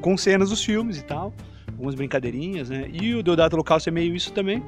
com 0.01 0.17
cenas 0.17 0.49
dos 0.49 0.65
filmes 0.65 0.99
e 0.99 1.05
tal, 1.05 1.35
algumas 1.69 1.95
brincadeirinhas, 1.95 2.71
né? 2.71 2.89
E 2.91 3.15
o 3.15 3.23
Deodato 3.23 3.57
Local 3.57 3.79
é 3.87 3.91
meio 3.91 4.15
isso 4.17 4.33
também. 4.33 4.63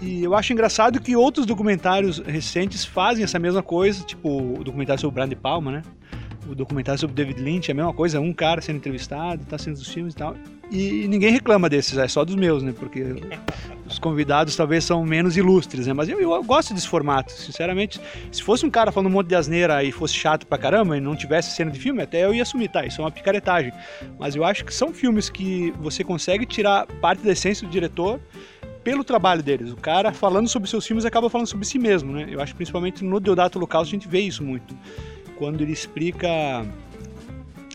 E 0.00 0.22
eu 0.22 0.34
acho 0.34 0.52
engraçado 0.52 1.00
que 1.00 1.14
outros 1.14 1.44
documentários 1.44 2.18
recentes 2.18 2.84
fazem 2.84 3.22
essa 3.22 3.38
mesma 3.38 3.62
coisa, 3.62 4.02
tipo 4.02 4.58
o 4.58 4.64
documentário 4.64 5.00
sobre 5.00 5.12
o 5.12 5.14
Brand 5.14 5.32
Palma, 5.34 5.72
né? 5.72 5.82
O 6.48 6.54
documentário 6.54 7.00
sobre 7.00 7.14
David 7.14 7.40
Lynch 7.40 7.70
é 7.70 7.72
a 7.72 7.74
mesma 7.74 7.92
coisa, 7.92 8.20
um 8.20 8.32
cara 8.32 8.60
sendo 8.60 8.76
entrevistado, 8.76 9.44
tá 9.46 9.58
sendo 9.58 9.74
dos 9.74 9.88
filmes 9.88 10.14
e 10.14 10.16
tal. 10.16 10.36
E 10.70 11.06
ninguém 11.08 11.30
reclama 11.30 11.68
desses, 11.68 11.96
é 11.96 12.08
só 12.08 12.24
dos 12.24 12.34
meus, 12.34 12.62
né? 12.62 12.74
Porque 12.76 13.22
os 13.86 13.98
convidados 13.98 14.56
talvez 14.56 14.84
são 14.84 15.04
menos 15.04 15.36
ilustres, 15.36 15.86
né? 15.86 15.92
Mas 15.92 16.08
eu, 16.08 16.20
eu, 16.20 16.42
gosto 16.42 16.74
desse 16.74 16.88
formato, 16.88 17.32
sinceramente. 17.32 18.00
Se 18.32 18.42
fosse 18.42 18.66
um 18.66 18.70
cara 18.70 18.90
falando 18.90 19.08
um 19.08 19.12
monte 19.12 19.28
de 19.28 19.36
asneira 19.36 19.82
e 19.84 19.92
fosse 19.92 20.14
chato 20.14 20.46
pra 20.46 20.58
caramba 20.58 20.96
e 20.96 21.00
não 21.00 21.14
tivesse 21.14 21.54
cena 21.54 21.70
de 21.70 21.78
filme, 21.78 22.02
até 22.02 22.24
eu 22.24 22.34
ia 22.34 22.42
assumir, 22.42 22.68
tá? 22.68 22.84
Isso 22.84 23.00
é 23.00 23.04
uma 23.04 23.10
picaretagem. 23.10 23.72
Mas 24.18 24.34
eu 24.34 24.44
acho 24.44 24.64
que 24.64 24.74
são 24.74 24.92
filmes 24.92 25.30
que 25.30 25.72
você 25.80 26.02
consegue 26.02 26.44
tirar 26.44 26.86
parte 27.00 27.22
da 27.22 27.32
essência 27.32 27.66
do 27.66 27.70
diretor 27.70 28.20
pelo 28.82 29.04
trabalho 29.04 29.42
deles. 29.42 29.72
O 29.72 29.76
cara 29.76 30.12
falando 30.12 30.48
sobre 30.48 30.68
seus 30.68 30.86
filmes 30.86 31.04
acaba 31.04 31.30
falando 31.30 31.46
sobre 31.46 31.66
si 31.66 31.78
mesmo, 31.78 32.12
né? 32.12 32.26
Eu 32.28 32.40
acho 32.40 32.52
que 32.52 32.56
principalmente 32.56 33.04
no 33.04 33.20
Deodato 33.20 33.58
Local 33.58 33.82
a 33.82 33.84
gente 33.84 34.08
vê 34.08 34.20
isso 34.20 34.44
muito. 34.44 34.76
Quando 35.36 35.60
ele 35.60 35.72
explica 35.72 36.28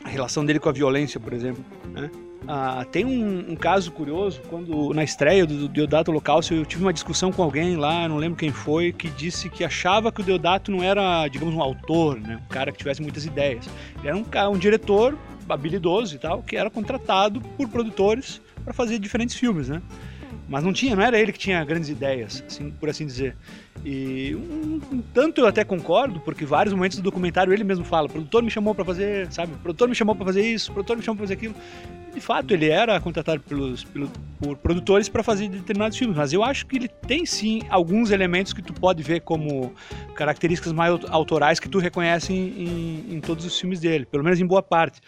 a 0.03 0.09
relação 0.09 0.45
dele 0.45 0.59
com 0.59 0.69
a 0.69 0.71
violência, 0.71 1.19
por 1.19 1.33
exemplo, 1.33 1.63
né? 1.93 2.09
Ah, 2.47 2.83
tem 2.91 3.05
um, 3.05 3.51
um, 3.51 3.55
caso 3.55 3.91
curioso, 3.91 4.41
quando 4.49 4.93
na 4.95 5.03
estreia 5.03 5.45
do 5.45 5.67
Deodato 5.67 6.09
Holocausto 6.09 6.55
eu 6.55 6.65
tive 6.65 6.81
uma 6.81 6.91
discussão 6.91 7.31
com 7.31 7.43
alguém 7.43 7.75
lá, 7.75 8.07
não 8.07 8.17
lembro 8.17 8.35
quem 8.35 8.51
foi, 8.51 8.91
que 8.91 9.09
disse 9.09 9.47
que 9.47 9.63
achava 9.63 10.11
que 10.11 10.21
o 10.21 10.23
Deodato 10.23 10.71
não 10.71 10.83
era, 10.83 11.27
digamos, 11.27 11.53
um 11.53 11.61
autor, 11.61 12.19
né? 12.19 12.41
um 12.43 12.47
cara 12.51 12.71
que 12.71 12.79
tivesse 12.79 13.01
muitas 13.01 13.25
ideias. 13.25 13.69
Ele 13.99 14.07
era 14.07 14.17
um, 14.17 14.25
um 14.53 14.57
diretor 14.57 15.15
habilidoso 15.47 16.15
e 16.15 16.17
tal, 16.17 16.41
que 16.41 16.57
era 16.57 16.69
contratado 16.69 17.41
por 17.41 17.69
produtores 17.69 18.41
para 18.63 18.73
fazer 18.73 18.97
diferentes 18.97 19.35
filmes, 19.35 19.69
né? 19.69 19.81
Mas 20.47 20.63
não 20.63 20.73
tinha, 20.73 20.95
não 20.95 21.03
era 21.03 21.19
ele 21.19 21.31
que 21.31 21.39
tinha 21.39 21.63
grandes 21.63 21.89
ideias, 21.89 22.43
assim, 22.47 22.71
por 22.71 22.89
assim 22.89 23.05
dizer. 23.05 23.35
E 23.83 24.35
um, 24.35 24.79
um, 24.91 25.01
tanto 25.13 25.41
eu 25.41 25.47
até 25.47 25.63
concordo, 25.63 26.19
porque 26.19 26.45
vários 26.45 26.73
momentos 26.73 26.97
do 26.97 27.03
documentário 27.03 27.51
ele 27.51 27.63
mesmo 27.63 27.83
fala: 27.83 28.07
o 28.07 28.11
produtor 28.11 28.43
me 28.43 28.51
chamou 28.51 28.75
para 28.75 28.85
fazer, 28.85 29.31
sabe? 29.31 29.53
O 29.53 29.57
produtor 29.57 29.89
me 29.89 29.95
chamou 29.95 30.15
para 30.15 30.25
fazer 30.25 30.41
isso, 30.41 30.71
o 30.71 30.73
produtor 30.73 30.97
me 30.97 31.03
chamou 31.03 31.17
para 31.17 31.23
fazer 31.25 31.33
aquilo 31.33 31.55
de 32.13 32.19
fato, 32.19 32.53
ele 32.53 32.69
era 32.69 32.99
contratado 32.99 33.41
pelos, 33.41 33.83
pelos 33.85 34.09
por 34.37 34.57
produtores 34.57 35.07
para 35.07 35.21
fazer 35.21 35.47
determinados 35.47 35.97
filmes, 35.97 36.17
mas 36.17 36.33
eu 36.33 36.43
acho 36.43 36.65
que 36.65 36.75
ele 36.75 36.87
tem 36.87 37.25
sim 37.25 37.61
alguns 37.69 38.09
elementos 38.09 38.53
que 38.53 38.61
tu 38.61 38.73
pode 38.73 39.03
ver 39.03 39.21
como 39.21 39.71
características 40.15 40.73
mais 40.73 40.99
autorais 41.09 41.59
que 41.59 41.69
tu 41.69 41.77
reconhece 41.77 42.33
em, 42.33 42.47
em, 42.47 43.15
em 43.15 43.21
todos 43.21 43.45
os 43.45 43.57
filmes 43.59 43.79
dele, 43.79 44.05
pelo 44.05 44.23
menos 44.23 44.39
em 44.39 44.45
boa 44.45 44.63
parte. 44.63 44.99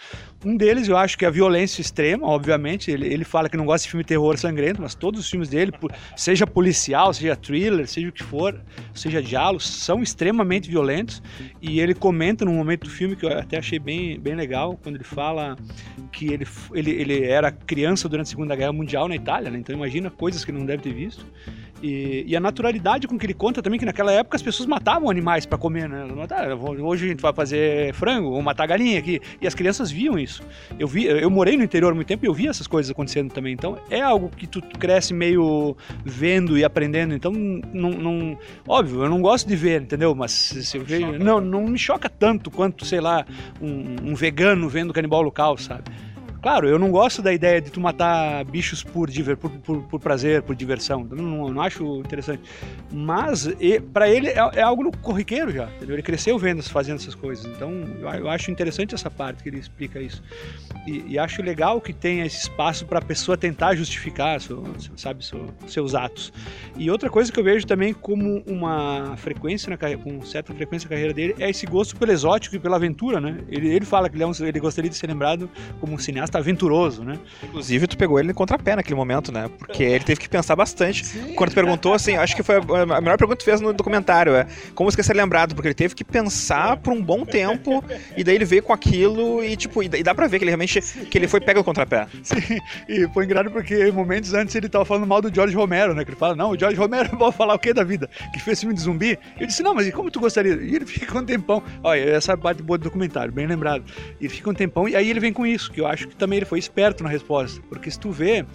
Um 0.46 0.56
deles 0.56 0.88
eu 0.88 0.96
acho 0.96 1.18
que 1.18 1.26
é 1.26 1.28
a 1.28 1.32
violência 1.32 1.82
extrema, 1.82 2.28
obviamente. 2.28 2.92
Ele, 2.92 3.12
ele 3.12 3.24
fala 3.24 3.50
que 3.50 3.58
não 3.58 3.66
gosta 3.66 3.86
de 3.86 3.92
filme 3.92 4.04
terror 4.04 4.38
sangrento, 4.38 4.82
mas 4.82 4.94
todos 4.94 5.20
os 5.20 5.30
filmes 5.30 5.50
dele, 5.50 5.72
seja 6.16 6.46
policial, 6.46 7.12
seja 7.14 7.36
thriller, 7.36 7.88
seja 7.88 8.10
o 8.10 8.12
que 8.12 8.24
for, 8.24 8.53
seja 8.94 9.22
diálogo, 9.22 9.62
são 9.62 10.02
extremamente 10.02 10.70
violentos. 10.70 11.22
E 11.62 11.80
ele 11.80 11.94
comenta 11.94 12.46
num 12.46 12.56
momento 12.56 12.84
do 12.84 12.90
filme 12.90 13.16
que 13.16 13.26
eu 13.26 13.38
até 13.38 13.58
achei 13.58 13.80
bem, 13.80 14.20
bem 14.20 14.36
legal, 14.36 14.78
quando 14.82 14.96
ele 14.96 15.04
fala 15.04 15.58
que 16.12 16.32
ele, 16.32 16.48
ele, 16.74 16.92
ele 16.92 17.24
era 17.24 17.52
criança 17.52 18.08
durante 18.08 18.28
a 18.28 18.30
Segunda 18.30 18.56
Guerra 18.56 18.74
Mundial 18.74 19.08
na 19.08 19.16
Itália, 19.16 19.50
né? 19.50 19.58
então 19.58 19.76
imagina 19.76 20.10
coisas 20.10 20.44
que 20.44 20.52
ele 20.52 20.60
não 20.60 20.66
deve 20.66 20.84
ter 20.84 20.94
visto. 20.94 21.26
E, 21.84 22.24
e, 22.26 22.34
a 22.34 22.40
naturalidade 22.40 23.10
com 23.10 23.20
que 23.20 23.26
ele 23.26 23.34
conta 23.34 23.62
também 23.62 23.78
que 23.78 23.86
naquela 23.86 24.10
época 24.10 24.38
as 24.38 24.42
pessoas 24.42 24.66
matavam 24.66 25.10
animais 25.10 25.46
para 25.46 25.58
comer, 25.58 25.90
né? 25.90 26.06
Hoje 26.82 27.06
a 27.06 27.10
gente 27.10 27.22
vai 27.22 27.34
fazer 27.34 27.94
frango 27.94 28.30
ou 28.30 28.42
matar 28.42 28.66
galinha 28.66 28.98
aqui. 28.98 29.20
E 29.42 29.46
as 29.46 29.54
crianças 29.54 29.92
viam 29.92 30.18
isso. 30.18 30.42
Eu 30.80 30.88
vi, 30.88 31.04
eu 31.04 31.30
morei 31.30 31.58
no 31.58 31.64
interior 31.64 31.92
há 31.92 31.96
muito 31.96 32.08
tempo 32.08 32.26
e 32.26 32.28
eu 32.30 32.34
vi 32.34 32.48
essas 32.48 32.68
coisas 32.68 32.90
acontecendo 32.90 33.34
também. 33.34 33.52
Então 33.52 33.78
é 33.90 34.00
algo 34.00 34.30
que 34.30 34.48
tu 34.48 34.62
cresce 34.80 35.14
meio 35.14 35.76
vendo 36.06 36.58
e 36.58 36.64
aprendendo. 36.64 37.14
Então 37.14 37.34
não, 37.34 37.90
não 37.90 38.38
óbvio, 38.66 39.04
eu 39.04 39.10
não 39.10 39.22
gosto 39.22 39.46
de 39.46 39.56
ver, 39.58 39.82
entendeu? 39.82 40.16
Mas 40.16 40.32
se 40.32 40.78
eu 40.78 40.86
vejo, 40.86 41.20
não, 41.20 41.42
não 41.42 41.68
me 41.68 41.78
choca 41.78 42.08
tanto 42.08 42.50
quanto, 42.50 42.86
sei 42.86 43.02
lá, 43.02 43.26
um, 43.62 44.12
um 44.12 44.16
vegano 44.16 44.70
vendo 44.70 44.94
canibal 44.94 45.22
local, 45.22 45.58
sabe? 45.58 45.84
Claro, 46.44 46.68
eu 46.68 46.78
não 46.78 46.92
gosto 46.92 47.22
da 47.22 47.32
ideia 47.32 47.62
de 47.62 47.72
tu 47.72 47.80
matar 47.80 48.44
bichos 48.44 48.84
por, 48.84 49.10
diver, 49.10 49.38
por, 49.38 49.50
por, 49.50 49.82
por 49.84 49.98
prazer, 49.98 50.42
por 50.42 50.54
diversão. 50.54 51.02
Não, 51.10 51.48
não 51.48 51.62
acho 51.62 52.02
interessante. 52.02 52.44
Mas 52.92 53.48
para 53.94 54.10
ele 54.10 54.28
é, 54.28 54.50
é, 54.56 54.62
algo 54.62 54.92
corriqueiro 54.98 55.54
já. 55.54 55.70
Entendeu? 55.78 55.96
Ele 55.96 56.04
cresceu 56.04 56.38
vendo, 56.38 56.62
fazendo 56.62 56.98
essas 56.98 57.16
coisas. 57.16 57.46
Então 57.46 57.72
eu, 57.98 58.10
eu 58.10 58.30
acho 58.30 58.52
interessante 58.52 58.94
essa 58.94 59.10
parte 59.10 59.42
que 59.42 59.48
ele 59.48 59.58
explica 59.58 60.02
isso. 60.02 60.22
E, 60.86 61.14
e 61.14 61.18
acho 61.18 61.42
legal 61.42 61.80
que 61.80 61.94
tenha 61.94 62.26
esse 62.26 62.40
espaço 62.40 62.86
para 62.86 63.00
a 63.00 63.02
pessoa 63.02 63.38
tentar 63.38 63.74
justificar, 63.76 64.42
seu, 64.42 64.66
sabe, 64.98 65.24
seu, 65.24 65.48
seus 65.66 65.96
atos. 65.96 66.34
E 66.78 66.92
outra 66.92 67.10
coisa 67.10 67.32
que 67.32 67.40
eu 67.40 67.44
vejo 67.44 67.66
também 67.66 67.94
como 67.94 68.44
uma 68.46 69.16
frequência 69.16 69.70
na 69.70 69.78
carreira, 69.78 70.02
com 70.04 70.22
certa 70.26 70.54
frequência 70.54 70.88
na 70.88 70.90
carreira 70.90 71.14
dele, 71.14 71.36
é 71.40 71.50
esse 71.50 71.66
gosto 71.66 71.96
pelo 71.96 72.12
exótico 72.12 72.58
e 72.58 72.60
pela 72.60 72.76
aventura, 72.76 73.22
né? 73.22 73.38
Ele, 73.48 73.74
ele 73.74 73.86
fala 73.86 74.10
que 74.10 74.18
ele, 74.18 74.24
é 74.24 74.28
um, 74.28 74.34
ele 74.42 74.60
gostaria 74.60 74.90
de 74.90 74.98
ser 74.98 75.08
lembrado 75.08 75.50
como 75.80 75.94
um 75.94 75.98
cineasta 75.98 76.33
certo 76.34 76.44
aventuroso, 76.44 77.04
né? 77.04 77.18
Inclusive, 77.44 77.88
tu 77.88 77.98
pegou 77.98 78.20
ele 78.20 78.32
em 78.32 78.34
contrapé 78.34 78.76
naquele 78.76 78.96
momento, 78.96 79.32
né? 79.32 79.50
Porque 79.58 79.84
ele 79.84 80.04
teve 80.04 80.20
que 80.20 80.28
pensar 80.30 80.56
bastante. 80.56 81.04
Quando 81.36 81.52
tu 81.52 81.56
perguntou, 81.56 81.94
assim, 81.94 82.16
acho 82.16 82.36
que 82.36 82.44
foi 82.44 82.56
a 82.56 83.02
melhor 83.02 83.18
pergunta 83.18 83.38
que 83.38 83.44
tu 83.44 83.46
fez 83.46 83.62
no 83.62 83.72
documentário, 83.74 84.36
é 84.36 84.48
como 84.74 84.90
você 84.92 84.98
quer 84.98 85.04
ser 85.04 85.14
lembrado, 85.14 85.54
porque 85.56 85.68
ele 85.68 85.76
teve 85.76 85.96
que 85.96 86.04
pensar 86.04 86.78
por 86.78 86.92
um 86.94 87.02
bom 87.02 87.26
tempo, 87.26 87.84
e 88.18 88.24
daí 88.24 88.36
ele 88.36 88.46
veio 88.46 88.64
com 88.64 88.74
aquilo, 88.74 89.44
e 89.44 89.56
tipo, 89.56 89.84
e 89.84 89.88
dá- 89.90 90.14
pra 90.16 90.28
ver 90.28 90.38
que 90.40 90.44
ele 90.46 90.52
realmente, 90.52 90.82
que 90.82 91.18
ele 91.18 91.28
foi 91.28 91.40
pego 91.40 91.60
no 91.60 91.64
contrapé. 91.64 92.08
Sim, 92.24 92.60
e 92.88 93.08
foi 93.14 93.26
engraçado 93.26 93.52
porque 93.52 93.92
momentos 93.92 94.34
antes 94.34 94.56
ele 94.56 94.70
tava 94.70 94.86
falando 94.86 95.06
mal 95.08 95.22
do 95.22 95.34
George 95.34 95.56
Romero, 95.56 95.94
né? 95.94 96.04
Que 96.04 96.12
ele 96.12 96.18
fala, 96.18 96.36
não, 96.36 96.52
o 96.52 96.60
George 96.60 96.78
Romero 96.78 97.16
vai 97.18 97.32
falar 97.32 97.54
o 97.56 97.60
que 97.60 97.74
da 97.74 97.84
vida? 97.84 98.10
Que 98.34 98.40
fez 98.40 98.60
filme 98.60 98.74
de 98.74 98.82
zumbi? 98.82 99.18
Eu 99.40 99.48
disse, 99.48 99.62
não, 99.64 99.74
mas 99.74 99.88
e 99.88 99.92
como 99.92 100.10
tu 100.10 100.20
gostaria? 100.20 100.54
E 100.54 100.76
ele 100.76 100.86
fica 100.86 101.18
um 101.18 101.26
tempão. 101.26 101.62
Olha, 101.84 102.00
essa 102.02 102.34
é 102.34 102.38
parte 102.38 102.62
boa 102.62 102.78
do 102.78 102.84
documentário, 102.84 103.32
bem 103.34 103.46
lembrado. 103.48 103.84
Ele 104.20 104.30
fica 104.30 104.50
um 104.50 104.54
tempão 104.54 104.88
e 104.88 104.96
aí 104.96 105.10
ele 105.10 105.20
vem 105.20 105.34
com 105.34 105.46
isso, 105.46 105.72
que 105.72 105.82
eu 105.82 105.88
acho 105.88 106.08
que 106.08 106.16
também 106.24 106.38
ele 106.38 106.46
foi 106.46 106.58
esperto 106.58 107.04
na 107.04 107.10
resposta. 107.10 107.62
Porque 107.68 107.92
se 107.92 108.00
tu 108.00 108.10
vê, 108.10 108.46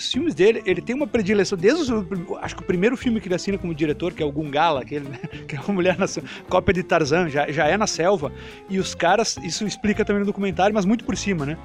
os 0.00 0.10
filmes 0.12 0.34
dele, 0.34 0.62
ele 0.64 0.80
tem 0.80 0.96
uma 0.96 1.06
predileção, 1.06 1.56
desde 1.56 1.92
o, 1.92 2.06
acho 2.40 2.56
que 2.56 2.62
o 2.62 2.64
primeiro 2.66 2.96
filme 2.96 3.20
que 3.20 3.28
ele 3.28 3.34
assina 3.34 3.58
como 3.58 3.74
diretor, 3.74 4.12
que 4.12 4.22
é 4.22 4.26
o 4.26 4.32
Gungala, 4.32 4.80
aquele, 4.80 5.08
né? 5.08 5.18
que 5.46 5.54
é 5.56 5.60
uma 5.60 5.74
mulher 5.74 5.98
na 5.98 6.06
cópia 6.48 6.72
de 6.74 6.82
Tarzan, 6.82 7.28
já, 7.28 7.50
já 7.50 7.66
é 7.66 7.76
na 7.76 7.86
selva, 7.86 8.32
e 8.68 8.78
os 8.78 8.94
caras, 8.94 9.36
isso 9.42 9.66
explica 9.66 10.04
também 10.04 10.20
no 10.20 10.26
documentário, 10.26 10.74
mas 10.74 10.84
muito 10.84 11.04
por 11.04 11.16
cima, 11.16 11.44
né? 11.44 11.58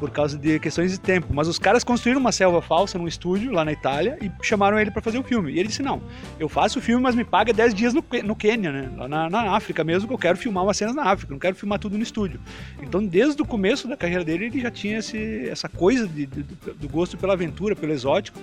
Por 0.00 0.10
causa 0.10 0.38
de 0.38 0.58
questões 0.58 0.90
de 0.90 0.98
tempo. 0.98 1.28
Mas 1.34 1.46
os 1.48 1.58
caras 1.58 1.84
construíram 1.84 2.20
uma 2.20 2.32
selva 2.32 2.60
falsa 2.62 2.98
num 2.98 3.06
estúdio 3.06 3.52
lá 3.52 3.64
na 3.64 3.72
Itália 3.72 4.18
e 4.20 4.30
chamaram 4.42 4.78
ele 4.78 4.90
pra 4.90 5.00
fazer 5.02 5.18
o 5.18 5.22
filme. 5.22 5.52
E 5.52 5.58
ele 5.58 5.68
disse: 5.68 5.82
Não, 5.82 6.02
eu 6.40 6.48
faço 6.48 6.78
o 6.78 6.82
filme, 6.82 7.02
mas 7.02 7.14
me 7.14 7.24
paga 7.24 7.52
10 7.52 7.74
dias 7.74 7.94
no, 7.94 8.04
no 8.24 8.34
Quênia, 8.34 8.72
né? 8.72 8.90
Lá 8.96 9.06
na, 9.08 9.30
na 9.30 9.52
África 9.56 9.84
mesmo, 9.84 10.08
que 10.08 10.14
eu 10.14 10.18
quero 10.18 10.36
filmar 10.38 10.64
umas 10.64 10.76
cenas 10.76 10.94
na 10.94 11.04
África, 11.04 11.32
não 11.32 11.38
quero 11.38 11.54
filmar 11.54 11.78
tudo 11.78 11.96
no 11.96 12.02
estúdio. 12.02 12.40
Então, 12.82 13.04
desde 13.04 13.40
o 13.42 13.44
começo 13.44 13.86
da 13.86 13.96
carreira 13.96 14.24
dele, 14.24 14.46
ele 14.46 14.60
já 14.60 14.70
tinha 14.70 14.98
esse, 14.98 15.48
essa 15.48 15.68
coisa 15.68 16.06
de- 16.08 16.26
de- 16.26 16.42
do 16.42 16.88
gosto 16.88 17.16
pela 17.16 17.34
aventura, 17.34 17.76
pelo 17.82 17.92
exótico. 17.92 18.40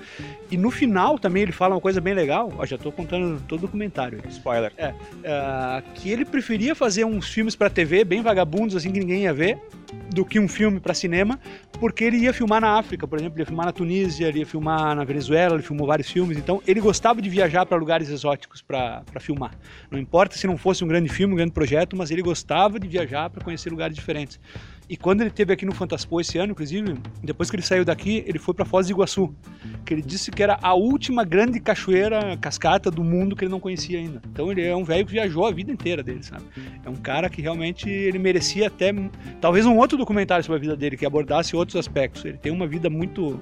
E 0.51 0.57
no 0.57 0.69
final 0.69 1.17
também 1.17 1.43
ele 1.43 1.53
fala 1.53 1.75
uma 1.75 1.81
coisa 1.81 2.01
bem 2.01 2.13
legal. 2.13 2.51
Ó, 2.57 2.65
já 2.65 2.77
tô 2.77 2.91
contando 2.91 3.41
todo 3.47 3.59
o 3.59 3.61
documentário. 3.61 4.21
Spoiler. 4.27 4.73
É, 4.77 4.93
ah, 5.25 5.81
que 5.95 6.09
ele 6.09 6.25
preferia 6.25 6.75
fazer 6.75 7.05
uns 7.05 7.29
filmes 7.29 7.55
pra 7.55 7.69
TV 7.69 8.03
bem 8.03 8.21
vagabundos, 8.21 8.75
assim 8.75 8.91
que 8.91 8.99
ninguém 8.99 9.23
ia 9.23 9.33
ver, 9.33 9.57
do 10.13 10.25
que 10.25 10.39
um 10.39 10.47
filme 10.47 10.79
pra 10.79 10.93
cinema, 10.93 11.39
porque 11.79 12.03
ele 12.03 12.17
ia 12.17 12.33
filmar 12.33 12.59
na 12.59 12.77
África, 12.77 13.07
por 13.07 13.17
exemplo, 13.17 13.35
ele 13.35 13.43
ia 13.43 13.45
filmar 13.45 13.65
na 13.65 13.71
Tunísia, 13.71 14.27
ele 14.27 14.39
ia 14.39 14.45
filmar 14.45 14.93
na 14.95 15.03
Venezuela, 15.03 15.55
ele 15.55 15.63
filmou 15.63 15.87
vários 15.87 16.09
filmes, 16.09 16.37
então 16.37 16.61
ele 16.67 16.81
gostava 16.81 17.21
de 17.21 17.29
viajar 17.29 17.65
pra 17.65 17.77
lugares 17.77 18.09
exóticos 18.09 18.61
pra 18.61 19.03
filmar. 19.19 19.51
Não 19.89 19.97
importa 19.97 20.35
se 20.35 20.45
não 20.45 20.57
fosse 20.57 20.83
um 20.83 20.87
grande 20.87 21.09
filme, 21.09 21.33
um 21.33 21.37
grande 21.37 21.53
projeto, 21.53 21.95
mas 21.95 22.11
ele 22.11 22.21
gostava 22.21 22.79
de 22.79 22.87
viajar 22.87 23.29
pra 23.29 23.43
conhecer 23.43 23.69
lugares 23.69 23.95
diferentes. 23.95 24.39
E 24.89 24.97
quando 24.97 25.21
ele 25.21 25.29
esteve 25.29 25.53
aqui 25.53 25.67
no 25.67 25.71
Fantaspo 25.71 26.19
esse 26.19 26.39
ano, 26.39 26.51
inclusive, 26.53 26.95
depois 27.23 27.49
que 27.51 27.55
ele 27.55 27.61
saiu 27.61 27.85
daqui, 27.85 28.23
ele 28.25 28.39
foi 28.39 28.55
pra 28.55 28.65
Foz 28.65 28.87
do 28.87 28.91
Iguaçu, 28.93 29.31
que 29.85 29.93
ele 29.93 30.01
disse 30.01 30.31
que 30.31 30.41
era 30.41 30.57
a 30.63 30.73
última 30.73 31.23
grande 31.23 31.59
cachoeira, 31.59 32.35
cascata 32.37 32.89
do 32.89 33.03
mundo 33.03 33.35
que 33.35 33.43
ele 33.45 33.51
não 33.51 33.59
conhecia 33.59 33.99
ainda. 33.99 34.19
Então 34.31 34.51
ele 34.51 34.63
é 34.65 34.75
um 34.75 34.83
velho 34.83 35.05
que 35.05 35.11
viajou 35.11 35.45
a 35.45 35.51
vida 35.51 35.71
inteira 35.71 36.01
dele, 36.01 36.23
sabe? 36.23 36.43
É 36.83 36.89
um 36.89 36.95
cara 36.95 37.29
que 37.29 37.39
realmente 37.39 37.87
ele 37.87 38.17
merecia 38.17 38.65
até 38.65 38.91
talvez 39.39 39.63
um 39.67 39.77
outro 39.77 39.95
documentário 39.95 40.43
sobre 40.43 40.57
a 40.57 40.61
vida 40.61 40.75
dele 40.75 40.97
que 40.97 41.05
abordasse 41.05 41.55
outros 41.55 41.75
aspectos. 41.75 42.25
Ele 42.25 42.37
tem 42.37 42.51
uma 42.51 42.65
vida 42.65 42.89
muito 42.89 43.39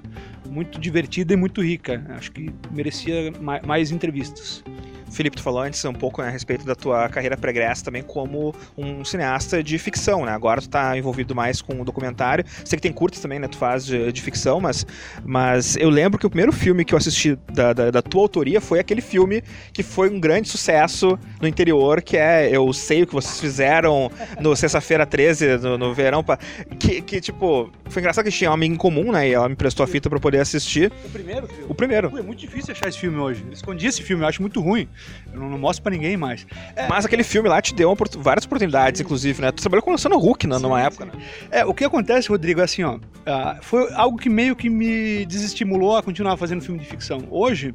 muito 0.49 0.79
divertida 0.79 1.33
e 1.33 1.37
muito 1.37 1.61
rica. 1.61 2.05
Acho 2.09 2.31
que 2.33 2.49
merecia 2.71 3.31
ma- 3.39 3.61
mais 3.65 3.89
entrevistas. 3.91 4.63
Felipe, 5.11 5.37
tu 5.37 5.43
falou 5.43 5.61
antes 5.61 5.83
um 5.85 5.93
pouco 5.93 6.21
né, 6.21 6.27
a 6.27 6.31
respeito 6.31 6.65
da 6.65 6.75
tua 6.75 7.07
carreira 7.09 7.37
pregressa 7.37 7.85
também 7.85 8.01
como 8.03 8.53
um 8.77 9.03
cineasta 9.05 9.63
de 9.63 9.77
ficção, 9.77 10.25
né? 10.25 10.31
Agora 10.31 10.61
tu 10.61 10.69
tá 10.69 10.97
envolvido 10.97 11.33
mais 11.33 11.61
com 11.61 11.81
o 11.81 11.85
documentário. 11.85 12.43
Sei 12.65 12.77
que 12.77 12.81
tem 12.83 12.91
curtas 12.91 13.19
também, 13.19 13.39
né? 13.39 13.47
Tu 13.47 13.57
faz 13.57 13.85
de, 13.85 14.11
de 14.11 14.21
ficção, 14.21 14.59
mas, 14.59 14.85
mas 15.25 15.75
eu 15.77 15.89
lembro 15.89 16.19
que 16.19 16.25
o 16.25 16.29
primeiro 16.29 16.51
filme 16.51 16.83
que 16.85 16.93
eu 16.93 16.97
assisti 16.97 17.37
da, 17.53 17.73
da, 17.73 17.91
da 17.91 18.01
tua 18.01 18.21
autoria 18.21 18.59
foi 18.61 18.79
aquele 18.79 19.01
filme 19.01 19.41
que 19.73 19.81
foi 19.83 20.09
um 20.09 20.19
grande 20.19 20.49
sucesso 20.49 21.17
no 21.41 21.47
interior, 21.47 22.01
que 22.01 22.17
é 22.17 22.49
Eu 22.55 22.71
Sei 22.73 23.03
O 23.03 23.07
Que 23.07 23.13
Vocês 23.13 23.39
Fizeram 23.39 24.11
no 24.41 24.55
Sexta-feira 24.55 25.05
13, 25.05 25.57
no, 25.59 25.77
no 25.77 25.93
verão. 25.93 26.23
pra- 26.23 26.37
que, 26.79 27.01
que, 27.01 27.21
tipo, 27.21 27.71
foi 27.89 28.01
engraçado 28.01 28.25
que 28.25 28.31
tinha 28.31 28.49
uma 28.49 28.55
amiga 28.55 28.73
em 28.73 28.77
comum, 28.77 29.11
né? 29.11 29.29
E 29.29 29.33
ela 29.33 29.47
me 29.49 29.55
prestou 29.55 29.83
a 29.83 29.87
fita 29.87 30.09
pra 30.09 30.19
poder 30.19 30.39
assistir. 30.39 30.91
O 31.05 31.09
primeiro 31.09 31.47
filme. 31.47 31.65
O 31.69 31.73
primeiro. 31.75 32.17
É 32.17 32.21
muito 32.21 32.39
difícil 32.39 32.73
achar 32.73 32.87
esse 32.89 32.97
filme 32.99 33.17
hoje. 33.17 33.43
Eu 33.47 33.53
escondi 33.53 33.87
esse 33.87 34.01
filme, 34.03 34.23
eu 34.23 34.27
acho 34.27 34.41
muito 34.41 34.59
ruim. 34.61 34.87
Eu 35.31 35.39
não, 35.39 35.49
não 35.49 35.57
mostro 35.57 35.83
pra 35.83 35.91
ninguém 35.91 36.17
mais. 36.17 36.45
Mas 36.89 37.05
aquele 37.05 37.23
filme 37.23 37.49
lá 37.49 37.61
te 37.61 37.73
deu 37.73 37.95
várias 38.17 38.45
oportunidades, 38.45 39.01
inclusive, 39.01 39.41
né? 39.41 39.51
Tu 39.51 39.61
trabalhou 39.61 39.83
com 39.83 39.91
o 39.91 39.93
Luciano 39.93 40.17
Huck 40.17 40.47
né, 40.47 40.57
numa 40.57 40.81
época, 40.81 41.05
né? 41.05 41.11
É, 41.51 41.65
o 41.65 41.73
que 41.73 41.83
acontece, 41.83 42.29
Rodrigo, 42.29 42.61
é 42.61 42.63
assim, 42.63 42.83
ó. 42.83 42.99
ah, 43.25 43.57
foi 43.61 43.91
algo 43.93 44.17
que 44.17 44.29
meio 44.29 44.55
que 44.55 44.69
me 44.69 45.25
desestimulou 45.25 45.95
a 45.95 46.03
continuar 46.03 46.37
fazendo 46.37 46.61
filme 46.61 46.79
de 46.79 46.85
ficção. 46.85 47.27
Hoje, 47.29 47.73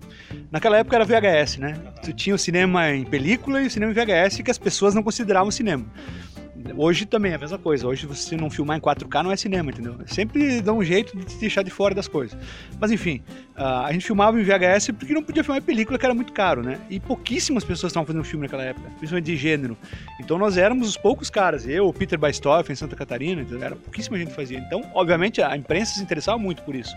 naquela 0.50 0.78
época 0.78 0.96
era 0.96 1.04
VHS, 1.04 1.58
né? 1.58 1.74
Tu 2.02 2.12
tinha 2.12 2.34
o 2.34 2.38
cinema 2.38 2.90
em 2.90 3.04
película 3.04 3.62
e 3.62 3.66
o 3.66 3.70
cinema 3.70 3.92
em 3.92 3.94
VHS 3.94 4.42
que 4.42 4.50
as 4.50 4.58
pessoas 4.58 4.94
não 4.94 5.02
consideravam 5.02 5.50
cinema. 5.50 5.84
Hoje 6.76 7.06
também 7.06 7.32
é 7.32 7.34
a 7.34 7.38
mesma 7.38 7.58
coisa. 7.58 7.86
Hoje, 7.86 8.06
você 8.06 8.36
não 8.36 8.50
filmar 8.50 8.78
em 8.78 8.80
4K 8.80 9.22
não 9.22 9.32
é 9.32 9.36
cinema, 9.36 9.70
entendeu? 9.70 9.96
Sempre 10.06 10.60
dá 10.60 10.72
um 10.72 10.82
jeito 10.82 11.16
de 11.16 11.24
te 11.24 11.36
deixar 11.36 11.62
de 11.62 11.70
fora 11.70 11.94
das 11.94 12.08
coisas. 12.08 12.38
Mas 12.80 12.90
enfim, 12.90 13.22
ah, 13.56 13.84
a 13.86 13.92
gente 13.92 14.06
filmava 14.06 14.40
em 14.40 14.44
VHS 14.44 14.90
porque 14.98 15.12
não 15.12 15.22
podia 15.22 15.42
filmar 15.42 15.60
em 15.60 15.64
película, 15.64 15.98
que 15.98 16.04
era 16.04 16.14
muito 16.14 16.32
caro, 16.32 16.62
né? 16.62 16.78
E 16.88 16.98
pouquíssimas 16.98 17.64
pessoas 17.64 17.90
estavam 17.90 18.06
fazendo 18.06 18.24
filme 18.24 18.44
naquela 18.44 18.64
época, 18.64 18.88
principalmente 18.98 19.26
de 19.26 19.36
gênero. 19.36 19.76
Então 20.20 20.38
nós 20.38 20.56
éramos 20.56 20.88
os 20.88 20.96
poucos 20.96 21.28
caras. 21.30 21.66
Eu, 21.66 21.88
o 21.88 21.92
Peter 21.92 22.18
Baistoff 22.18 22.70
em 22.70 22.74
Santa 22.74 22.96
Catarina, 22.96 23.44
era 23.60 23.76
pouquíssima 23.76 24.18
gente 24.18 24.28
que 24.28 24.36
fazia. 24.36 24.58
Então, 24.58 24.82
obviamente, 24.94 25.42
a 25.42 25.56
imprensa 25.56 25.94
se 25.94 26.02
interessava 26.02 26.38
muito 26.38 26.62
por 26.62 26.74
isso. 26.74 26.94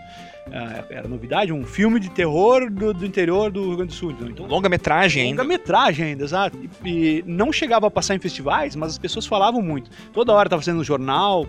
Ah, 0.52 0.84
era 0.90 1.08
novidade, 1.08 1.52
um 1.52 1.64
filme 1.64 1.98
de 1.98 2.10
terror 2.10 2.70
do, 2.70 2.94
do 2.94 3.04
interior 3.04 3.50
do 3.50 3.66
Rio 3.68 3.76
Grande 3.76 3.92
do 3.92 3.96
Sul. 3.96 4.12
Então, 4.12 4.46
Longa-metragem 4.46 5.22
ainda. 5.22 5.42
Longa-metragem 5.42 6.06
ainda, 6.06 6.24
exato. 6.24 6.58
E, 6.84 7.18
e 7.18 7.24
não 7.26 7.52
chegava 7.52 7.86
a 7.86 7.90
passar 7.90 8.14
em 8.14 8.18
festivais, 8.18 8.74
mas 8.76 8.92
as 8.92 8.98
pessoas 8.98 9.26
falavam 9.26 9.55
muito. 9.62 9.90
Toda 10.12 10.32
hora 10.32 10.46
estava 10.46 10.62
sendo 10.62 10.78
no 10.78 10.84
jornal. 10.84 11.46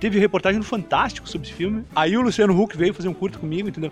Teve 0.00 0.18
reportagem 0.18 0.58
no 0.58 0.64
Fantástico 0.64 1.28
sobre 1.28 1.48
esse 1.48 1.56
filme. 1.56 1.84
Aí 1.94 2.16
o 2.16 2.22
Luciano 2.22 2.60
Huck 2.60 2.76
veio 2.76 2.92
fazer 2.92 3.08
um 3.08 3.14
curto 3.14 3.38
comigo, 3.38 3.68
entendeu? 3.68 3.90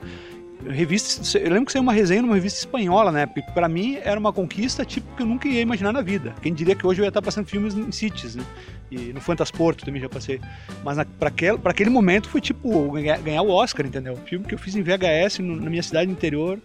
Revista, 0.69 1.39
eu 1.39 1.51
lembro 1.51 1.67
que 1.67 1.73
saiu 1.73 1.83
uma 1.83 1.93
resenha 1.93 2.23
numa 2.23 2.35
revista 2.35 2.61
espanhola, 2.61 3.13
né? 3.13 3.27
Porque 3.27 3.43
pra 3.53 3.69
mim 3.69 3.99
era 4.03 4.19
uma 4.19 4.33
conquista 4.33 4.85
tipo 4.85 5.15
que 5.15 5.23
eu 5.23 5.27
nunca 5.27 5.47
ia 5.47 5.61
imaginar 5.61 5.93
na 5.93 6.01
vida. 6.01 6.35
Quem 6.41 6.55
diria 6.55 6.75
que 6.75 6.87
hoje 6.87 7.01
eu 7.01 7.05
ia 7.05 7.09
estar 7.09 7.21
passando 7.21 7.47
filmes 7.47 7.75
em 7.75 7.93
cities, 7.93 8.35
né? 8.37 8.45
E 8.91 9.13
no 9.13 9.21
Fantasporto 9.21 9.85
também 9.85 10.01
já 10.01 10.09
passei. 10.09 10.41
Mas 10.83 10.97
na, 10.97 11.05
pra, 11.05 11.29
aquele, 11.71 11.91
momento 11.91 12.29
foi 12.29 12.41
tipo 12.41 12.93
ganhar, 12.93 13.43
o 13.43 13.51
Oscar, 13.51 13.85
entendeu? 13.85 14.17
Filme 14.25 14.47
que 14.47 14.55
eu 14.55 14.59
fiz 14.59 14.75
em 14.75 14.83
VHS 14.83 15.41
no- 15.41 15.57
na 15.61 15.69
minha 15.69 15.83
cidade 15.83 16.11
interior 16.11 16.59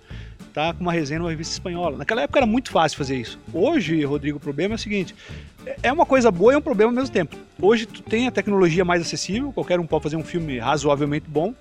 tá 0.54 0.74
com 0.74 0.82
uma 0.82 0.94
resenha 0.94 1.20
numa 1.20 1.30
revista 1.30 1.54
espanhola. 1.54 1.98
Naquela 1.98 2.22
época 2.22 2.40
era 2.40 2.46
muito 2.46 2.72
fácil 2.72 2.98
fazer 2.98 3.18
isso. 3.18 3.38
Hoje, 3.54 4.04
Rodrigo, 4.06 4.38
o 4.38 4.40
problema 4.40 4.76
é 4.76 4.78
o 4.78 4.80
seguinte: 4.80 5.14
é- 5.66 5.76
é 5.84 5.92
uma 5.92 6.06
coisa 6.06 6.32
boa 6.32 6.54
e 6.54 6.56
é 6.56 6.58
um 6.58 6.62
problema 6.62 6.92
ao 6.92 6.96
mesmo 6.96 7.12
tempo. 7.12 7.36
Hoje 7.62 7.86
tu 7.86 8.02
tem 8.02 8.28
a 8.28 8.32
tecnologia 8.32 8.86
mais 8.86 9.02
acessível, 9.02 9.52
qualquer 9.52 9.80
um 9.80 9.86
pode 9.86 10.04
fazer 10.04 10.16
um 10.16 10.24
filme 10.24 10.58
razoavelmente 10.58 11.26
bom. 11.28 11.54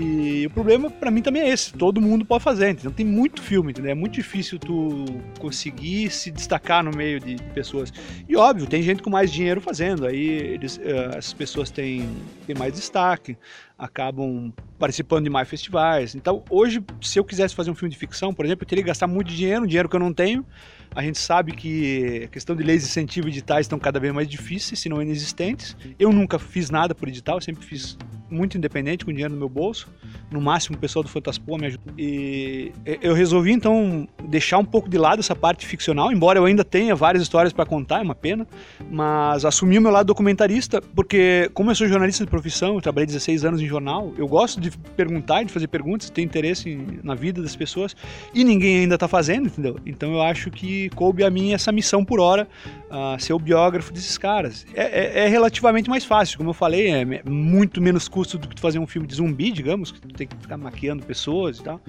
E 0.00 0.46
o 0.46 0.50
problema 0.50 0.88
pra 0.88 1.10
mim 1.10 1.20
também 1.20 1.42
é 1.42 1.48
esse, 1.48 1.72
todo 1.72 2.00
mundo 2.00 2.24
pode 2.24 2.44
fazer, 2.44 2.70
entendeu? 2.70 2.92
Tem 2.92 3.04
muito 3.04 3.42
filme, 3.42 3.72
entendeu? 3.72 3.90
É 3.90 3.94
muito 3.96 4.12
difícil 4.12 4.56
tu 4.56 5.04
conseguir 5.40 6.08
se 6.10 6.30
destacar 6.30 6.84
no 6.84 6.96
meio 6.96 7.18
de, 7.18 7.34
de 7.34 7.42
pessoas. 7.50 7.92
E 8.28 8.36
óbvio, 8.36 8.68
tem 8.68 8.80
gente 8.80 9.02
com 9.02 9.10
mais 9.10 9.32
dinheiro 9.32 9.60
fazendo, 9.60 10.06
aí 10.06 10.28
eles, 10.28 10.78
eh, 10.80 11.10
essas 11.16 11.32
pessoas 11.32 11.68
têm, 11.72 12.08
têm 12.46 12.54
mais 12.54 12.74
destaque, 12.74 13.36
acabam 13.76 14.52
participando 14.78 15.24
de 15.24 15.30
mais 15.30 15.48
festivais. 15.48 16.14
Então, 16.14 16.44
hoje, 16.48 16.80
se 17.00 17.18
eu 17.18 17.24
quisesse 17.24 17.56
fazer 17.56 17.72
um 17.72 17.74
filme 17.74 17.92
de 17.92 17.98
ficção, 17.98 18.32
por 18.32 18.44
exemplo, 18.44 18.62
eu 18.62 18.68
teria 18.68 18.84
que 18.84 18.88
gastar 18.88 19.08
muito 19.08 19.32
dinheiro, 19.32 19.64
um 19.64 19.66
dinheiro 19.66 19.88
que 19.88 19.96
eu 19.96 20.00
não 20.00 20.14
tenho. 20.14 20.46
A 20.94 21.02
gente 21.02 21.18
sabe 21.18 21.52
que 21.52 22.22
a 22.24 22.28
questão 22.28 22.54
de 22.54 22.62
leis 22.62 22.82
de 22.82 22.88
incentivo 22.88 23.26
editais 23.26 23.66
estão 23.66 23.80
cada 23.80 23.98
vez 23.98 24.14
mais 24.14 24.28
difíceis, 24.28 24.78
se 24.78 24.88
não 24.88 25.02
inexistentes. 25.02 25.76
Eu 25.98 26.12
nunca 26.12 26.38
fiz 26.38 26.70
nada 26.70 26.94
por 26.94 27.08
edital, 27.08 27.40
sempre 27.40 27.64
fiz 27.64 27.98
muito 28.30 28.56
independente, 28.56 29.04
com 29.04 29.12
dinheiro 29.12 29.32
no 29.32 29.38
meu 29.38 29.48
bolso. 29.48 29.88
No 30.30 30.40
máximo, 30.40 30.76
o 30.76 30.78
pessoal 30.78 31.02
do 31.02 31.08
Fantaspo 31.08 31.56
me 31.56 31.66
ajudou. 31.66 31.94
E 31.96 32.72
eu 33.00 33.14
resolvi, 33.14 33.52
então, 33.52 34.06
deixar 34.24 34.58
um 34.58 34.64
pouco 34.64 34.88
de 34.88 34.98
lado 34.98 35.20
essa 35.20 35.34
parte 35.34 35.66
ficcional, 35.66 36.12
embora 36.12 36.38
eu 36.38 36.44
ainda 36.44 36.64
tenha 36.64 36.94
várias 36.94 37.22
histórias 37.22 37.52
para 37.52 37.64
contar, 37.64 38.00
é 38.00 38.02
uma 38.02 38.14
pena. 38.14 38.46
Mas 38.90 39.44
assumi 39.44 39.78
o 39.78 39.82
meu 39.82 39.90
lado 39.90 40.06
documentarista, 40.06 40.80
porque, 40.80 41.50
como 41.54 41.70
eu 41.70 41.74
sou 41.74 41.88
jornalista 41.88 42.24
de 42.24 42.30
profissão, 42.30 42.74
eu 42.74 42.80
trabalhei 42.80 43.06
16 43.06 43.44
anos 43.44 43.60
em 43.60 43.66
jornal, 43.66 44.12
eu 44.16 44.26
gosto 44.26 44.60
de 44.60 44.70
perguntar, 44.96 45.42
de 45.44 45.52
fazer 45.52 45.68
perguntas, 45.68 46.10
tenho 46.10 46.26
interesse 46.26 46.78
na 47.02 47.14
vida 47.14 47.42
das 47.42 47.56
pessoas, 47.56 47.96
e 48.34 48.44
ninguém 48.44 48.80
ainda 48.80 48.94
está 48.94 49.08
fazendo, 49.08 49.46
entendeu? 49.46 49.76
Então 49.86 50.12
eu 50.12 50.22
acho 50.22 50.50
que 50.50 50.88
coube 50.90 51.24
a 51.24 51.30
mim 51.30 51.52
essa 51.52 51.72
missão 51.72 52.04
por 52.04 52.20
hora, 52.20 52.48
ah, 52.90 53.16
ser 53.18 53.32
o 53.32 53.38
biógrafo 53.38 53.92
desses 53.92 54.16
caras. 54.16 54.66
É, 54.74 54.82
é- 54.82 55.24
é 55.24 55.28
relativamente 55.28 55.88
mais 55.90 56.04
fácil, 56.04 56.38
como 56.38 56.50
eu 56.50 56.54
falei, 56.54 56.88
é 56.90 57.04
muito 57.28 57.80
menos 57.80 58.08
custo 58.08 58.38
do 58.38 58.48
que 58.48 58.60
fazer 58.60 58.78
um 58.78 58.86
filme 58.86 59.06
de 59.06 59.14
zumbi, 59.14 59.50
digamos, 59.50 59.92
que 59.92 60.00
tu 60.00 60.08
tem 60.08 60.26
que 60.26 60.36
ficar 60.36 60.56
maquiando 60.56 61.04
pessoas 61.04 61.58
e 61.58 61.62
tal. 61.62 61.80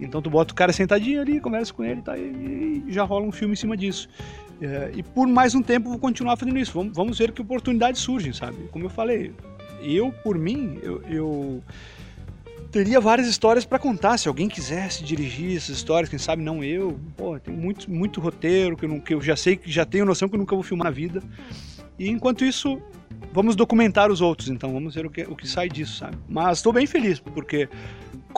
Então 0.00 0.20
tu 0.20 0.28
bota 0.30 0.52
o 0.52 0.56
cara 0.56 0.72
sentadinho 0.72 1.20
ali, 1.20 1.40
conversa 1.40 1.72
com 1.72 1.84
ele 1.84 2.02
tá, 2.02 2.16
e, 2.18 2.82
e 2.86 2.92
já 2.92 3.04
rola 3.04 3.26
um 3.26 3.32
filme 3.32 3.52
em 3.52 3.56
cima 3.56 3.76
disso. 3.76 4.08
É, 4.60 4.90
e 4.94 5.02
por 5.02 5.26
mais 5.28 5.54
um 5.54 5.62
tempo 5.62 5.88
vou 5.88 5.98
continuar 5.98 6.36
fazendo 6.36 6.58
isso. 6.58 6.72
Vamos, 6.72 6.92
vamos 6.94 7.18
ver 7.18 7.30
que 7.32 7.40
oportunidades 7.40 8.00
surgem, 8.00 8.32
sabe? 8.32 8.56
Como 8.72 8.84
eu 8.84 8.90
falei, 8.90 9.32
eu, 9.80 10.10
por 10.24 10.36
mim, 10.36 10.78
eu, 10.82 11.00
eu 11.08 11.62
teria 12.70 13.00
várias 13.00 13.26
histórias 13.26 13.64
para 13.64 13.78
contar. 13.78 14.18
Se 14.18 14.28
alguém 14.28 14.48
quisesse 14.48 15.02
dirigir 15.02 15.56
essas 15.56 15.76
histórias, 15.76 16.08
quem 16.08 16.18
sabe 16.18 16.42
não 16.42 16.62
eu. 16.62 16.98
Pô, 17.16 17.38
tem 17.38 17.54
muito, 17.54 17.90
muito 17.90 18.20
roteiro 18.20 18.76
que 18.76 18.84
eu, 18.84 18.88
não, 18.88 19.00
que 19.00 19.14
eu 19.14 19.20
já 19.20 19.36
sei, 19.36 19.56
que 19.56 19.70
já 19.70 19.84
tenho 19.84 20.04
noção 20.04 20.28
que 20.28 20.34
eu 20.34 20.38
nunca 20.38 20.54
vou 20.54 20.62
filmar 20.62 20.84
na 20.84 20.90
vida. 20.90 21.22
E 21.98 22.08
enquanto 22.08 22.44
isso, 22.44 22.80
vamos 23.32 23.56
documentar 23.56 24.10
os 24.10 24.20
outros, 24.20 24.48
então 24.48 24.72
vamos 24.72 24.94
ver 24.94 25.06
o 25.06 25.10
que, 25.10 25.22
o 25.22 25.34
que 25.34 25.48
sai 25.48 25.68
disso, 25.68 25.96
sabe? 25.96 26.16
Mas 26.28 26.58
estou 26.58 26.72
bem 26.72 26.86
feliz, 26.86 27.18
porque 27.18 27.68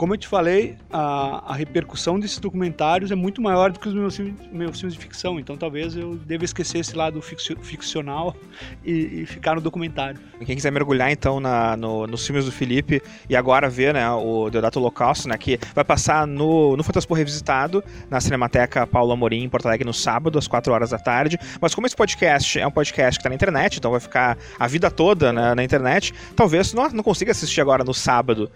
como 0.01 0.15
eu 0.15 0.17
te 0.17 0.27
falei, 0.27 0.77
a, 0.91 1.51
a, 1.51 1.53
repercussão 1.53 2.19
desses 2.19 2.39
documentários 2.39 3.11
é 3.11 3.15
muito 3.15 3.39
maior 3.39 3.71
do 3.71 3.79
que 3.79 3.87
os 3.87 3.93
meus, 3.93 4.17
meus 4.51 4.79
filmes 4.79 4.95
de 4.95 4.99
ficção, 4.99 5.39
então 5.39 5.55
talvez 5.55 5.95
eu 5.95 6.15
deva 6.15 6.43
esquecer 6.43 6.79
esse 6.79 6.95
lado 6.95 7.21
ficcional 7.21 8.35
e, 8.83 9.21
e, 9.21 9.25
ficar 9.27 9.53
no 9.53 9.61
documentário. 9.61 10.19
Quem 10.43 10.55
quiser 10.55 10.71
mergulhar 10.71 11.11
então 11.11 11.39
na, 11.39 11.77
no, 11.77 12.07
nos 12.07 12.25
filmes 12.25 12.45
do 12.45 12.51
Felipe 12.51 12.99
e 13.29 13.35
agora 13.35 13.69
ver 13.69 13.93
né, 13.93 14.09
o 14.09 14.49
Deodato 14.49 14.79
Holocausto, 14.79 15.29
né, 15.29 15.37
que 15.37 15.59
vai 15.75 15.83
passar 15.83 16.25
no, 16.25 16.75
no 16.75 16.81
Fantaspo 16.83 17.13
Revisitado, 17.13 17.83
na 18.09 18.19
Cinemateca 18.19 18.87
Paulo 18.87 19.11
Amorim, 19.11 19.43
em 19.43 19.49
Porto 19.49 19.67
Alegre, 19.67 19.85
no 19.85 19.93
sábado, 19.93 20.39
às 20.39 20.47
4 20.47 20.73
horas 20.73 20.89
da 20.89 20.97
tarde. 20.97 21.37
Mas 21.61 21.75
como 21.75 21.85
esse 21.85 21.95
podcast 21.95 22.59
é 22.59 22.65
um 22.65 22.71
podcast 22.71 23.19
que 23.19 23.21
está 23.21 23.29
na 23.29 23.35
internet, 23.35 23.77
então 23.77 23.91
vai 23.91 23.99
ficar 23.99 24.35
a 24.57 24.65
vida 24.65 24.89
toda 24.89 25.31
né, 25.31 25.53
na 25.53 25.63
internet, 25.63 26.11
talvez 26.35 26.73
não, 26.73 26.89
não 26.89 27.03
consiga 27.03 27.33
assistir 27.33 27.61
agora 27.61 27.83
no 27.83 27.93
sábado. 27.93 28.49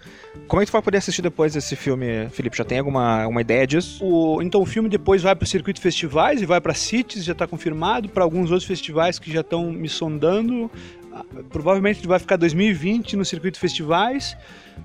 Como 0.48 0.60
é 0.60 0.66
que 0.66 0.72
tu 0.72 0.74
vai 0.74 0.82
poder 0.82 0.98
assistir 0.98 1.22
depois 1.22 1.35
desse 1.54 1.76
filme, 1.76 2.30
Felipe? 2.30 2.58
Já 2.58 2.64
tem 2.64 2.80
alguma 2.80 3.28
uma 3.28 3.42
ideia 3.42 3.68
disso? 3.68 4.04
O, 4.04 4.42
então 4.42 4.62
o 4.62 4.66
filme 4.66 4.88
depois 4.90 5.22
vai 5.22 5.36
para 5.36 5.44
o 5.44 5.48
circuito 5.48 5.78
de 5.78 5.84
festivais 5.84 6.42
e 6.42 6.46
vai 6.46 6.62
para 6.62 6.74
CITES, 6.74 7.24
já 7.26 7.34
está 7.34 7.46
confirmado, 7.46 8.10
para 8.10 8.24
alguns 8.24 8.52
outros 8.52 8.66
festivais 8.66 9.20
que 9.20 9.32
já 9.32 9.42
estão 9.42 9.72
me 9.72 9.90
sondando. 9.90 10.72
Ah, 11.14 11.24
provavelmente 11.50 12.06
vai 12.08 12.20
ficar 12.20 12.38
2020 12.38 13.16
no 13.16 13.26
circuito 13.26 13.56
de 13.56 13.60
festivais. 13.60 14.36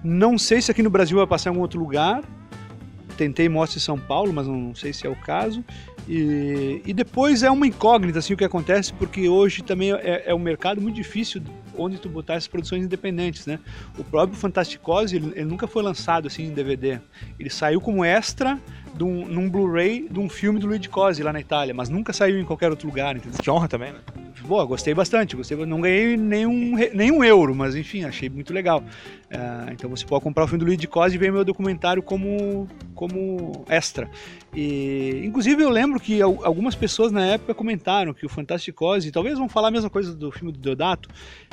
Não 0.02 0.36
sei 0.36 0.60
se 0.60 0.70
aqui 0.70 0.82
no 0.82 0.90
Brasil 0.90 1.16
vai 1.16 1.26
passar 1.26 1.50
em 1.50 1.52
algum 1.52 1.62
outro 1.62 1.78
lugar. 1.78 2.22
Tentei 3.20 3.50
mostra 3.50 3.78
em 3.78 3.82
São 3.82 3.98
Paulo, 3.98 4.32
mas 4.32 4.46
não 4.46 4.74
sei 4.74 4.94
se 4.94 5.06
é 5.06 5.10
o 5.10 5.14
caso. 5.14 5.62
E, 6.08 6.80
e 6.86 6.94
depois 6.94 7.42
é 7.42 7.50
uma 7.50 7.66
incógnita 7.66 8.18
assim, 8.18 8.32
o 8.32 8.36
que 8.36 8.44
acontece, 8.46 8.94
porque 8.94 9.28
hoje 9.28 9.62
também 9.62 9.92
é, 9.92 10.22
é 10.24 10.34
um 10.34 10.38
mercado 10.38 10.80
muito 10.80 10.96
difícil 10.96 11.42
onde 11.76 11.98
tu 11.98 12.08
botar 12.08 12.36
essas 12.36 12.48
produções 12.48 12.82
independentes, 12.82 13.44
né? 13.44 13.58
O 13.98 14.02
próprio 14.02 14.38
Fantasticose, 14.38 15.16
ele, 15.16 15.32
ele 15.36 15.44
nunca 15.44 15.66
foi 15.66 15.82
lançado 15.82 16.28
assim 16.28 16.44
em 16.44 16.54
DVD. 16.54 16.98
Ele 17.38 17.50
saiu 17.50 17.78
como 17.78 18.02
extra 18.02 18.58
de 18.94 19.04
um, 19.04 19.26
num 19.26 19.50
Blu-ray 19.50 20.08
de 20.10 20.18
um 20.18 20.30
filme 20.30 20.58
do 20.58 20.66
Luigi 20.66 20.88
Cosi 20.88 21.22
lá 21.22 21.30
na 21.30 21.40
Itália, 21.40 21.74
mas 21.74 21.90
nunca 21.90 22.14
saiu 22.14 22.40
em 22.40 22.44
qualquer 22.46 22.70
outro 22.70 22.88
lugar, 22.88 23.14
entendeu? 23.14 23.38
Que 23.38 23.50
honra 23.50 23.68
também, 23.68 23.92
né? 23.92 23.98
Boa, 24.46 24.64
gostei 24.64 24.94
bastante. 24.94 25.36
Gostei, 25.36 25.56
não 25.64 25.80
ganhei 25.80 26.16
nenhum, 26.16 26.76
nenhum 26.94 27.22
euro, 27.22 27.54
mas 27.54 27.76
enfim, 27.76 28.04
achei 28.04 28.28
muito 28.28 28.52
legal. 28.52 28.80
Uh, 28.80 29.70
então 29.72 29.88
você 29.88 30.04
pode 30.04 30.24
comprar 30.24 30.44
o 30.44 30.48
filme 30.48 30.58
do 30.58 30.66
Luigi 30.66 30.86
Cosi 30.86 31.14
e 31.14 31.18
ver 31.18 31.30
meu 31.30 31.44
documentário 31.44 32.02
como, 32.02 32.66
como 33.00 33.64
extra. 33.66 34.10
E, 34.54 35.22
inclusive 35.24 35.62
eu 35.62 35.70
lembro 35.70 35.98
que 35.98 36.20
algumas 36.20 36.74
pessoas 36.74 37.10
na 37.10 37.24
época 37.24 37.54
comentaram 37.54 38.12
que 38.12 38.26
o 38.26 38.28
Fantastic 38.28 38.78
Oz, 38.82 39.10
talvez 39.10 39.38
vão 39.38 39.48
falar 39.48 39.68
a 39.68 39.70
mesma 39.70 39.88
coisa 39.88 40.14
do 40.14 40.30
filme 40.30 40.52
do 40.52 40.58
Deodato, 40.58 41.08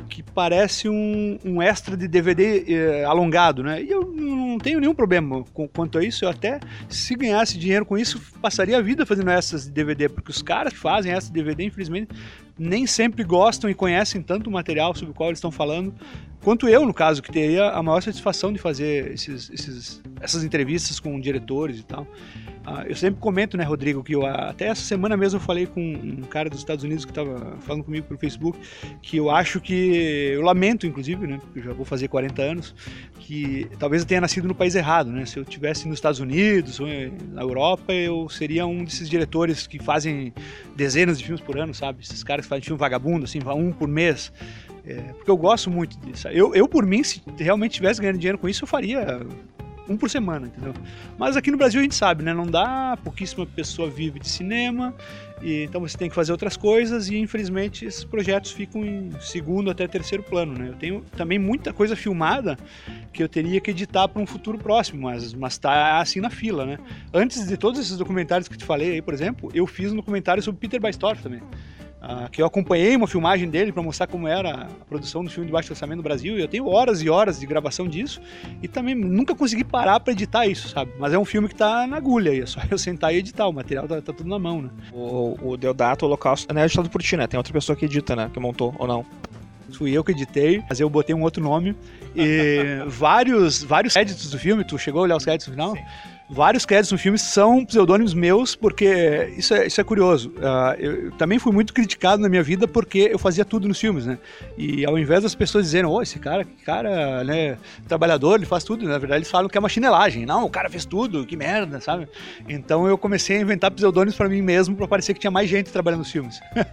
que 0.10 0.22
parece 0.22 0.89
um, 0.89 1.39
um 1.45 1.62
extra 1.62 1.95
de 1.95 2.06
DVD 2.06 2.66
eh, 2.68 3.06
alongado, 3.06 3.64
né? 3.64 3.82
E 3.82 3.89
eu 3.89 4.04
não 4.04 4.58
tenho 4.58 4.82
nenhum 4.82 4.93
problema 4.93 5.45
com, 5.54 5.70
quanto 5.70 5.98
a 5.98 6.04
isso. 6.04 6.26
Eu 6.26 6.30
até, 6.30 6.60
se 6.89 7.16
ganhasse 7.16 7.58
dinheiro 7.58 7.86
com 7.86 7.98
isso, 7.98 8.20
passaria 8.41 8.78
a 8.78 8.82
vida 8.82 9.06
fazendo 9.06 9.32
essas 9.32 9.64
de 9.64 9.72
DVD, 9.72 10.10
porque 10.10 10.32
os 10.32 10.41
caras 10.41 10.74
que 10.74 10.80
fazem 10.80 11.14
essas 11.14 11.30
de 11.30 11.34
DVD, 11.34 11.64
infelizmente, 11.64 12.10
nem 12.60 12.86
sempre 12.86 13.24
gostam 13.24 13.70
e 13.70 13.74
conhecem 13.74 14.22
tanto 14.22 14.50
o 14.50 14.52
material 14.52 14.93
sobre 14.93 15.12
o 15.12 15.14
qual 15.14 15.30
eles 15.30 15.38
estão 15.38 15.52
falando, 15.52 15.93
quanto 16.48 16.70
eu, 16.70 16.86
no 16.86 16.93
caso, 16.93 17.22
que 17.22 17.30
teria 17.30 17.72
a 17.72 17.84
maior 17.84 18.02
satisfação 18.02 18.54
de 18.54 18.58
fazer 18.58 19.12
esses, 19.12 19.50
esses, 19.50 20.02
essas 20.22 20.45
entrevistas 20.45 20.98
com 20.98 21.20
diretores 21.20 21.82
e 21.82 21.84
tal. 21.84 22.08
Ah, 22.66 22.86
eu 22.88 22.95
sempre 22.95 23.20
comento, 23.20 23.58
né, 23.58 23.66
Rodrigo, 23.66 24.02
que 24.02 24.16
eu, 24.16 24.26
até 24.26 24.68
essa 24.68 24.82
semana 24.82 25.18
mesmo 25.18 25.39
eu 25.39 25.41
falei 25.41 25.66
com 25.66 25.82
um 25.82 26.22
cara 26.22 26.50
dos 26.50 26.60
Estados 26.60 26.86
Unidos 26.86 27.04
que 27.04 27.12
estava 27.12 27.58
falando 27.60 27.84
comigo 27.84 28.08
pelo 28.08 28.18
Facebook, 28.18 28.58
que 29.02 29.18
eu 29.18 29.30
acho 29.30 29.60
que, 29.60 29.74
eu 30.34 30.41
lamento, 30.41 30.88
inclusive, 30.88 31.28
né, 31.28 31.38
porque 31.41 31.60
eu 31.60 31.64
já 31.64 31.74
vou 31.74 31.84
fazer 31.84 32.08
40 32.08 32.41
anos, 32.41 32.74
que 33.20 33.70
talvez 33.78 34.04
eu 34.04 34.08
tenha 34.08 34.22
nascido 34.22 34.48
no 34.48 34.56
país 34.56 34.74
errado, 34.74 35.12
né, 35.12 35.26
se 35.26 35.38
eu 35.38 35.43
tivesse 35.43 35.86
nos 35.86 35.98
Estados 35.98 36.22
Unidos 36.22 36.80
ou 36.80 36.88
na 37.34 37.41
Europa, 37.41 37.91
eu 37.91 38.30
seria 38.30 38.66
um 38.66 38.86
desses 38.86 39.10
diretores 39.10 39.68
que 39.68 39.80
fazem 39.80 40.34
dezenas 40.78 41.18
de 41.18 41.26
filmes 41.26 41.41
por 41.41 41.58
ano, 41.58 41.74
sabe, 41.74 42.04
esses 42.04 42.24
caras 42.24 42.45
que 42.45 42.50
fazem 42.50 42.64
filme 42.64 42.80
vagabundo, 42.80 43.26
assim, 43.26 43.39
um 43.45 43.72
por 43.74 43.88
mês, 43.88 44.32
é, 44.88 45.14
porque 45.14 45.30
eu 45.30 45.38
gosto 45.38 45.70
muito 45.70 46.00
disso. 46.00 46.28
Eu, 46.30 46.56
eu, 46.56 46.68
por 46.68 46.86
mim, 46.86 47.04
se 47.04 47.22
realmente 47.38 47.74
tivesse 47.74 48.00
ganhando 48.00 48.18
dinheiro 48.18 48.38
com 48.38 48.48
isso, 48.48 48.64
eu 48.64 48.68
faria 48.68 49.20
um 49.90 49.98
por 49.98 50.10
semana, 50.10 50.48
entendeu? 50.48 50.74
Mas 51.18 51.38
aqui 51.38 51.50
no 51.52 51.58
Brasil 51.58 51.80
a 51.80 51.84
gente 51.84 51.96
sabe, 51.96 52.24
né? 52.24 52.34
Não 52.34 52.46
dá, 52.46 52.98
pouquíssima 53.04 53.46
pessoa 53.46 53.90
vive 53.90 54.20
de 54.20 54.28
cinema, 54.28 54.94
e, 55.42 55.64
então 55.64 55.82
você 55.82 55.98
tem 55.98 56.10
que 56.10 56.16
fazer 56.16 56.32
outras 56.32 56.58
coisas 56.58 57.10
e 57.10 57.18
infelizmente 57.18 57.86
esses 57.86 58.04
projetos 58.04 58.52
ficam 58.52 58.84
em 58.84 59.12
segundo 59.20 59.70
até 59.70 59.88
terceiro 59.88 60.24
plano, 60.24 60.54
né? 60.58 60.70
Eu 60.70 60.76
tenho 60.76 61.02
também 61.16 61.40
muita 61.40 61.72
coisa 61.72 61.96
filmada 61.96 62.58
que 63.14 63.22
eu 63.22 63.30
teria 63.30 63.60
que 63.62 63.72
editar 63.72 64.08
para 64.08 64.22
um 64.22 64.26
futuro 64.26 64.58
próximo, 64.58 65.04
mas 65.04 65.34
mas 65.34 65.58
tá 65.58 66.00
assim 66.00 66.20
na 66.20 66.30
fila, 66.30 66.66
né? 66.66 66.78
Antes 67.14 67.48
de 67.48 67.58
todos 67.58 67.80
esses 67.80 67.98
documentários 67.98 68.48
que 68.48 68.56
eu 68.56 68.60
te 68.60 68.66
falei 68.66 68.94
aí, 68.94 69.02
por 69.02 69.14
exemplo, 69.14 69.50
eu 69.54 69.66
fiz 69.68 69.92
um 69.92 69.96
documentário 69.96 70.42
sobre 70.42 70.60
Peter 70.60 70.82
Baistorff 70.82 71.22
também. 71.22 71.42
Uh, 71.98 72.30
que 72.30 72.39
eu 72.39 72.45
acompanhei 72.45 72.95
uma 72.95 73.08
filmagem 73.08 73.50
dele 73.50 73.72
para 73.72 73.82
mostrar 73.82 74.06
como 74.06 74.28
era 74.28 74.52
a 74.52 74.86
produção 74.88 75.24
do 75.24 75.32
filme 75.32 75.48
de 75.48 75.52
baixo 75.52 75.74
orçamento 75.74 75.98
no 75.98 76.04
Brasil. 76.04 76.38
E 76.38 76.41
eu 76.41 76.48
tenho 76.48 76.68
horas 76.68 77.02
e 77.02 77.10
horas 77.10 77.39
de 77.39 77.45
gravação 77.48 77.88
disso 77.88 78.22
e 78.62 78.68
também 78.68 78.93
nunca 78.93 79.34
consegui 79.34 79.64
parar 79.64 80.00
para 80.00 80.14
editar 80.14 80.45
isso, 80.45 80.70
sabe? 80.70 80.91
Mas 81.00 81.12
é 81.12 81.18
um 81.18 81.26
filme 81.26 81.48
que 81.48 81.56
tá 81.56 81.88
na 81.88 81.98
agulha 81.98 82.32
e 82.32 82.41
é 82.41 82.45
só 82.45 82.62
eu 82.70 82.78
sentar 82.78 83.14
e 83.14 83.18
editar. 83.18 83.48
O 83.48 83.54
material 83.54 83.88
tá, 83.88 84.00
tá 84.00 84.14
tudo 84.14 84.30
na 84.30 84.38
mão, 84.38 84.62
né? 84.62 84.70
O, 84.93 85.38
o 85.41 85.58
Deodato, 85.58 86.06
o 86.06 86.08
Holocausto, 86.08 86.54
não 86.54 86.62
é 86.62 86.66
editado 86.66 86.89
por 86.89 87.02
ti, 87.02 87.18
né? 87.18 87.26
Tem 87.26 87.38
outra 87.38 87.52
pessoa 87.52 87.76
que 87.76 87.86
edita, 87.86 88.16
né? 88.16 88.30
Que 88.32 88.39
montou 88.39 88.76
ou 88.78 88.88
não? 88.88 89.04
Fui 89.74 89.91
eu 89.91 90.04
que 90.04 90.12
editei, 90.12 90.64
mas 90.70 90.80
eu 90.80 90.89
botei 90.89 91.16
um 91.16 91.24
outro 91.24 91.43
nome. 91.43 91.76
E 92.16 92.84
vários, 92.88 93.64
vários 93.64 93.93
créditos 93.93 94.30
do 94.30 94.38
filme, 94.38 94.64
tu 94.64 94.78
chegou 94.78 95.02
a 95.02 95.04
olhar 95.04 95.18
os 95.18 95.26
créditos 95.26 95.48
no 95.48 95.54
final? 95.54 95.76
Sim 95.76 96.16
vários 96.30 96.65
créditos 96.65 96.91
no 96.91 96.97
filme 96.97 97.17
são 97.17 97.65
pseudônimos 97.65 98.13
meus, 98.13 98.55
porque 98.55 99.34
isso 99.38 99.53
é, 99.53 99.67
isso 99.67 99.80
é 99.80 99.84
curioso. 99.84 100.30
Uh, 100.30 100.80
eu 100.80 101.11
também 101.13 101.39
fui 101.39 101.51
muito 101.51 101.73
criticado 101.73 102.21
na 102.21 102.30
minha 102.30 102.43
vida 102.43 102.67
porque 102.67 103.09
eu 103.11 103.17
fazia 103.17 103.45
tudo 103.45 103.67
nos 103.67 103.80
filmes, 103.80 104.05
né? 104.05 104.17
E 104.57 104.86
ao 104.86 104.97
invés 104.97 105.23
das 105.23 105.34
pessoas 105.34 105.65
dizerem, 105.65 105.89
oh, 105.89 106.01
esse 106.01 106.19
cara, 106.19 106.43
que 106.43 106.63
cara, 106.63 107.23
né, 107.23 107.57
trabalhador, 107.88 108.36
ele 108.36 108.45
faz 108.45 108.63
tudo, 108.63 108.86
na 108.86 108.97
verdade 108.97 109.19
eles 109.19 109.32
falam 109.32 109.49
que 109.49 109.57
é 109.57 109.59
uma 109.59 109.69
chinelagem. 109.69 110.25
Não, 110.25 110.45
o 110.45 110.49
cara 110.49 110.69
fez 110.69 110.86
tudo, 110.86 111.25
que 111.25 111.38
merda, 111.38 111.80
sabe? 111.80 112.07
Então 112.47 112.88
eu 112.88 112.97
comecei 112.97 113.38
a 113.38 113.41
inventar 113.41 113.71
pseudônimos 113.71 114.15
para 114.15 114.28
mim 114.28 114.41
mesmo 114.41 114.75
para 114.75 114.88
parecer 114.88 115.13
que 115.13 115.19
tinha 115.19 115.32
mais 115.32 115.49
gente 115.49 115.71
trabalhando 115.71 115.99
nos 115.99 116.11
filmes. 116.11 116.39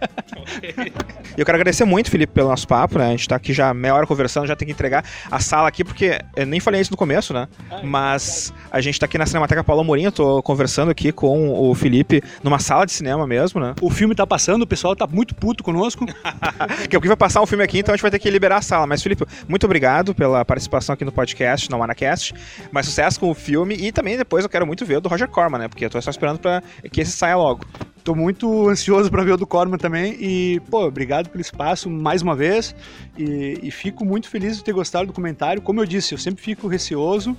Eu 1.37 1.45
quero 1.45 1.57
agradecer 1.57 1.83
muito, 1.85 2.09
Felipe, 2.09 2.31
pelo 2.33 2.49
nosso 2.49 2.67
papo, 2.67 2.97
né? 2.97 3.07
A 3.07 3.11
gente 3.11 3.27
tá 3.27 3.35
aqui 3.35 3.53
já 3.53 3.73
meia 3.73 3.93
hora 3.93 4.07
conversando, 4.07 4.47
já 4.47 4.55
tem 4.55 4.65
que 4.65 4.71
entregar 4.71 5.03
a 5.29 5.39
sala 5.39 5.67
aqui, 5.67 5.83
porque 5.83 6.19
eu 6.35 6.45
nem 6.45 6.59
falei 6.59 6.79
isso 6.79 6.91
no 6.91 6.97
começo, 6.97 7.33
né? 7.33 7.47
Ah, 7.69 7.79
é 7.79 7.83
Mas 7.83 8.53
a 8.71 8.79
gente 8.79 8.99
tá 8.99 9.05
aqui 9.05 9.17
na 9.17 9.25
Cinemateca 9.45 9.63
Paulo 9.63 9.81
Amorim, 9.81 10.03
eu 10.03 10.11
tô 10.11 10.41
conversando 10.41 10.89
aqui 10.89 11.11
com 11.11 11.53
o 11.53 11.75
Felipe 11.75 12.21
numa 12.43 12.57
sala 12.57 12.83
de 12.85 12.91
cinema 12.91 13.27
mesmo, 13.27 13.61
né? 13.61 13.75
O 13.79 13.91
filme 13.91 14.15
tá 14.15 14.25
passando, 14.25 14.63
o 14.63 14.67
pessoal 14.67 14.95
tá 14.95 15.05
muito 15.05 15.35
puto 15.35 15.63
conosco. 15.63 16.05
que 16.89 16.95
é 16.95 16.99
porque 16.99 17.07
vai 17.07 17.17
passar 17.17 17.41
um 17.41 17.45
filme 17.45 17.63
aqui, 17.63 17.79
então 17.79 17.93
a 17.93 17.95
gente 17.95 18.01
vai 18.01 18.09
ter 18.09 18.17
que 18.17 18.29
liberar 18.29 18.57
a 18.57 18.61
sala. 18.61 18.87
Mas, 18.87 19.03
Felipe, 19.03 19.23
muito 19.47 19.63
obrigado 19.65 20.15
pela 20.15 20.43
participação 20.43 20.93
aqui 20.93 21.05
no 21.05 21.11
podcast, 21.11 21.69
no 21.69 21.77
Manacast. 21.77 22.33
Mais 22.71 22.87
sucesso 22.87 23.19
com 23.19 23.29
o 23.29 23.35
filme 23.35 23.75
e 23.75 23.91
também 23.91 24.17
depois 24.17 24.43
eu 24.43 24.49
quero 24.49 24.65
muito 24.65 24.83
ver 24.83 24.97
o 24.97 25.01
do 25.01 25.09
Roger 25.09 25.27
Corman, 25.27 25.59
né? 25.59 25.67
Porque 25.67 25.85
eu 25.85 25.89
tô 25.91 26.01
só 26.01 26.09
esperando 26.09 26.39
para 26.39 26.63
que 26.91 27.01
esse 27.01 27.11
saia 27.11 27.35
logo. 27.35 27.61
Tô 28.05 28.13
muito 28.13 28.69
ansioso 28.69 29.09
para 29.09 29.23
ver 29.23 29.31
o 29.31 29.37
do 29.37 29.47
Corman 29.47 29.79
também 29.79 30.15
e, 30.19 30.61
pô, 30.69 30.85
obrigado 30.85 31.27
pelo 31.27 31.41
espaço 31.41 31.89
mais 31.89 32.21
uma 32.21 32.35
vez 32.35 32.75
e, 33.17 33.59
e, 33.63 33.71
fico 33.71 34.05
muito 34.05 34.29
feliz 34.29 34.57
de 34.57 34.63
ter 34.63 34.73
gostado 34.73 35.07
do 35.07 35.11
comentário. 35.11 35.59
Como 35.59 35.81
eu 35.81 35.87
disse, 35.87 36.13
eu 36.13 36.19
sempre 36.19 36.39
fico 36.39 36.67
receoso 36.67 37.35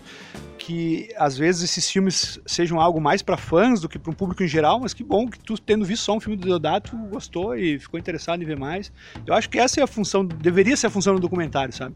que 0.59 1.09
às 1.17 1.39
vezes 1.39 1.63
esses 1.63 1.89
filmes 1.89 2.41
sejam 2.45 2.81
algo 2.81 3.01
mais 3.01 3.23
para 3.23 3.37
fãs 3.37 3.81
do 3.81 3.89
que 3.89 3.97
para 3.97 4.11
um 4.11 4.15
público 4.15 4.43
em 4.43 4.49
geral, 4.49 4.81
mas 4.81 4.93
que 4.93 5.05
bom 5.05 5.29
que 5.29 5.39
tu, 5.39 5.57
tendo 5.57 5.85
visto 5.85 6.03
só 6.03 6.17
um 6.17 6.21
filme 6.21 6.37
do 6.37 6.49
Deodato, 6.49 6.97
gostou 7.13 7.57
e 7.57 7.79
ficou 7.79 8.01
interessado 8.01 8.43
em 8.43 8.45
ver 8.45 8.59
mais. 8.59 8.91
Eu 9.25 9.35
acho 9.35 9.49
que 9.49 9.61
essa 9.61 9.79
é 9.79 9.85
a 9.85 9.87
função, 9.87 10.25
deveria 10.27 10.77
ser 10.77 10.89
a 10.89 10.91
função 10.91 11.15
do 11.15 11.21
documentário, 11.21 11.73
sabe? 11.73 11.95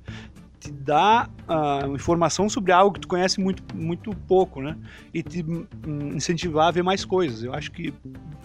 Te 0.61 0.71
dá 0.71 1.27
uh, 1.49 1.95
informação 1.95 2.47
sobre 2.49 2.71
algo 2.71 2.93
que 2.93 3.01
tu 3.01 3.09
conhece 3.09 3.41
muito, 3.41 3.65
muito 3.75 4.15
pouco, 4.29 4.61
né? 4.61 4.77
E 5.13 5.23
te 5.23 5.43
um, 5.43 6.09
incentivar 6.15 6.69
a 6.69 6.71
ver 6.71 6.83
mais 6.83 7.03
coisas. 7.03 7.43
Eu 7.43 7.55
acho 7.55 7.73
que 7.73 7.95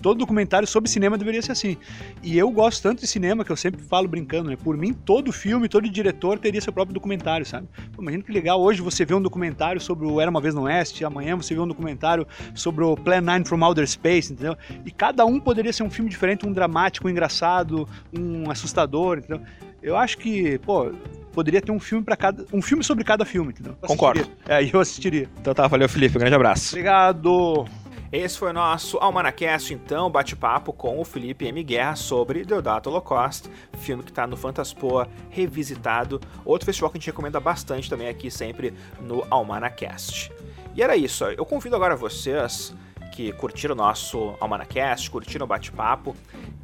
todo 0.01 0.17
documentário 0.17 0.65
sobre 0.65 0.89
cinema 0.89 1.17
deveria 1.17 1.41
ser 1.41 1.51
assim. 1.51 1.77
E 2.23 2.37
eu 2.37 2.49
gosto 2.49 2.81
tanto 2.81 3.01
de 3.01 3.07
cinema 3.07 3.43
que 3.43 3.51
eu 3.51 3.57
sempre 3.57 3.81
falo 3.81 4.07
brincando, 4.07 4.49
né? 4.49 4.55
Por 4.55 4.77
mim, 4.77 4.93
todo 4.93 5.29
filme, 5.33 5.67
todo 5.67 5.89
diretor 5.89 6.39
teria 6.39 6.61
seu 6.61 6.71
próprio 6.71 6.93
documentário, 6.93 7.45
sabe? 7.45 7.67
Pô, 7.91 8.01
imagina 8.01 8.23
que 8.23 8.31
legal 8.31 8.61
hoje 8.61 8.81
você 8.81 9.03
vê 9.03 9.13
um 9.13 9.21
documentário 9.21 9.81
sobre 9.81 10.07
o 10.07 10.21
Era 10.21 10.31
Uma 10.31 10.39
Vez 10.39 10.55
no 10.55 10.61
Oeste, 10.63 11.03
amanhã 11.03 11.35
você 11.35 11.53
vê 11.53 11.59
um 11.59 11.67
documentário 11.67 12.25
sobre 12.53 12.85
o 12.85 12.95
Plan 12.95 13.19
9 13.19 13.43
from 13.43 13.61
Outer 13.61 13.85
Space, 13.85 14.31
entendeu? 14.31 14.55
E 14.85 14.91
cada 14.91 15.25
um 15.25 15.37
poderia 15.37 15.73
ser 15.73 15.83
um 15.83 15.89
filme 15.89 16.09
diferente, 16.09 16.47
um 16.47 16.53
dramático, 16.53 17.07
um 17.07 17.11
engraçado, 17.11 17.85
um 18.17 18.49
assustador, 18.49 19.17
entendeu? 19.17 19.45
Eu 19.81 19.97
acho 19.97 20.17
que, 20.17 20.57
pô, 20.59 20.91
poderia 21.35 21.61
ter 21.61 21.71
um 21.71 21.79
filme 21.79 22.03
para 22.03 22.15
cada. 22.15 22.45
um 22.53 22.61
filme 22.61 22.83
sobre 22.83 23.03
cada 23.03 23.25
filme, 23.25 23.51
entendeu? 23.51 23.75
Eu 23.81 23.87
Concordo. 23.87 24.21
assistiria. 24.21 24.55
É, 24.55 24.63
e 24.63 24.71
eu 24.73 24.79
assistiria. 24.79 25.29
Então 25.39 25.53
tá, 25.53 25.67
valeu, 25.67 25.89
Felipe. 25.89 26.15
Um 26.15 26.19
grande 26.19 26.35
abraço. 26.35 26.69
Obrigado. 26.69 27.65
Esse 28.11 28.37
foi 28.37 28.51
o 28.51 28.53
nosso 28.53 28.97
Almanacast, 28.97 29.73
então, 29.73 30.09
bate-papo 30.09 30.71
com 30.71 31.01
o 31.01 31.03
Felipe 31.03 31.45
M. 31.45 31.61
Guerra 31.63 31.95
sobre 31.97 32.45
Deodato 32.45 32.89
Holocaust, 32.89 33.49
filme 33.79 34.03
que 34.03 34.11
está 34.11 34.25
no 34.25 34.37
Fantaspoa 34.37 35.09
revisitado, 35.29 36.21
outro 36.45 36.65
festival 36.65 36.91
que 36.91 36.97
a 36.97 36.99
gente 36.99 37.07
recomenda 37.07 37.39
bastante 37.41 37.89
também 37.89 38.07
aqui 38.07 38.31
sempre 38.31 38.73
no 39.01 39.25
Almanacast. 39.29 40.31
E 40.73 40.81
era 40.81 40.95
isso, 40.95 41.25
eu 41.25 41.45
convido 41.45 41.75
agora 41.75 41.95
vocês 41.95 42.73
que 43.11 43.31
curtiram 43.33 43.73
o 43.73 43.77
nosso 43.77 44.35
Almanacast, 44.39 45.09
curtiram 45.09 45.45
o 45.45 45.47
bate-papo, 45.47 46.15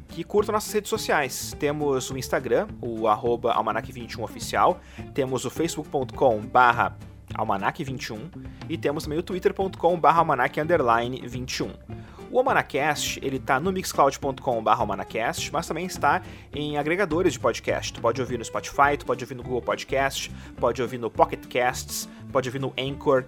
que 0.08 0.22
curtam 0.22 0.52
nossas 0.52 0.72
redes 0.72 0.90
sociais. 0.90 1.56
Temos 1.58 2.10
o 2.10 2.18
Instagram, 2.18 2.68
o 2.80 3.08
arroba 3.08 3.54
almanac21oficial, 3.54 4.76
temos 5.14 5.44
o 5.44 5.50
facebook.com 5.50 6.40
barra 6.40 6.96
almanac21 7.34 8.18
e 8.68 8.76
temos 8.76 9.04
também 9.04 9.18
o 9.18 9.22
twitter.com.br 9.22 10.08
almanac21. 10.08 11.70
O 12.32 12.38
Almanacast, 12.38 13.20
ele 13.22 13.38
tá 13.38 13.60
no 13.60 13.70
mixcloud.com.br 13.70 14.70
almanacast, 14.70 15.52
mas 15.52 15.68
também 15.68 15.84
está 15.84 16.22
em 16.54 16.78
agregadores 16.78 17.34
de 17.34 17.38
podcast. 17.38 17.92
Tu 17.92 18.00
pode 18.00 18.22
ouvir 18.22 18.38
no 18.38 18.44
Spotify, 18.44 18.96
tu 18.98 19.04
pode 19.04 19.22
ouvir 19.22 19.34
no 19.34 19.42
Google 19.42 19.60
Podcast, 19.60 20.32
pode 20.56 20.80
ouvir 20.80 20.96
no 20.96 21.10
Pocket 21.10 21.46
Casts, 21.46 22.08
pode 22.32 22.48
ouvir 22.48 22.58
no 22.58 22.72
Anchor. 22.78 23.26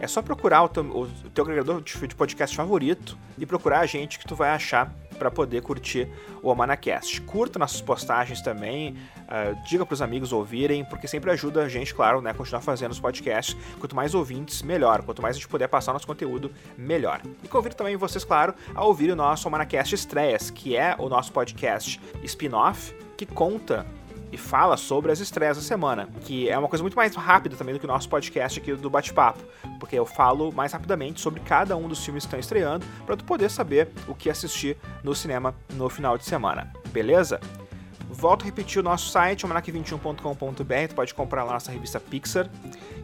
É 0.00 0.06
só 0.06 0.22
procurar 0.22 0.62
o 0.62 0.68
teu, 0.68 0.82
o 0.82 1.06
teu 1.34 1.44
agregador 1.44 1.82
de 1.82 2.14
podcast 2.14 2.56
favorito 2.56 3.18
e 3.38 3.44
procurar 3.44 3.80
a 3.80 3.86
gente 3.86 4.18
que 4.18 4.26
tu 4.26 4.34
vai 4.34 4.50
achar 4.50 4.92
para 5.18 5.30
poder 5.30 5.60
curtir 5.60 6.08
o 6.42 6.48
Almanacast. 6.48 7.20
Curta 7.20 7.58
nossas 7.58 7.82
postagens 7.82 8.40
também, 8.40 8.96
uh, 9.28 9.62
diga 9.68 9.84
para 9.84 9.92
os 9.92 10.00
amigos 10.00 10.32
ouvirem, 10.32 10.82
porque 10.86 11.06
sempre 11.06 11.30
ajuda 11.30 11.62
a 11.62 11.68
gente, 11.68 11.94
claro, 11.94 12.22
né, 12.22 12.32
continuar 12.32 12.62
fazendo 12.62 12.92
os 12.92 12.98
podcasts. 12.98 13.54
Quanto 13.78 13.94
mais 13.94 14.14
ouvintes, 14.14 14.62
melhor. 14.62 15.02
Quanto 15.02 15.20
mais 15.20 15.36
a 15.36 15.38
gente 15.38 15.48
puder 15.48 15.68
passar 15.68 15.92
nosso 15.92 16.06
conteúdo, 16.06 16.50
melhor. 16.78 17.20
E 17.44 17.48
convido 17.48 17.74
também 17.74 17.94
vocês, 17.96 18.24
claro, 18.24 18.54
a 18.74 18.82
ouvir 18.82 19.10
o 19.10 19.16
nosso 19.16 19.46
Almanacast 19.46 19.94
Estreias, 19.94 20.50
que 20.50 20.74
é 20.74 20.96
o 20.98 21.10
nosso 21.10 21.30
podcast 21.30 22.00
spin-off 22.24 22.94
que 23.20 23.26
conta 23.26 23.84
e 24.32 24.36
fala 24.36 24.76
sobre 24.76 25.10
as 25.10 25.20
estreias 25.20 25.56
da 25.56 25.62
semana, 25.62 26.08
que 26.22 26.48
é 26.48 26.58
uma 26.58 26.68
coisa 26.68 26.82
muito 26.82 26.96
mais 26.96 27.14
rápida 27.14 27.56
também 27.56 27.74
do 27.74 27.80
que 27.80 27.86
o 27.86 27.88
nosso 27.88 28.08
podcast 28.08 28.58
aqui 28.58 28.74
do 28.74 28.90
Bate-Papo, 28.90 29.40
porque 29.78 29.98
eu 29.98 30.06
falo 30.06 30.52
mais 30.52 30.72
rapidamente 30.72 31.20
sobre 31.20 31.40
cada 31.40 31.76
um 31.76 31.88
dos 31.88 32.04
filmes 32.04 32.24
que 32.24 32.28
estão 32.28 32.40
estreando 32.40 32.86
para 33.04 33.16
tu 33.16 33.24
poder 33.24 33.50
saber 33.50 33.88
o 34.06 34.14
que 34.14 34.30
assistir 34.30 34.76
no 35.02 35.14
cinema 35.14 35.54
no 35.72 35.88
final 35.88 36.16
de 36.16 36.24
semana. 36.24 36.72
Beleza? 36.92 37.40
Volto 38.08 38.42
a 38.42 38.44
repetir 38.44 38.80
o 38.80 38.82
nosso 38.82 39.08
site, 39.08 39.46
almanac21.com.br, 39.46 40.88
tu 40.88 40.94
pode 40.94 41.14
comprar 41.14 41.44
lá 41.44 41.54
nossa 41.54 41.70
revista 41.70 42.00
Pixar 42.00 42.50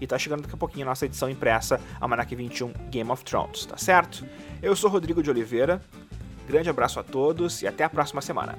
e 0.00 0.06
tá 0.06 0.18
chegando 0.18 0.42
daqui 0.42 0.54
a 0.54 0.58
pouquinho 0.58 0.84
a 0.84 0.90
nossa 0.90 1.06
edição 1.06 1.30
impressa 1.30 1.80
Almanac 2.00 2.34
21 2.34 2.72
Game 2.90 3.10
of 3.10 3.24
Thrones, 3.24 3.64
tá 3.66 3.78
certo? 3.78 4.26
Eu 4.60 4.74
sou 4.74 4.90
Rodrigo 4.90 5.22
de 5.22 5.30
Oliveira, 5.30 5.80
grande 6.46 6.68
abraço 6.68 7.00
a 7.00 7.02
todos 7.02 7.62
e 7.62 7.66
até 7.66 7.84
a 7.84 7.88
próxima 7.88 8.20
semana. 8.20 8.58